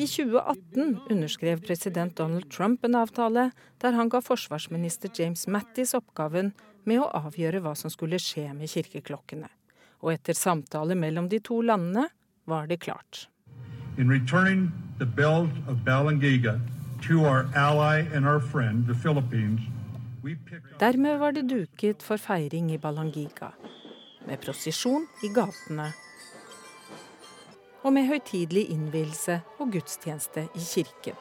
I 0.00 0.06
2018 0.08 0.94
underskrev 1.12 1.60
president 1.66 2.14
Donald 2.16 2.48
Trump 2.48 2.88
en 2.88 2.96
avtale 3.02 3.50
der 3.84 3.98
han 3.98 4.08
ga 4.08 4.22
forsvarsminister 4.24 5.12
James 5.12 5.44
Mattis 5.44 5.92
oppgaven 5.98 6.54
med 6.88 7.02
å 7.02 7.10
avgjøre 7.20 7.60
hva 7.60 7.74
som 7.76 7.92
skulle 7.92 8.16
skje 8.16 8.46
med 8.54 8.72
kirkeklokkene. 8.72 9.52
Og 10.00 10.14
etter 10.14 10.32
samtale 10.32 10.96
mellom 10.96 11.28
de 11.28 11.42
to 11.44 11.60
landene 11.60 12.06
var 12.50 12.66
det 12.66 12.80
klart. 12.82 13.28
In 13.98 14.10
returning 14.10 14.72
the 14.98 15.06
bells 15.06 15.50
of 15.68 15.84
Balangiga 15.84 16.60
to 17.08 17.24
our 17.24 17.46
ally 17.54 18.04
and 18.14 18.26
our 18.26 18.40
friend, 18.40 18.86
the 18.86 18.94
Philippines, 18.94 19.60
Dermed 20.78 21.18
var 21.18 21.32
det 21.32 21.48
duket 21.48 22.02
for 22.02 22.20
feiring 22.20 22.72
i 22.72 22.78
Balangiga, 22.78 23.54
med 24.26 24.40
prosesjon 24.44 25.06
i 25.24 25.30
gatene 25.32 25.86
og 27.80 27.94
med 27.96 28.04
høytidelig 28.10 28.66
innvielse 28.74 29.38
og 29.56 29.72
gudstjeneste 29.72 30.44
i 30.52 30.64
kirken. 30.64 31.16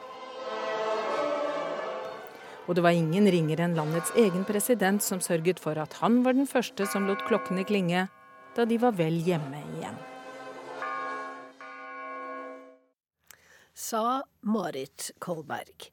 Og 2.68 2.76
det 2.76 2.84
var 2.84 2.94
ingen 2.94 3.32
ringere 3.32 3.66
enn 3.66 3.78
landets 3.80 4.12
egen 4.20 4.44
president 4.46 5.04
som 5.04 5.24
sørget 5.24 5.64
for 5.64 5.80
at 5.80 5.96
han 6.04 6.20
var 6.26 6.36
den 6.36 6.48
første 6.48 6.86
som 6.92 7.08
lot 7.08 7.24
klokkene 7.30 7.64
klinge 7.64 8.10
da 8.58 8.68
de 8.68 8.78
var 8.82 9.00
vel 9.00 9.16
hjemme 9.24 9.64
igjen. 9.80 9.96
Sa 13.80 14.24
Marit 14.42 15.12
Kolberg. 15.24 15.86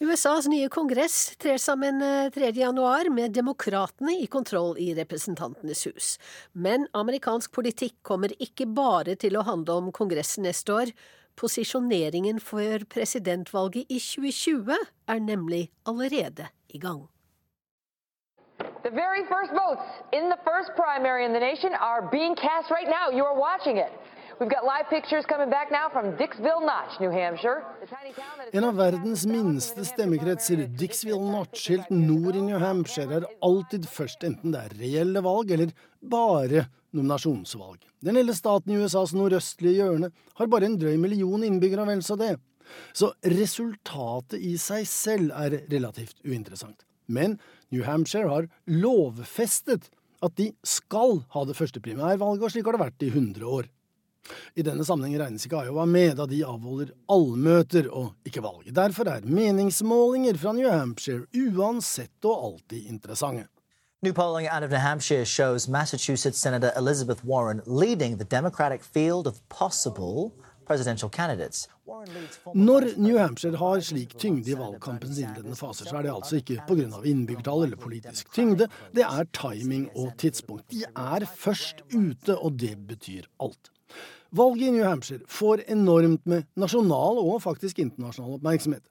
USAs 0.00 0.46
nye 0.52 0.68
kongress 0.68 1.32
trer 1.40 1.56
sammen 1.56 2.02
3. 2.34 2.50
januar 2.52 3.08
med 3.08 3.32
demokratene 3.32 4.18
i 4.20 4.26
kontroll 4.28 4.76
i 4.76 4.90
Representantenes 4.98 5.86
hus. 5.88 6.10
Men 6.52 6.84
amerikansk 6.92 7.54
politikk 7.56 7.96
kommer 8.04 8.34
ikke 8.36 8.68
bare 8.68 9.16
til 9.16 9.40
å 9.40 9.46
handle 9.48 9.78
om 9.80 9.88
Kongressen 9.96 10.44
neste 10.44 10.76
år. 10.76 10.92
Posisjoneringen 11.40 12.36
for 12.44 12.84
presidentvalget 12.92 13.88
i 13.88 13.96
2020 13.96 14.76
er 15.08 15.24
nemlig 15.24 15.70
allerede 15.88 16.50
i 16.68 16.82
gang. 16.84 17.06
The 18.84 18.92
very 18.92 19.24
first 19.24 19.52
votes 19.56 19.88
in 20.12 20.28
the 20.28 20.40
first 20.44 20.76
primary 20.76 21.24
in 21.24 21.32
the 21.32 21.40
nation 21.40 21.72
are 21.80 22.02
being 22.12 22.36
cast 22.36 22.70
right 22.70 22.88
now. 22.88 23.08
You 23.08 23.24
are 23.24 23.36
watching 23.36 23.78
it. 23.80 23.92
We've 24.40 24.48
got 24.48 24.64
live 24.64 24.88
pictures 24.88 25.26
coming 25.26 25.50
back 25.50 25.70
now 25.70 25.90
from 25.92 26.16
Dixville 26.16 26.62
Notch, 26.64 26.98
New 26.98 27.10
Hampshire. 27.10 27.60
En 28.52 28.64
av 28.64 28.74
verdens 28.78 29.26
minste 29.28 29.84
stemmekretser, 29.84 30.62
Dixville 30.80 31.20
Notch, 31.20 31.66
helt 31.68 31.90
nord 31.92 32.38
i 32.38 32.44
New 32.46 32.56
Hampshire, 32.56 33.18
er 33.18 33.26
alltid 33.44 33.84
først, 33.84 34.24
enten 34.24 34.54
det 34.54 34.62
er 34.62 34.76
reelle 34.78 35.20
valg 35.26 35.50
eller 35.52 35.74
bare 36.00 36.62
nominasjonsvalg. 36.96 37.84
Den 38.00 38.16
lille 38.16 38.32
staten 38.32 38.72
i 38.72 38.78
USAs 38.80 39.12
nordøstlige 39.12 39.82
hjørne 39.82 40.08
har 40.38 40.48
bare 40.54 40.70
en 40.70 40.78
drøy 40.80 40.96
million 41.02 41.44
innbyggere, 41.44 41.84
vel 41.90 42.00
så 42.00 42.16
det. 42.16 42.38
Så 42.96 43.10
resultatet 43.20 44.40
i 44.40 44.54
seg 44.62 44.86
selv 44.88 45.34
er 45.36 45.58
relativt 45.66 46.16
uinteressant. 46.24 46.86
Men 47.12 47.36
New 47.68 47.84
Hampshire 47.84 48.32
har 48.32 48.48
lovfestet 48.72 49.90
at 50.24 50.32
de 50.40 50.48
skal 50.64 51.20
ha 51.36 51.44
det 51.44 51.58
første 51.60 51.84
primærvalget, 51.84 52.46
og 52.48 52.56
slik 52.56 52.64
har 52.64 52.78
det 52.78 52.82
vært 52.86 53.04
i 53.04 53.12
100 53.12 53.44
år. 53.44 53.68
I 54.54 54.62
denne 54.66 54.84
sammenheng 54.84 55.18
regnes 55.20 55.46
ikke 55.46 55.62
Iowa 55.66 55.86
med, 55.88 56.16
da 56.18 56.26
de 56.28 56.42
avholder 56.46 56.92
allmøter 57.10 57.88
og 57.88 58.12
ikke 58.26 58.42
valg. 58.44 58.68
Derfor 58.76 59.08
er 59.08 59.26
meningsmålinger 59.26 60.38
fra 60.40 60.52
New 60.56 60.70
Hampshire 60.70 61.26
uansett 61.34 62.28
og 62.28 62.44
alltid 62.50 62.90
interessante. 62.92 63.48
New 64.02 64.14
polling 64.16 64.48
out 64.48 64.62
of 64.62 64.70
New 64.70 64.80
Hampshire 64.80 65.24
shows 65.26 65.68
Massachusetts 65.68 66.38
Senator 66.38 66.70
Elizabeth 66.76 67.24
Warren 67.24 67.60
leading 67.66 68.16
the 68.16 68.24
Democratic 68.24 68.82
field 68.82 69.26
of 69.26 69.46
possible 69.50 70.32
presidential 70.70 71.10
candidates. 71.10 71.68
Når 72.54 72.96
New 72.96 73.18
Hampshire 73.18 73.56
har 73.56 73.80
slik 73.80 74.14
tyngde 74.18 74.52
i 74.52 74.56
valgkampens 74.58 75.18
innledende 75.18 75.56
faser, 75.58 75.88
så 75.90 75.98
er 75.98 76.06
det 76.06 76.12
altså 76.14 76.38
ikke 76.38 76.60
pga. 76.68 77.02
innbyggertall 77.04 77.64
eller 77.66 77.76
politisk 77.76 78.30
tyngde, 78.32 78.68
det 78.94 79.02
er 79.02 79.26
timing 79.36 79.90
og 79.96 80.14
tidspunkt. 80.18 80.64
De 80.70 80.84
er 80.86 81.26
først 81.26 81.82
ute, 81.90 82.38
og 82.38 82.60
det 82.60 82.76
betyr 82.86 83.26
alt. 83.42 83.72
Valget 84.30 84.68
i 84.68 84.70
New 84.70 84.84
Hampshire 84.84 85.26
får 85.26 85.64
enormt 85.66 86.26
med 86.30 86.46
nasjonal 86.54 87.18
og 87.18 87.40
faktisk 87.42 87.80
internasjonal 87.82 88.36
oppmerksomhet. 88.38 88.84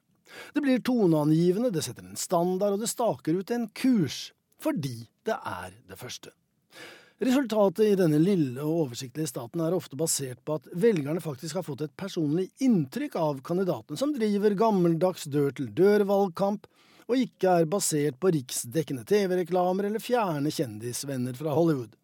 Det 0.54 0.62
blir 0.62 0.82
toneangivende, 0.84 1.72
det 1.72 1.82
setter 1.82 2.04
en 2.06 2.18
standard, 2.18 2.76
og 2.76 2.82
det 2.82 2.90
staker 2.90 3.40
ut 3.40 3.50
en 3.50 3.66
kurs. 3.74 4.30
Fordi 4.60 5.08
det 5.26 5.36
er 5.36 5.72
det 5.88 5.98
første. 5.98 6.34
Resultatet 7.20 7.84
i 7.84 7.96
denne 8.00 8.16
lille 8.20 8.62
og 8.64 8.86
oversiktlige 8.86 9.28
staten 9.28 9.60
er 9.60 9.76
ofte 9.76 9.96
basert 10.00 10.40
på 10.44 10.56
at 10.56 10.68
velgerne 10.72 11.20
faktisk 11.20 11.58
har 11.58 11.66
fått 11.66 11.84
et 11.84 11.96
personlig 11.96 12.46
inntrykk 12.64 13.16
av 13.20 13.42
kandidaten, 13.44 13.98
som 14.00 14.14
driver 14.16 14.56
gammeldags 14.56 15.26
dør-til-dør-valgkamp, 15.32 16.68
og 17.10 17.24
ikke 17.24 17.56
er 17.60 17.68
basert 17.68 18.16
på 18.22 18.32
riksdekkende 18.32 19.04
TV-reklamer 19.08 19.88
eller 19.88 20.00
fjerne 20.00 20.52
kjendisvenner 20.54 21.36
fra 21.36 21.56
Hollywood. 21.56 21.96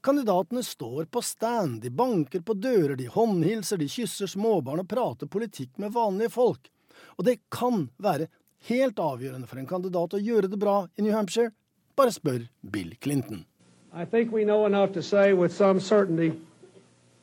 Kandidatene 0.00 0.62
står 0.62 1.08
på 1.12 1.22
stand, 1.22 1.82
de 1.82 1.90
banker 1.90 2.40
på 2.40 2.54
dører, 2.54 2.96
de 2.96 3.08
håndhilser, 3.12 3.78
de 3.78 3.88
kysser 3.88 4.30
småbarn 4.30 4.82
og 4.84 4.88
prater 4.90 5.30
politikk 5.30 5.78
med 5.78 5.94
vanlige 5.96 6.34
folk. 6.34 6.70
Og 7.18 7.24
det 7.24 7.38
kan 7.54 7.88
være 7.98 8.28
helt 8.68 8.98
avgjørende 8.98 9.46
for 9.46 9.60
en 9.60 9.70
kandidat 9.70 10.14
å 10.14 10.22
gjøre 10.22 10.50
det 10.50 10.58
bra 10.58 10.80
i 10.96 11.02
New 11.02 11.14
Hampshire. 11.14 11.52
Bare 11.96 12.14
spør 12.14 12.48
Bill 12.62 12.94
Clinton. 13.00 13.44
I 13.92 14.04
think 14.04 14.32
we 14.32 14.44
know 14.44 14.66
enough 14.66 14.92
to 14.92 15.02
say 15.02 15.32
with 15.32 15.52
some 15.52 15.80
certainty 15.80 16.32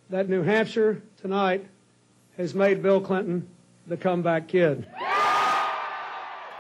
that 0.10 0.30
New 0.30 0.44
Hampshire 0.44 1.02
tonight 1.22 1.66
has 2.38 2.54
made 2.54 2.82
Bill 2.82 3.00
Clinton 3.00 3.48
the 3.88 3.98
comeback 3.98 4.48
kid. 4.48 4.86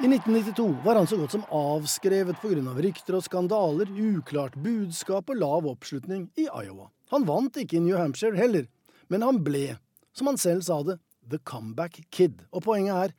I 0.03 0.07
1992 0.07 0.77
var 0.83 0.95
han 0.95 1.07
så 1.07 1.17
godt 1.17 1.31
som 1.31 1.43
avskrevet 1.55 2.41
pga. 2.41 2.57
Av 2.67 2.79
rykter 2.83 3.15
og 3.15 3.23
skandaler, 3.23 3.87
uklart 3.87 4.57
budskap 4.59 5.29
og 5.31 5.37
lav 5.39 5.67
oppslutning 5.71 6.25
i 6.35 6.49
Iowa. 6.49 6.89
Han 7.13 7.23
vant 7.23 7.55
ikke 7.61 7.77
i 7.77 7.83
New 7.85 7.95
Hampshire 7.95 8.35
heller, 8.35 8.65
men 9.07 9.23
han 9.23 9.39
ble, 9.45 9.77
som 10.11 10.27
han 10.27 10.39
selv 10.41 10.65
sa 10.67 10.81
det, 10.83 10.97
The 11.31 11.39
Comeback 11.47 12.01
Kid. 12.11 12.43
Og 12.51 12.65
poenget 12.67 13.05
er, 13.05 13.15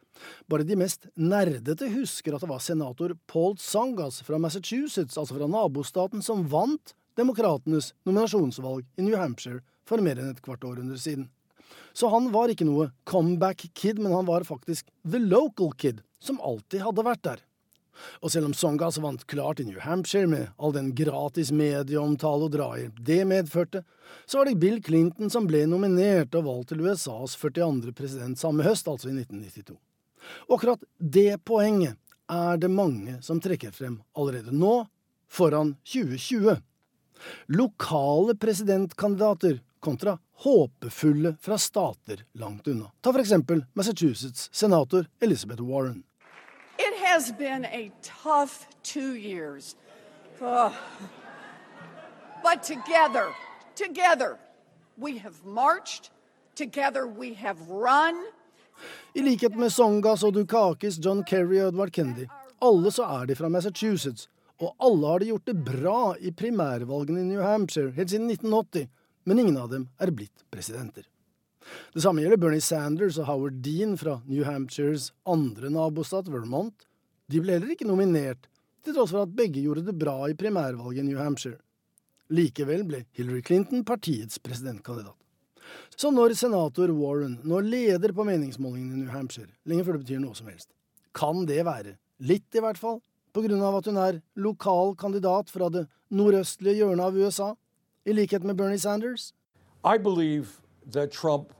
bare 0.52 0.66
de 0.68 0.76
mest 0.76 1.08
nerdete 1.16 1.88
husker 1.94 2.36
at 2.36 2.44
det 2.44 2.52
var 2.52 2.60
senator 2.60 3.16
Paul 3.24 3.56
Sangas 3.56 4.20
fra 4.26 4.36
Massachusetts, 4.36 5.16
altså 5.16 5.38
fra 5.38 5.48
nabostaten, 5.48 6.20
som 6.20 6.44
vant 6.52 6.92
demokratenes 7.16 7.94
nominasjonsvalg 8.04 8.84
i 9.00 9.08
New 9.08 9.16
Hampshire 9.16 9.64
for 9.88 10.04
mer 10.04 10.20
enn 10.20 10.34
et 10.34 10.44
kvart 10.44 10.68
århundre 10.68 11.00
siden. 11.00 11.30
Så 11.96 12.10
han 12.12 12.30
var 12.32 12.52
ikke 12.52 12.66
noe 12.68 12.90
comeback 13.08 13.68
kid, 13.74 13.98
men 13.98 14.12
han 14.12 14.28
var 14.28 14.44
faktisk 14.44 14.88
the 15.02 15.20
local 15.22 15.72
kid, 15.72 16.02
som 16.20 16.40
alltid 16.44 16.84
hadde 16.84 17.06
vært 17.06 17.24
der. 17.24 17.44
Og 18.20 18.32
selv 18.32 18.50
om 18.50 18.54
Songas 18.56 18.98
vant 19.00 19.24
klart 19.30 19.60
i 19.60 19.64
New 19.64 19.78
Hampshire 19.80 20.28
med 20.28 20.50
all 20.60 20.74
den 20.74 20.90
gratis 20.96 21.52
medieomtale 21.54 22.48
og 22.48 22.52
drahjelp 22.52 22.98
det 23.08 23.22
medførte, 23.28 23.82
så 24.26 24.40
var 24.40 24.50
det 24.50 24.58
Bill 24.60 24.82
Clinton 24.84 25.32
som 25.32 25.48
ble 25.48 25.64
nominert 25.70 26.36
og 26.36 26.46
valgt 26.48 26.72
til 26.72 26.84
USAs 26.84 27.36
42. 27.40 27.94
president 27.96 28.40
samme 28.40 28.66
høst, 28.66 28.88
altså 28.88 29.10
i 29.10 29.16
1992. 29.16 29.78
Og 30.48 30.58
akkurat 30.58 30.84
det 30.98 31.38
poenget 31.46 31.96
er 32.32 32.58
det 32.58 32.70
mange 32.72 33.18
som 33.22 33.40
trekker 33.42 33.74
frem 33.74 34.00
allerede 34.18 34.54
nå, 34.54 34.84
foran 35.30 35.74
2020. 35.86 36.58
Lokale 37.56 38.36
presidentkandidater 38.38 39.60
kontra 39.82 40.16
håpefulle 40.36 41.36
fra 41.40 41.58
stater 41.58 42.24
langt 42.32 42.68
unna. 42.68 42.90
Ta 43.00 43.12
for 43.12 43.20
eksempel 43.20 43.64
Massachusetts 43.72 44.48
senator 44.52 45.06
Elizabeth 45.20 45.62
Warren. 45.62 46.02
It 46.78 47.06
has 47.06 47.32
been 47.38 47.64
a 47.64 47.90
tough 48.02 48.66
two 48.82 49.14
years. 49.16 49.76
Oh. 50.40 50.72
But 52.42 52.62
together, 52.62 53.26
together, 53.74 54.36
we 54.96 55.18
have 55.18 55.34
marched, 55.44 56.10
together 56.54 57.06
we 57.06 57.34
have 57.34 57.58
run. 57.68 58.26
I 59.14 59.22
likhet 59.22 59.56
med 59.56 59.72
Songas 59.72 60.22
og 60.22 60.34
Dukakis, 60.34 60.98
John 61.04 61.24
Kerry 61.24 61.60
og 61.60 61.68
Edward 61.68 61.92
Kennedy, 61.92 62.28
alle 62.62 62.90
så 62.92 63.02
er 63.02 63.26
de 63.26 63.36
fra 63.36 63.48
Massachusetts, 63.48 64.28
og 64.60 64.76
alle 64.80 65.06
har 65.06 65.18
de 65.18 65.30
gjort 65.30 65.46
det 65.46 65.64
bra 65.64 66.14
i 66.20 66.30
primærvalgene 66.30 67.20
i 67.20 67.24
New 67.24 67.42
Hampshire 67.42 67.90
helt 67.90 68.10
siden 68.10 68.30
1980 68.30 68.88
men 69.26 69.42
ingen 69.42 69.58
av 69.60 69.70
dem 69.72 69.88
er 70.00 70.14
blitt 70.14 70.46
presidenter. 70.54 71.04
Det 71.92 72.02
samme 72.04 72.22
gjelder 72.22 72.40
Bernie 72.40 72.62
Sanders 72.62 73.18
og 73.18 73.26
Howard 73.26 73.58
Dean 73.64 73.96
fra 73.98 74.20
New 74.30 74.46
Hampshires 74.46 75.10
andre 75.26 75.70
nabostat, 75.72 76.30
Vermont. 76.30 76.86
De 77.26 77.42
ble 77.42 77.56
heller 77.56 77.74
ikke 77.74 77.88
nominert, 77.88 78.46
til 78.86 78.94
tross 78.94 79.10
for 79.10 79.26
at 79.26 79.34
begge 79.34 79.64
gjorde 79.64 79.82
det 79.88 79.96
bra 79.98 80.20
i 80.30 80.36
primærvalget 80.38 81.02
i 81.02 81.08
New 81.08 81.18
Hampshire. 81.18 81.58
Likevel 82.30 82.84
ble 82.86 83.02
Hillary 83.18 83.42
Clinton 83.42 83.82
partiets 83.86 84.38
presidentkandidat. 84.42 85.18
Så 85.98 86.12
når 86.14 86.36
senator 86.38 86.90
Warren 86.94 87.40
nå 87.42 87.58
leder 87.66 88.14
på 88.14 88.26
meningsmålingene 88.26 88.94
i 88.94 89.02
New 89.02 89.10
Hampshire, 89.10 89.50
lenge 89.66 89.86
før 89.86 89.96
det 89.96 90.04
betyr 90.04 90.22
noe 90.22 90.38
som 90.38 90.50
helst, 90.50 90.70
kan 91.16 91.46
det 91.48 91.62
være, 91.66 91.96
litt 92.22 92.54
i 92.54 92.62
hvert 92.62 92.78
fall, 92.78 93.00
på 93.34 93.42
grunn 93.44 93.62
av 93.64 93.80
at 93.80 93.88
hun 93.90 93.98
er 94.00 94.20
lokal 94.40 94.94
kandidat 94.98 95.50
fra 95.52 95.68
det 95.72 95.86
nordøstlige 96.14 96.78
hjørnet 96.80 97.08
av 97.08 97.18
USA? 97.18 97.48
I 98.06 98.12
likhet 98.12 98.44
med 98.44 98.56
Bernie 98.56 98.78
Sanders? 98.78 99.32
I 99.84 99.98
believe 99.98 100.46
that 100.92 101.12
Trump 101.12 101.52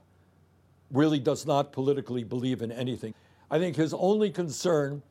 really 0.91 1.19
does 1.19 1.45
not 1.45 1.71
politically 1.71 2.23
believe 2.23 2.61
in 2.61 2.71
anything. 2.71 3.13
I 3.51 3.59
think 3.59 3.75
his 3.75 3.93
only 3.93 4.31
concern 4.31 5.01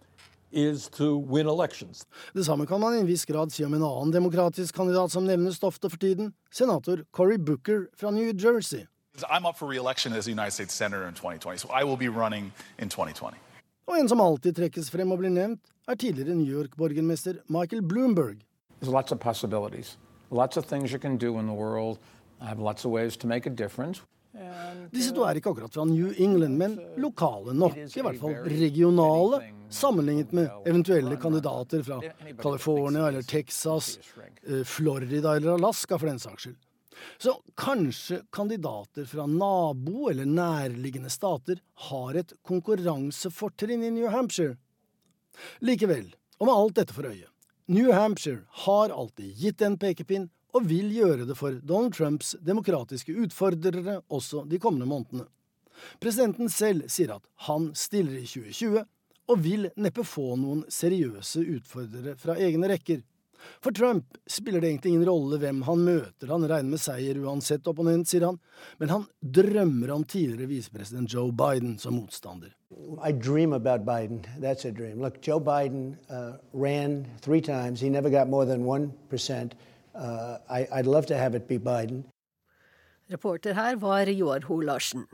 is 0.53 0.89
to 0.89 1.19
win 1.19 1.47
elections. 1.47 2.07
Det 2.35 2.45
samme 2.45 2.67
kan 2.67 2.81
man 2.81 2.95
i 2.95 3.01
en 3.01 3.07
viss 3.07 3.27
grad 3.27 3.51
si 3.51 3.65
om 3.65 3.75
en 3.75 3.83
annen 3.83 4.13
demokratisk 4.13 4.75
kandidat 4.75 5.13
som 5.13 5.25
nevnes 5.25 5.63
ofte 5.63 5.91
for 5.91 5.97
tiden, 5.97 6.33
senator 6.51 7.05
Cory 7.13 7.39
Booker 7.39 7.87
fra 7.97 8.11
New 8.11 8.33
Jersey. 8.33 8.87
I'm 9.31 9.47
up 9.47 9.57
for 9.57 9.67
re-election 9.67 10.13
as 10.13 10.27
a 10.27 10.31
United 10.31 10.53
States 10.53 10.75
Senator 10.75 11.09
in 11.09 11.15
2020, 11.15 11.57
so 11.59 11.69
I 11.69 11.85
will 11.85 11.97
be 11.97 12.09
running 12.09 12.53
in 12.79 12.89
2020. 12.89 13.37
Og 13.89 13.99
en 14.01 14.09
som 14.09 14.21
alltid 14.21 14.57
trekkes 14.57 14.91
frem 14.91 15.13
og 15.13 15.19
blir 15.19 15.31
nevnt, 15.31 15.61
er 15.89 15.95
tidligere 15.95 16.35
New 16.35 16.59
York-borgermester 16.59 17.35
Michael 17.49 17.83
Bloomberg. 17.83 18.37
There's 18.81 18.93
lots 18.93 19.13
of 19.13 19.21
possibilities. 19.21 19.97
Lots 20.31 20.57
of 20.57 20.65
things 20.67 20.93
you 20.93 20.99
can 20.99 21.17
do 21.17 21.39
in 21.39 21.47
the 21.47 21.55
world. 21.55 21.99
I 22.41 22.45
have 22.45 22.59
lots 22.61 22.85
of 22.85 22.91
ways 22.91 23.17
to 23.17 23.27
make 23.27 23.47
a 23.47 23.53
difference. 23.55 24.03
Disse 24.93 25.15
to 25.15 25.23
er 25.25 25.39
ikke 25.39 25.51
akkurat 25.55 25.73
fra 25.73 25.85
New 25.89 26.11
England, 26.19 26.59
men 26.59 26.75
lokale 27.01 27.55
nok. 27.57 27.77
I 27.77 28.03
hvert 28.05 28.19
fall 28.21 28.35
regionale, 28.45 29.39
sammenlignet 29.73 30.33
med 30.37 30.51
eventuelle 30.69 31.17
kandidater 31.17 31.83
fra 31.83 32.01
California 32.43 33.09
eller 33.09 33.23
Texas, 33.23 33.99
eh, 34.47 34.63
Florida 34.65 35.37
eller 35.37 35.55
Alaska, 35.55 35.99
for 35.99 36.07
den 36.07 36.19
saks 36.19 36.43
skyld. 36.43 36.57
Så 37.19 37.33
kanskje 37.57 38.23
kandidater 38.33 39.05
fra 39.05 39.27
nabo- 39.27 40.11
eller 40.11 40.25
nærliggende 40.25 41.11
stater 41.11 41.59
har 41.75 42.15
et 42.17 42.33
konkurransefortrinn 42.45 43.85
i 43.85 43.91
New 43.91 44.09
Hampshire. 44.09 44.57
Likevel, 45.61 46.15
og 46.41 46.47
med 46.47 46.55
alt 46.55 46.77
dette 46.77 46.95
for 46.95 47.09
øye, 47.09 47.27
New 47.69 47.93
Hampshire 47.93 48.45
har 48.49 48.91
alltid 48.91 49.33
gitt 49.35 49.63
en 49.63 49.75
pekepinn 49.79 50.29
og 50.55 50.69
vil 50.71 50.87
gjøre 50.95 51.25
det 51.27 51.35
for 51.35 51.57
Donald 51.67 51.97
Trumps 51.97 52.37
demokratiske 52.39 53.11
utfordrere 53.25 53.97
også 54.07 54.45
de 54.47 54.61
kommende 54.63 54.87
månedene. 54.87 55.27
Presidenten 55.99 56.47
selv 56.53 56.87
sier 56.87 57.17
at 57.17 57.27
han 57.49 57.73
stiller 57.75 58.21
i 58.21 58.23
2020, 58.23 58.85
og 59.27 59.43
vil 59.43 59.67
neppe 59.83 60.05
få 60.07 60.37
noen 60.39 60.63
seriøse 60.71 61.43
utfordrere 61.57 62.15
fra 62.21 62.37
egne 62.39 62.71
rekker. 62.71 63.03
For 63.65 63.75
Trump 63.75 64.19
spiller 64.31 64.61
det 64.61 64.69
egentlig 64.69 64.93
ingen 64.93 65.09
rolle 65.09 65.39
hvem 65.43 65.63
han 65.67 65.85
møter, 65.87 66.31
han 66.31 66.47
regner 66.49 66.71
med 66.75 66.83
seier 66.83 67.19
uansett 67.23 67.67
opponent, 67.71 68.09
sier 68.09 68.27
han, 68.29 68.39
men 68.81 68.93
han 68.93 69.07
drømmer 69.21 69.93
om 69.95 70.05
tidligere 70.05 70.51
visepresident 70.51 71.13
Joe 71.13 71.33
Biden 71.33 71.77
som 71.83 71.99
motstander. 71.99 72.55
I 73.03 73.13
dream 73.13 73.53
about 73.53 73.85
Biden. 73.87 74.25
That's 74.41 74.65
a 74.65 74.73
dream. 74.73 75.01
Look, 75.01 75.21
Joe 75.23 75.41
Biden 75.41 75.97
uh, 76.11 76.39
ran 76.53 77.07
three 77.21 77.41
times. 77.41 77.81
He 77.81 77.89
never 77.89 78.11
got 78.11 78.29
more 78.29 78.45
than 78.45 78.65
1%. 78.65 79.53
Uh, 79.95 80.39
I, 80.51 80.67
I'd 80.73 80.87
love 80.87 81.07
to 81.07 81.17
have 81.17 81.35
it 81.35 81.49
be 81.49 81.59
Biden. 81.59 82.05
Reporter 83.09 83.55
her 83.55 83.77
var 83.77 84.07
Joar 84.11 84.41
Ho 84.49 84.61
Larsen. 84.61 85.07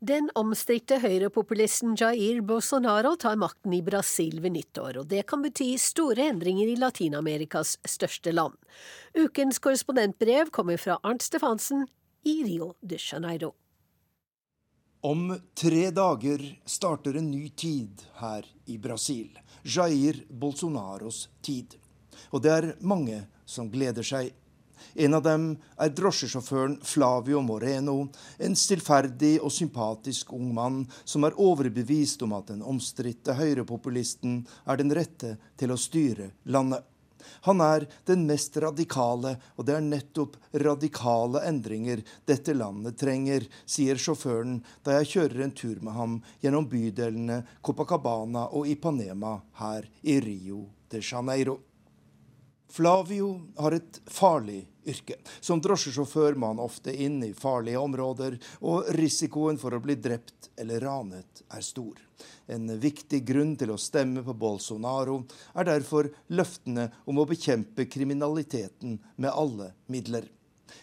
Den 0.00 0.30
omstridte 0.36 0.98
høyrepopulisten 1.02 1.96
Jair 1.98 2.42
Bolsonaro 2.46 3.14
tar 3.16 3.38
makten 3.40 3.74
i 3.76 3.82
Brasil 3.84 4.40
ved 4.44 4.56
nyttår, 4.56 5.02
og 5.02 5.10
det 5.10 5.24
kan 5.30 5.44
bety 5.44 5.72
store 5.80 6.28
endringer 6.30 6.68
i 6.68 6.78
Latin-Amerikas 6.80 7.76
største 7.88 8.34
land. 8.34 8.56
Ukens 9.16 9.58
korrespondentbrev 9.62 10.50
kommer 10.52 10.80
fra 10.80 10.98
Arnt 11.02 11.24
Stefansen 11.24 11.86
i 12.26 12.42
Rio 12.44 12.74
de 12.82 12.98
Janeiro. 13.00 13.54
Om 15.06 15.28
tre 15.54 15.90
dager 15.94 16.40
starter 16.66 17.18
en 17.20 17.28
ny 17.30 17.48
tid 17.54 18.02
her 18.18 18.46
i 18.66 18.78
Brasil. 18.78 19.36
Jair 19.62 20.24
Bolsonaros 20.28 21.28
tid. 21.40 21.76
Og 22.32 22.42
det 22.42 22.50
er 22.52 22.72
mange 22.80 23.20
som 23.46 23.70
gleder 23.70 24.02
seg. 24.06 24.32
En 24.94 25.14
av 25.18 25.22
dem 25.26 25.46
er 25.80 25.94
drosjesjåføren 25.96 26.78
Flavio 26.86 27.42
Moreno, 27.44 28.08
en 28.38 28.56
stillferdig 28.56 29.36
og 29.40 29.52
sympatisk 29.52 30.32
ung 30.36 30.52
mann 30.56 30.82
som 31.04 31.26
er 31.26 31.38
overbevist 31.40 32.22
om 32.26 32.36
at 32.38 32.52
den 32.52 32.64
omstridte 32.64 33.36
høyrepopulisten 33.36 34.42
er 34.66 34.80
den 34.80 34.94
rette 34.94 35.36
til 35.58 35.74
å 35.74 35.80
styre 35.80 36.30
landet. 36.44 36.84
Han 37.46 37.60
er 37.60 37.86
den 38.06 38.24
mest 38.28 38.56
radikale, 38.62 39.36
og 39.56 39.66
det 39.66 39.76
er 39.76 39.84
nettopp 39.84 40.36
radikale 40.62 41.42
endringer 41.48 42.02
dette 42.28 42.54
landet 42.54 42.98
trenger, 43.00 43.46
sier 43.66 44.00
sjåføren 44.00 44.60
da 44.86 45.00
jeg 45.00 45.12
kjører 45.14 45.46
en 45.46 45.54
tur 45.56 45.80
med 45.82 45.96
ham 45.96 46.18
gjennom 46.42 46.68
bydelene 46.70 47.42
Copacabana 47.62 48.48
og 48.56 48.70
Ipanema 48.70 49.38
her 49.60 49.88
i 50.02 50.20
Rio 50.22 50.66
de 50.90 51.02
Janeiro. 51.02 51.58
Flavio 52.76 53.40
har 53.56 53.72
et 53.72 54.00
farlig 54.04 54.66
yrke. 54.84 55.14
Som 55.40 55.62
drosjesjåfør 55.64 56.34
må 56.36 56.50
han 56.50 56.60
ofte 56.60 56.92
inn 56.92 57.22
i 57.24 57.30
farlige 57.32 57.80
områder, 57.80 58.36
og 58.68 58.90
risikoen 58.98 59.56
for 59.56 59.72
å 59.72 59.80
bli 59.80 59.96
drept 59.96 60.50
eller 60.60 60.84
ranet 60.84 61.40
er 61.56 61.64
stor. 61.64 61.96
En 62.52 62.68
viktig 62.80 63.22
grunn 63.24 63.54
til 63.56 63.72
å 63.72 63.80
stemme 63.80 64.20
på 64.26 64.36
Bolsonaro 64.36 65.22
er 65.56 65.70
derfor 65.70 66.10
løftene 66.36 66.90
om 67.08 67.22
å 67.22 67.28
bekjempe 67.32 67.88
kriminaliteten 67.88 68.98
med 69.16 69.32
alle 69.32 69.72
midler. 69.88 70.28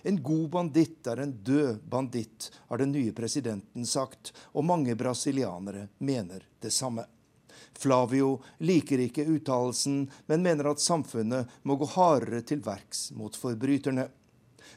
En 0.01 0.17
god 0.17 0.49
banditt 0.49 1.13
er 1.13 1.21
en 1.21 1.37
død 1.45 1.83
banditt, 1.93 2.49
har 2.73 2.81
den 2.81 2.97
nye 2.97 3.13
presidenten 3.13 3.85
sagt, 3.85 4.33
og 4.57 4.65
mange 4.65 4.97
brasilianere 4.97 5.91
mener 6.01 6.49
det 6.57 6.73
samme. 6.73 7.05
Flavio 7.79 8.37
liker 8.63 9.01
ikke 9.05 9.25
uttalelsen, 9.35 10.03
men 10.27 10.43
mener 10.45 10.71
at 10.71 10.83
samfunnet 10.83 11.49
må 11.63 11.77
gå 11.79 11.87
hardere 11.95 12.43
til 12.45 12.61
verks 12.65 13.09
mot 13.17 13.35
forbryterne. 13.37 14.09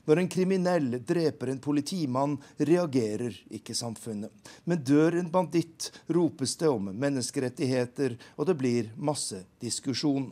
Når 0.07 0.20
en 0.20 0.30
kriminell 0.30 0.88
dreper 1.07 1.51
en 1.51 1.61
politimann, 1.62 2.36
reagerer 2.59 3.34
ikke 3.59 3.74
samfunnet. 3.74 4.30
Men 4.64 4.82
dør 4.86 5.18
en 5.18 5.30
banditt, 5.32 5.90
ropes 6.07 6.57
det 6.61 6.70
om 6.70 6.90
menneskerettigheter, 6.92 8.16
og 8.36 8.51
det 8.51 8.59
blir 8.61 8.90
masse 8.97 9.42
diskusjon. 9.62 10.28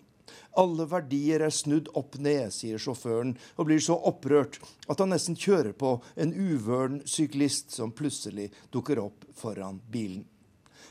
Alle 0.58 0.86
verdier 0.86 1.42
er 1.42 1.54
snudd 1.54 1.90
opp 1.98 2.18
ned, 2.22 2.52
sier 2.54 2.78
sjåføren, 2.78 3.34
og 3.58 3.68
blir 3.68 3.82
så 3.82 3.96
opprørt 4.10 4.60
at 4.86 5.02
han 5.02 5.10
nesten 5.10 5.38
kjører 5.38 5.74
på 5.78 5.96
en 6.14 6.34
uvøren 6.34 7.00
syklist 7.10 7.74
som 7.74 7.94
plutselig 7.94 8.52
dukker 8.74 9.02
opp 9.02 9.26
foran 9.34 9.82
bilen. 9.90 10.22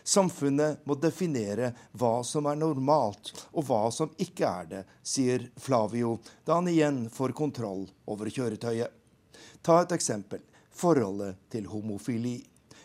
Samfunnet 0.03 0.85
må 0.89 0.97
definere 0.99 1.71
hva 1.99 2.15
som 2.27 2.47
er 2.49 2.59
normalt 2.59 3.31
og 3.51 3.67
hva 3.69 3.83
som 3.93 4.11
ikke 4.17 4.47
er 4.47 4.71
det, 4.71 4.81
sier 5.03 5.45
Flavio 5.59 6.17
da 6.45 6.57
han 6.59 6.71
igjen 6.71 7.05
får 7.13 7.35
kontroll 7.37 7.85
over 8.09 8.31
kjøretøyet. 8.33 8.91
Ta 9.63 9.81
et 9.83 9.95
eksempel 9.95 10.41
forholdet 10.73 11.37
til 11.53 11.69
homofili. 11.71 12.41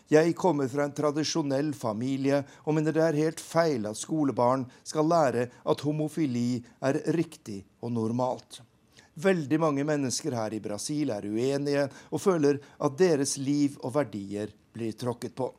Jeg 0.08 0.32
kommer 0.40 0.70
fra 0.72 0.86
en 0.88 0.94
tradisjonell 0.96 1.74
familie 1.76 2.40
og 2.64 2.76
mener 2.78 2.94
det 2.96 3.02
er 3.04 3.18
helt 3.18 3.42
feil 3.44 3.84
at 3.90 3.98
skolebarn 4.00 4.64
skal 4.86 5.08
lære 5.10 5.48
at 5.68 5.84
homofili 5.84 6.62
er 6.80 7.02
riktig 7.12 7.60
og 7.82 7.92
normalt. 7.92 8.62
Veldig 9.18 9.58
mange 9.60 9.84
mennesker 9.84 10.36
her 10.38 10.54
i 10.54 10.62
Brasil 10.64 11.10
er 11.10 11.26
uenige 11.26 11.88
og 12.08 12.22
føler 12.22 12.60
at 12.78 12.96
deres 13.00 13.36
liv 13.42 13.76
og 13.82 13.96
verdier 13.98 14.52
blir 14.72 14.94
tråkket 14.96 15.34
på. 15.36 15.50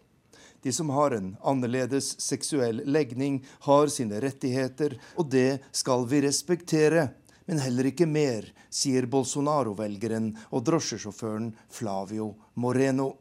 De 0.61 0.73
som 0.75 0.89
har 0.89 1.15
en 1.15 1.31
annerledes 1.43 2.11
seksuell 2.21 2.81
legning, 2.85 3.39
har 3.67 3.87
sine 3.87 4.19
rettigheter, 4.21 4.97
og 5.15 5.31
det 5.31 5.61
skal 5.71 6.05
vi 6.09 6.21
respektere. 6.25 7.09
Men 7.49 7.63
heller 7.63 7.89
ikke 7.89 8.05
mer, 8.09 8.45
sier 8.69 9.07
Bolsonaro-velgeren 9.09 10.33
og 10.51 10.67
drosjesjåføren 10.67 11.53
Flavio 11.73 12.33
Moreno. 12.59 13.13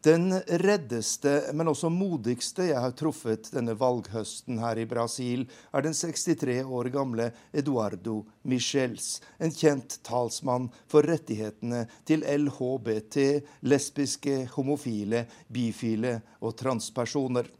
Den 0.00 0.32
reddeste, 0.46 1.50
men 1.52 1.68
også 1.68 1.90
modigste 1.92 2.70
jeg 2.70 2.80
har 2.80 2.94
truffet 2.96 3.50
denne 3.52 3.74
valghøsten 3.76 4.56
her 4.62 4.80
i 4.80 4.86
Brasil, 4.88 5.42
er 5.76 5.84
den 5.84 5.92
63 5.92 6.62
år 6.64 6.88
gamle 6.94 7.26
Eduardo 7.52 8.22
Michels, 8.48 9.18
en 9.36 9.52
kjent 9.52 9.98
talsmann 10.08 10.70
for 10.88 11.04
rettighetene 11.04 11.82
til 12.08 12.24
LHBT, 12.24 13.20
lesbiske, 13.68 14.46
homofile, 14.56 15.26
bifile 15.52 16.16
og 16.40 16.56
transpersoner. 16.56 17.52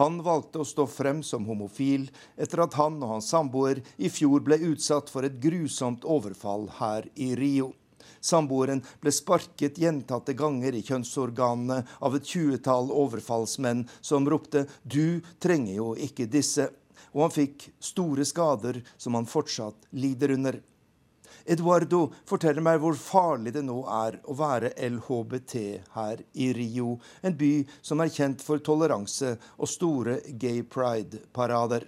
Han 0.00 0.22
valgte 0.24 0.64
å 0.64 0.68
stå 0.72 0.88
frem 0.88 1.20
som 1.20 1.44
homofil 1.44 2.08
etter 2.40 2.64
at 2.64 2.80
han 2.80 2.96
og 3.02 3.18
hans 3.18 3.28
samboer 3.34 3.84
i 4.00 4.08
fjor 4.08 4.40
ble 4.48 4.62
utsatt 4.72 5.12
for 5.12 5.28
et 5.28 5.36
grusomt 5.44 6.08
overfall 6.08 6.70
her 6.80 7.04
i 7.20 7.34
Rio. 7.36 7.74
Samboeren 8.26 8.82
ble 9.02 9.12
sparket 9.14 9.78
gjentatte 9.78 10.34
ganger 10.38 10.74
i 10.74 10.82
kjønnsorganene 10.86 11.82
av 12.02 12.16
et 12.18 12.26
tjuetall 12.26 12.90
overfallsmenn 12.90 13.84
som 14.00 14.26
ropte 14.26 14.66
'du 14.82 15.20
trenger 15.38 15.74
jo 15.78 15.90
ikke 16.08 16.26
disse', 16.30 16.70
og 17.14 17.26
han 17.26 17.36
fikk 17.36 17.68
store 17.80 18.24
skader 18.26 18.82
som 18.98 19.14
han 19.14 19.28
fortsatt 19.30 19.86
lider 19.92 20.34
under. 20.34 20.58
Eduardo 21.46 22.08
forteller 22.26 22.64
meg 22.64 22.80
hvor 22.82 22.96
farlig 22.98 23.52
det 23.54 23.62
nå 23.66 23.76
er 23.86 24.18
å 24.26 24.34
være 24.34 24.72
LHBT 24.88 25.54
her 25.94 26.22
i 26.34 26.48
Rio, 26.56 26.96
en 27.22 27.36
by 27.38 27.52
som 27.78 28.02
er 28.02 28.10
kjent 28.10 28.42
for 28.42 28.58
toleranse 28.58 29.36
og 29.54 29.70
store 29.70 30.18
gay 30.42 30.64
pride-parader. 30.66 31.86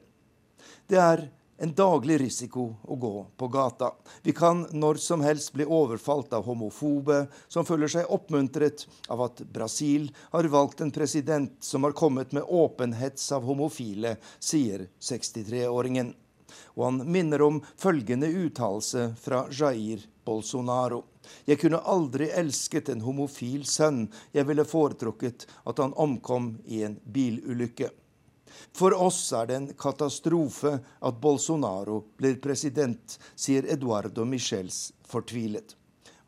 Det 0.87 1.01
er 1.03 1.27
en 1.59 1.75
daglig 1.75 2.21
risiko 2.21 2.69
å 2.83 2.97
gå 2.97 3.27
på 3.37 3.49
gata. 3.49 3.93
Vi 4.23 4.33
kan 4.33 4.67
når 4.71 5.01
som 5.03 5.23
helst 5.27 5.53
bli 5.53 5.67
overfalt 5.67 6.33
av 6.33 6.47
homofobe 6.47 7.25
som 7.49 7.67
føler 7.67 7.91
seg 7.91 8.13
oppmuntret 8.15 8.87
av 9.11 9.25
at 9.27 9.43
Brasil 9.53 10.09
har 10.31 10.49
valgt 10.53 10.81
en 10.81 10.95
president 10.95 11.59
som 11.65 11.85
har 11.85 11.97
kommet 11.99 12.33
med 12.33 12.47
åpenhets 12.47 13.33
av 13.35 13.47
homofile, 13.49 14.17
sier 14.39 14.87
63-åringen. 15.03 16.15
Og 16.79 16.85
han 16.85 17.03
minner 17.11 17.43
om 17.43 17.61
følgende 17.77 18.31
uttalelse 18.31 19.11
fra 19.21 19.45
Jair 19.51 20.07
Bolsonaro. 20.25 21.03
Jeg 21.45 21.61
kunne 21.61 21.83
aldri 21.83 22.31
elsket 22.31 22.89
en 22.93 23.03
homofil 23.05 23.67
sønn. 23.69 24.07
Jeg 24.33 24.47
ville 24.49 24.65
foretrukket 24.65 25.49
at 25.69 25.83
han 25.83 25.97
omkom 25.97 26.55
i 26.71 26.85
en 26.87 27.01
bilulykke. 27.05 27.91
For 28.77 28.95
oss 28.97 29.21
er 29.37 29.49
det 29.49 29.59
en 29.59 29.73
katastrofe 29.79 30.79
at 30.79 31.21
Bolsonaro 31.21 32.03
blir 32.19 32.39
president, 32.43 33.19
sier 33.35 33.69
Eduardo 33.69 34.25
Michels 34.29 34.89
fortvilet. 35.09 35.75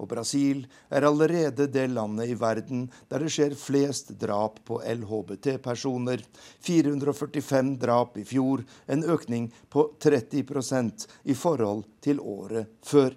og 0.01 0.09
Brasil 0.09 0.63
er 0.89 1.05
allerede 1.05 1.67
det 1.69 1.87
landet 1.93 2.33
i 2.33 2.37
verden 2.41 2.87
der 3.11 3.21
det 3.21 3.33
skjer 3.35 3.57
flest 3.59 4.15
drap 4.21 4.63
på 4.65 4.81
LHBT-personer. 4.81 6.23
445 6.65 7.75
drap 7.83 8.17
i 8.17 8.25
fjor, 8.25 8.65
en 8.89 9.05
økning 9.05 9.51
på 9.69 9.91
30% 10.01 11.07
i 11.25 11.37
forhold 11.37 11.85
til 12.01 12.21
året 12.21 12.73
før. 12.81 13.13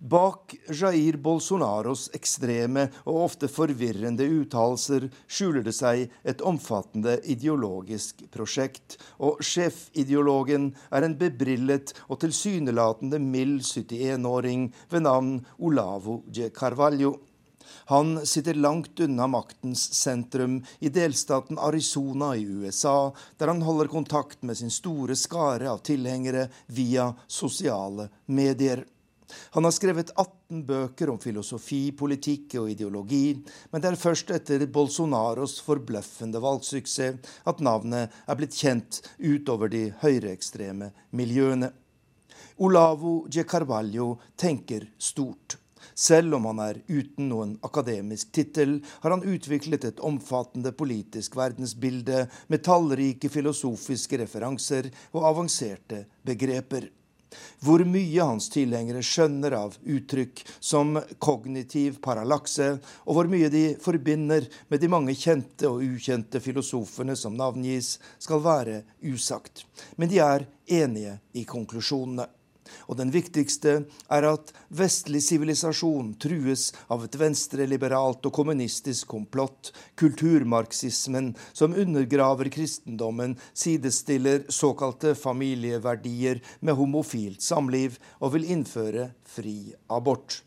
Bak 0.00 0.54
Jair 0.72 1.18
Bolsonaros 1.20 2.06
ekstreme 2.16 2.86
og 3.04 3.18
ofte 3.26 3.50
forvirrende 3.52 4.24
uttalelser 4.40 5.10
skjuler 5.28 5.64
det 5.66 5.74
seg 5.76 6.06
et 6.24 6.40
omfattende 6.40 7.18
ideologisk 7.28 8.22
prosjekt, 8.32 8.96
og 9.20 9.42
sjefideologen 9.44 10.70
er 10.88 11.04
en 11.04 11.16
bebrillet 11.20 11.92
og 12.08 12.22
tilsynelatende 12.22 13.20
mild 13.20 13.60
71-åring 13.60 14.70
ved 14.88 15.04
navn 15.04 15.34
Olavo 15.58 16.22
de 16.32 16.48
Carvalho. 16.48 17.18
Han 17.92 18.22
sitter 18.26 18.56
langt 18.56 19.02
unna 19.04 19.26
maktens 19.28 19.82
sentrum 19.98 20.62
i 20.80 20.88
delstaten 20.88 21.60
Arizona 21.60 22.32
i 22.40 22.46
USA, 22.48 23.12
der 23.36 23.52
han 23.52 23.60
holder 23.68 23.92
kontakt 23.92 24.40
med 24.48 24.56
sin 24.56 24.72
store 24.72 25.12
skare 25.18 25.68
av 25.68 25.84
tilhengere 25.84 26.48
via 26.72 27.10
sosiale 27.28 28.08
medier. 28.32 28.86
Han 29.56 29.66
har 29.66 29.74
skrevet 29.74 30.12
18 30.16 30.64
bøker 30.68 31.12
om 31.12 31.20
filosofi, 31.22 31.90
politikk 31.96 32.58
og 32.62 32.70
ideologi, 32.72 33.36
men 33.70 33.82
det 33.82 33.92
er 33.92 34.00
først 34.00 34.32
etter 34.34 34.66
Bolsonaros 34.72 35.58
forbløffende 35.66 36.42
valgsuksess 36.42 37.32
at 37.50 37.62
navnet 37.64 38.12
er 38.26 38.38
blitt 38.38 38.56
kjent 38.56 39.02
utover 39.18 39.72
de 39.72 39.88
høyreekstreme 40.02 40.92
miljøene. 41.16 41.72
Olavo 42.60 43.24
de 43.32 43.44
Carvalho 43.48 44.14
tenker 44.36 44.84
stort. 44.98 45.56
Selv 45.94 46.36
om 46.36 46.46
han 46.48 46.60
er 46.64 46.78
uten 46.88 47.28
noen 47.30 47.54
akademisk 47.66 48.30
tittel, 48.36 48.78
har 49.02 49.14
han 49.14 49.24
utviklet 49.24 49.84
et 49.88 50.02
omfattende 50.04 50.72
politisk 50.76 51.36
verdensbilde 51.40 52.26
med 52.52 52.64
tallrike 52.64 53.30
filosofiske 53.32 54.20
referanser 54.22 54.90
og 55.12 55.26
avanserte 55.32 56.04
begreper. 56.26 56.88
Hvor 57.64 57.84
mye 57.86 58.24
hans 58.24 58.48
tilhengere 58.52 59.02
skjønner 59.04 59.56
av 59.58 59.76
uttrykk 59.84 60.42
som 60.58 60.98
kognitiv 61.22 62.00
parallakse, 62.04 62.72
og 63.06 63.16
hvor 63.16 63.30
mye 63.30 63.50
de 63.52 63.64
forbinder 63.82 64.48
med 64.68 64.82
de 64.82 64.90
mange 64.90 65.14
kjente 65.18 65.68
og 65.68 65.84
ukjente 65.84 66.42
filosofene 66.42 67.16
som 67.18 67.36
navngis, 67.38 67.98
skal 68.18 68.42
være 68.44 68.82
usagt. 69.12 69.64
Men 69.96 70.10
de 70.10 70.20
er 70.24 70.48
enige 70.70 71.18
i 71.36 71.46
konklusjonene. 71.48 72.28
Og 72.88 72.98
den 73.00 73.12
viktigste 73.14 73.76
er 74.10 74.26
at 74.28 74.52
vestlig 74.74 75.22
sivilisasjon 75.26 76.14
trues 76.22 76.70
av 76.90 77.06
et 77.06 77.18
venstreliberalt 77.20 78.26
og 78.26 78.34
kommunistisk 78.34 79.10
komplott, 79.14 79.72
kulturmarxismen, 80.00 81.32
som 81.52 81.74
undergraver 81.74 82.50
kristendommen, 82.52 83.36
sidestiller 83.54 84.46
såkalte 84.52 85.14
familieverdier 85.18 86.42
med 86.60 86.78
homofilt 86.78 87.42
samliv 87.44 87.98
og 88.20 88.36
vil 88.36 88.48
innføre 88.56 89.10
fri 89.26 89.74
abort. 89.90 90.42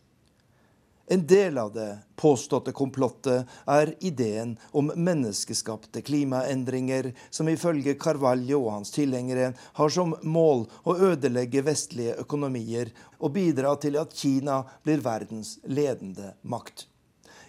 En 1.14 1.28
del 1.28 1.58
av 1.58 1.74
det 1.74 1.98
påståtte 2.16 2.72
komplottet 2.72 3.50
er 3.70 3.92
ideen 4.02 4.56
om 4.72 4.88
menneskeskapte 4.96 6.02
klimaendringer, 6.02 7.12
som 7.30 7.52
ifølge 7.52 7.94
Carvalho 8.02 8.64
og 8.64 8.72
hans 8.80 8.94
tilhengere 8.96 9.52
har 9.78 9.94
som 9.94 10.16
mål 10.26 10.64
å 10.90 10.96
ødelegge 11.12 11.62
vestlige 11.68 12.16
økonomier 12.24 12.90
og 13.20 13.36
bidra 13.36 13.76
til 13.84 14.00
at 14.02 14.16
Kina 14.18 14.64
blir 14.82 15.06
verdens 15.06 15.60
ledende 15.70 16.32
makt. 16.42 16.88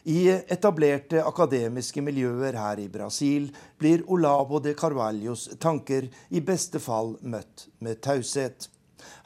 I 0.04 0.28
etablerte 0.28 1.24
akademiske 1.24 2.04
miljøer 2.04 2.60
her 2.60 2.84
i 2.84 2.90
Brasil 2.92 3.48
blir 3.80 4.04
Olavo 4.12 4.60
de 4.60 4.76
Carvalhos 4.76 5.46
tanker 5.56 6.12
i 6.28 6.44
beste 6.44 6.84
fall 6.84 7.14
møtt 7.22 7.70
med 7.80 8.04
taushet. 8.04 8.68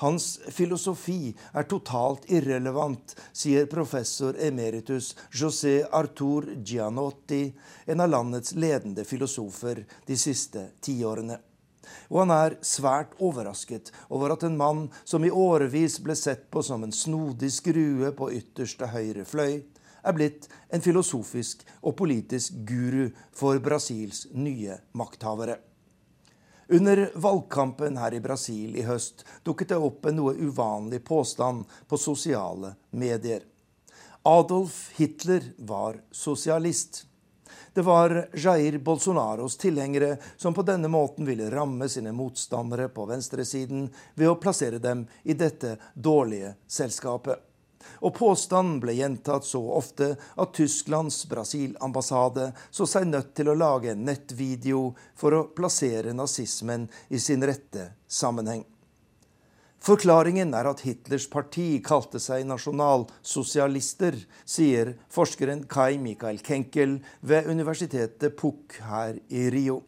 Hans 0.03 0.39
filosofi 0.55 1.35
er 1.53 1.66
totalt 1.70 2.29
irrelevant, 2.31 3.14
sier 3.33 3.66
professor 3.70 4.37
emeritus 4.39 5.14
José 5.31 5.81
Artur 5.91 6.47
Gianotti, 6.64 7.53
en 7.87 8.01
av 8.05 8.11
landets 8.11 8.55
ledende 8.55 9.05
filosofer 9.05 9.85
de 10.07 10.16
siste 10.16 10.68
tiårene. 10.81 11.39
Og 12.12 12.22
han 12.22 12.33
er 12.35 12.57
svært 12.64 13.14
overrasket 13.22 13.91
over 14.09 14.35
at 14.35 14.45
en 14.45 14.59
mann 14.61 14.87
som 15.05 15.24
i 15.24 15.33
årevis 15.33 15.99
ble 16.05 16.16
sett 16.18 16.49
på 16.53 16.62
som 16.64 16.85
en 16.85 16.95
snodig 16.95 17.51
skrue 17.53 18.12
på 18.16 18.31
ytterste 18.37 18.91
høyre 18.93 19.24
fløy, 19.29 19.62
er 20.09 20.14
blitt 20.16 20.47
en 20.72 20.85
filosofisk 20.85 21.64
og 21.83 21.97
politisk 21.99 22.61
guru 22.68 23.09
for 23.35 23.59
Brasils 23.62 24.26
nye 24.33 24.79
makthavere. 24.97 25.59
Under 26.71 27.11
valgkampen 27.14 27.97
her 27.97 28.14
i 28.14 28.21
Brasil 28.21 28.77
i 28.77 28.83
høst 28.85 29.25
dukket 29.43 29.71
det 29.73 29.79
opp 29.81 30.05
en 30.07 30.19
noe 30.21 30.35
uvanlig 30.37 31.01
påstand 31.05 31.64
på 31.89 31.97
sosiale 31.97 32.75
medier. 32.91 33.47
Adolf 34.29 34.91
Hitler 34.99 35.47
var 35.57 35.97
sosialist. 36.12 37.07
Det 37.73 37.83
var 37.83 38.29
Jair 38.37 38.77
Bolsonaros 38.85 39.57
tilhengere 39.57 40.16
som 40.37 40.55
på 40.55 40.66
denne 40.69 40.93
måten 40.93 41.25
ville 41.25 41.49
ramme 41.51 41.89
sine 41.89 42.12
motstandere 42.12 42.91
på 42.93 43.09
venstresiden 43.09 43.89
ved 44.14 44.29
å 44.29 44.37
plassere 44.37 44.83
dem 44.83 45.07
i 45.25 45.39
dette 45.39 45.79
dårlige 45.95 46.53
selskapet. 46.69 47.47
Og 48.01 48.14
påstanden 48.14 48.78
ble 48.82 48.94
gjentatt 48.99 49.46
så 49.49 49.61
ofte 49.74 50.14
at 50.18 50.55
Tysklands 50.57 51.24
Brasil-ambassade 51.30 52.53
så 52.70 52.86
seg 52.86 53.09
nødt 53.11 53.34
til 53.38 53.51
å 53.51 53.59
lage 53.59 53.92
en 53.92 54.05
nettvideo 54.07 54.92
for 55.18 55.34
å 55.36 55.46
plassere 55.55 56.14
nazismen 56.16 56.88
i 57.09 57.20
sin 57.22 57.44
rette 57.46 57.92
sammenheng. 58.07 58.64
Forklaringen 59.78 60.51
er 60.59 60.66
at 60.66 60.82
Hitlers 60.82 61.28
parti 61.30 61.78
kalte 61.86 62.18
seg 62.20 62.42
nasjonalsosialister, 62.49 64.16
sier 64.42 64.96
forskeren 65.14 65.62
Kai 65.70 66.01
Michael 66.03 66.42
Kenkel 66.42 66.99
ved 67.20 67.46
universitetet 67.46 68.34
Puch 68.36 68.80
her 68.82 69.20
i 69.30 69.46
Rio. 69.55 69.84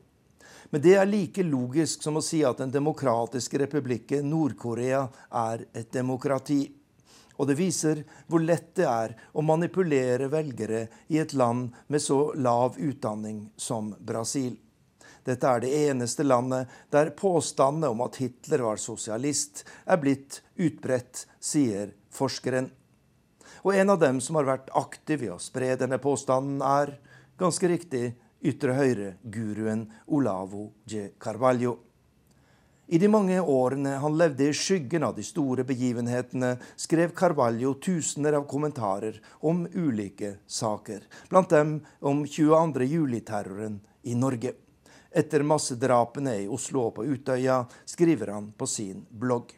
Men 0.70 0.82
det 0.84 0.94
er 0.94 1.08
like 1.11 1.42
logisk 1.42 2.04
som 2.06 2.20
å 2.20 2.22
si 2.22 2.44
at 2.46 2.62
Den 2.62 2.70
demokratiske 2.70 3.58
republikken 3.64 4.28
Nord-Korea 4.30 5.08
er 5.42 5.66
et 5.74 5.90
demokrati. 5.92 6.62
Og 7.41 7.49
det 7.49 7.57
viser 7.57 8.03
hvor 8.28 8.43
lett 8.45 8.74
det 8.76 8.84
er 8.84 9.14
å 9.32 9.45
manipulere 9.45 10.28
velgere 10.28 10.86
i 11.09 11.20
et 11.22 11.32
land 11.32 11.70
med 11.88 12.03
så 12.05 12.34
lav 12.36 12.76
utdanning 12.76 13.47
som 13.57 13.95
Brasil. 13.97 14.59
Dette 15.24 15.49
er 15.49 15.62
det 15.64 15.72
eneste 15.88 16.24
landet 16.24 16.68
der 16.93 17.12
påstandene 17.16 17.91
om 17.93 18.05
at 18.05 18.18
Hitler 18.20 18.64
var 18.64 18.80
sosialist, 18.80 19.64
er 19.88 20.01
blitt 20.01 20.41
utbredt, 20.61 21.26
sier 21.41 21.95
forskeren. 22.12 22.70
Og 23.64 23.76
en 23.76 23.93
av 23.93 24.01
dem 24.01 24.20
som 24.24 24.38
har 24.41 24.49
vært 24.49 24.72
aktiv 24.76 25.26
i 25.26 25.32
å 25.32 25.41
spre 25.41 25.74
denne 25.80 26.01
påstanden, 26.01 26.61
er, 26.64 26.97
ganske 27.41 27.68
riktig, 27.68 28.14
ytre 28.41 28.76
høyre-guruen 28.76 29.86
Olavo 30.09 30.70
G. 30.88 31.11
Carvalho. 31.20 31.76
I 32.91 32.99
de 32.99 33.07
mange 33.07 33.36
årene 33.38 33.93
han 34.03 34.16
levde 34.18 34.49
i 34.51 34.55
skyggen 34.57 35.05
av 35.07 35.12
de 35.14 35.22
store 35.22 35.62
begivenhetene, 35.62 36.57
skrev 36.74 37.12
Carvalho 37.14 37.76
tusener 37.78 38.34
av 38.34 38.49
kommentarer 38.51 39.20
om 39.47 39.61
ulike 39.70 40.32
saker, 40.51 41.05
blant 41.30 41.55
dem 41.55 41.76
om 42.01 42.24
22. 42.26 42.88
juli-terroren 42.91 43.78
i 44.03 44.16
Norge. 44.18 44.57
Etter 45.14 45.47
massedrapene 45.47 46.34
i 46.43 46.51
Oslo 46.51 46.88
og 46.88 46.97
på 46.99 47.07
Utøya 47.07 47.61
skriver 47.86 48.34
han 48.34 48.51
på 48.59 48.66
sin 48.66 49.07
blogg. 49.07 49.55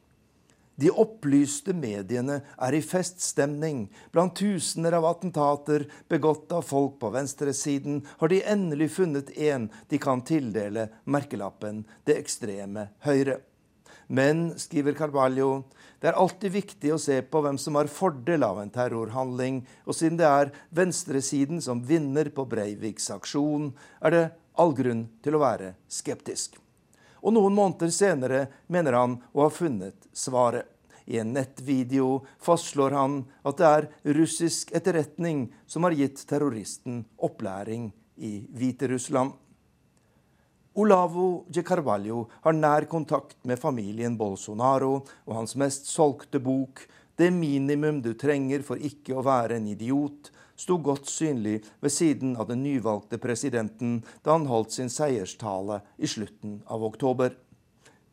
De 0.80 0.88
opplyste 0.90 1.74
mediene 1.76 2.40
er 2.56 2.74
i 2.74 2.82
feststemning. 2.84 3.84
Blant 4.12 4.34
tusener 4.38 4.96
av 4.96 5.06
attentater 5.10 5.84
begått 6.08 6.52
av 6.52 6.64
folk 6.64 6.98
på 7.02 7.12
venstresiden 7.12 8.00
har 8.18 8.32
de 8.32 8.42
endelig 8.54 8.92
funnet 8.96 9.30
én 9.36 9.68
de 9.88 10.00
kan 10.00 10.24
tildele 10.24 10.88
merkelappen 11.04 11.84
'det 12.04 12.18
ekstreme 12.18 12.88
høyre'. 13.04 13.40
Men, 14.08 14.58
skriver 14.58 14.92
Carvalho, 14.92 15.64
det 16.00 16.10
er 16.10 16.18
alltid 16.18 16.52
viktig 16.52 16.90
å 16.92 17.00
se 17.00 17.22
på 17.22 17.40
hvem 17.40 17.58
som 17.58 17.78
har 17.78 17.88
fordel 17.88 18.42
av 18.44 18.58
en 18.60 18.70
terrorhandling, 18.70 19.62
og 19.86 19.94
siden 19.96 20.18
det 20.20 20.26
er 20.28 20.52
venstresiden 20.74 21.62
som 21.62 21.80
vinner 21.80 22.28
på 22.34 22.44
Breiviks 22.44 23.08
aksjon, 23.14 23.72
er 24.02 24.10
det 24.10 24.24
all 24.58 24.74
grunn 24.76 25.06
til 25.24 25.38
å 25.38 25.44
være 25.44 25.74
skeptisk. 25.88 26.58
Og 27.22 27.34
noen 27.36 27.54
måneder 27.54 27.92
senere 27.94 28.46
mener 28.66 28.98
han 28.98 29.16
å 29.32 29.46
ha 29.46 29.50
funnet 29.54 30.08
svaret. 30.12 30.66
I 31.06 31.18
en 31.18 31.32
nettvideo 31.34 32.20
fastslår 32.42 32.94
han 32.94 33.16
at 33.42 33.58
det 33.58 33.68
er 33.68 33.88
russisk 34.14 34.70
etterretning 34.76 35.48
som 35.66 35.82
har 35.82 35.96
gitt 35.98 36.22
terroristen 36.30 37.00
opplæring 37.18 37.88
i 38.22 38.36
Hviterussland. 38.54 39.32
Olavo 40.78 41.44
de 41.52 41.64
Carvalho 41.66 42.28
har 42.46 42.54
nær 42.56 42.86
kontakt 42.88 43.36
med 43.44 43.60
familien 43.60 44.14
Bolsonaro, 44.16 45.02
og 45.26 45.34
hans 45.36 45.52
mest 45.60 45.90
solgte 45.90 46.40
bok, 46.40 46.86
det 47.18 47.28
minimum 47.34 47.98
du 48.00 48.14
trenger 48.16 48.62
for 48.64 48.80
ikke 48.80 49.18
å 49.18 49.24
være 49.26 49.58
en 49.58 49.66
idiot, 49.68 50.30
sto 50.62 50.78
godt 50.78 51.10
synlig 51.10 51.60
ved 51.82 51.92
siden 51.92 52.36
av 52.38 52.48
den 52.50 52.62
nyvalgte 52.62 53.18
presidenten 53.22 54.00
da 54.22 54.36
han 54.36 54.46
holdt 54.50 54.76
sin 54.76 54.92
seierstale 54.92 55.80
i 55.98 56.10
slutten 56.10 56.60
av 56.70 56.84
oktober. 56.86 57.34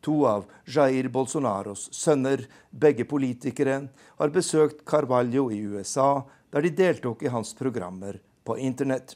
To 0.00 0.24
av 0.26 0.46
Jair 0.64 1.10
Bolsonaros 1.12 1.88
sønner, 1.92 2.46
begge 2.70 3.04
politikere, 3.04 3.82
har 4.18 4.32
besøkt 4.34 4.84
Carvalho 4.88 5.50
i 5.52 5.60
USA, 5.60 6.24
der 6.50 6.64
de 6.64 6.72
deltok 6.72 7.22
i 7.22 7.32
hans 7.32 7.52
programmer 7.54 8.18
på 8.44 8.56
internett. 8.58 9.14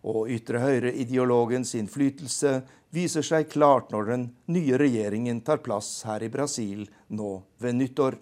Og 0.00 0.30
ytre 0.32 0.62
høyre-ideologens 0.62 1.74
innflytelse 1.76 2.62
viser 2.96 3.26
seg 3.26 3.50
klart 3.52 3.92
når 3.92 4.08
den 4.08 4.26
nye 4.48 4.80
regjeringen 4.80 5.42
tar 5.44 5.60
plass 5.60 6.00
her 6.08 6.24
i 6.24 6.32
Brasil 6.32 6.86
nå 7.12 7.34
ved 7.60 7.76
nyttår. 7.76 8.16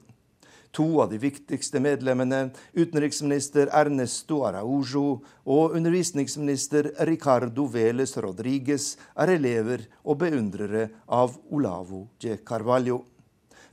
To 0.77 1.01
av 1.03 1.11
de 1.11 1.19
viktigste 1.19 1.81
medlemmene, 1.81 2.51
utenriksminister 2.77 3.71
Ernesto 3.73 4.43
Araujo 4.47 5.21
og 5.49 5.77
undervisningsminister 5.79 6.93
Ricardo 7.09 7.65
Veles 7.73 8.17
Rodriguez, 8.21 8.97
er 9.17 9.33
elever 9.39 9.87
og 10.05 10.21
beundrere 10.25 10.89
av 11.09 11.39
Olavo 11.51 12.07
de 12.21 12.37
Carvalho. 12.45 13.01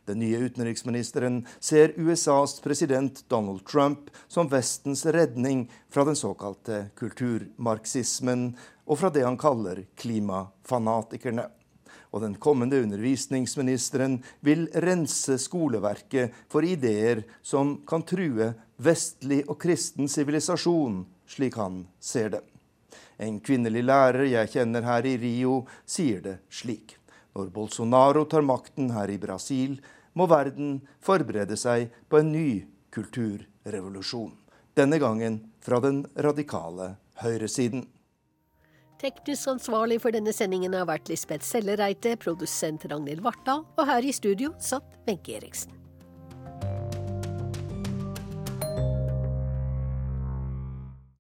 Den 0.05 0.21
nye 0.21 0.39
utenriksministeren 0.45 1.41
ser 1.59 1.95
USAs 1.97 2.59
president 2.61 3.23
Donald 3.29 3.65
Trump 3.65 4.11
som 4.27 4.49
Vestens 4.51 5.05
redning 5.05 5.65
fra 5.89 6.05
den 6.05 6.15
såkalte 6.15 6.85
kulturmarxismen 6.99 8.51
og 8.85 9.01
fra 9.01 9.09
det 9.09 9.25
han 9.25 9.39
kaller 9.41 9.81
klimafanatikerne 9.97 11.49
og 12.15 12.23
den 12.23 12.37
kommende 12.39 12.79
undervisningsministeren 12.79 14.21
vil 14.39 14.69
rense 14.85 15.35
skoleverket 15.41 16.35
for 16.51 16.63
ideer 16.63 17.25
som 17.43 17.81
kan 17.87 18.05
true 18.07 18.53
vestlig 18.79 19.41
og 19.49 19.59
kristen 19.59 20.07
sivilisasjon, 20.11 21.01
slik 21.27 21.57
han 21.59 21.81
ser 21.99 22.37
det. 22.37 22.43
En 23.19 23.41
kvinnelig 23.43 23.83
lærer 23.83 24.29
jeg 24.29 24.51
kjenner 24.53 24.87
her 24.87 25.07
i 25.07 25.17
Rio, 25.19 25.65
sier 25.83 26.23
det 26.23 26.37
slik. 26.47 26.95
Når 27.35 27.51
Bolsonaro 27.51 28.23
tar 28.31 28.47
makten 28.47 28.93
her 28.95 29.11
i 29.11 29.19
Brasil, 29.19 29.75
må 30.15 30.27
verden 30.31 30.79
forberede 31.03 31.57
seg 31.59 31.89
på 32.07 32.21
en 32.21 32.31
ny 32.31 32.47
kulturrevolusjon. 32.95 34.31
Denne 34.75 34.99
gangen 35.03 35.41
fra 35.63 35.81
den 35.83 36.05
radikale 36.15 36.93
høyresiden. 37.23 37.85
Teknisk 39.05 39.51
ansvarlig 39.51 39.99
for 40.01 40.15
denne 40.15 40.31
sendingen 40.33 40.73
har 40.73 40.87
vært 40.89 41.11
Lisbeth 41.11 41.45
Sellereite, 41.45 42.15
produsent 42.17 42.87
Ragnhild 42.89 43.21
Vartdal, 43.21 43.61
og 43.77 43.85
her 43.85 44.01
i 44.01 44.13
studio 44.15 44.55
satt 44.57 44.97
Wenche 45.05 45.37
Eriksen. 45.37 45.84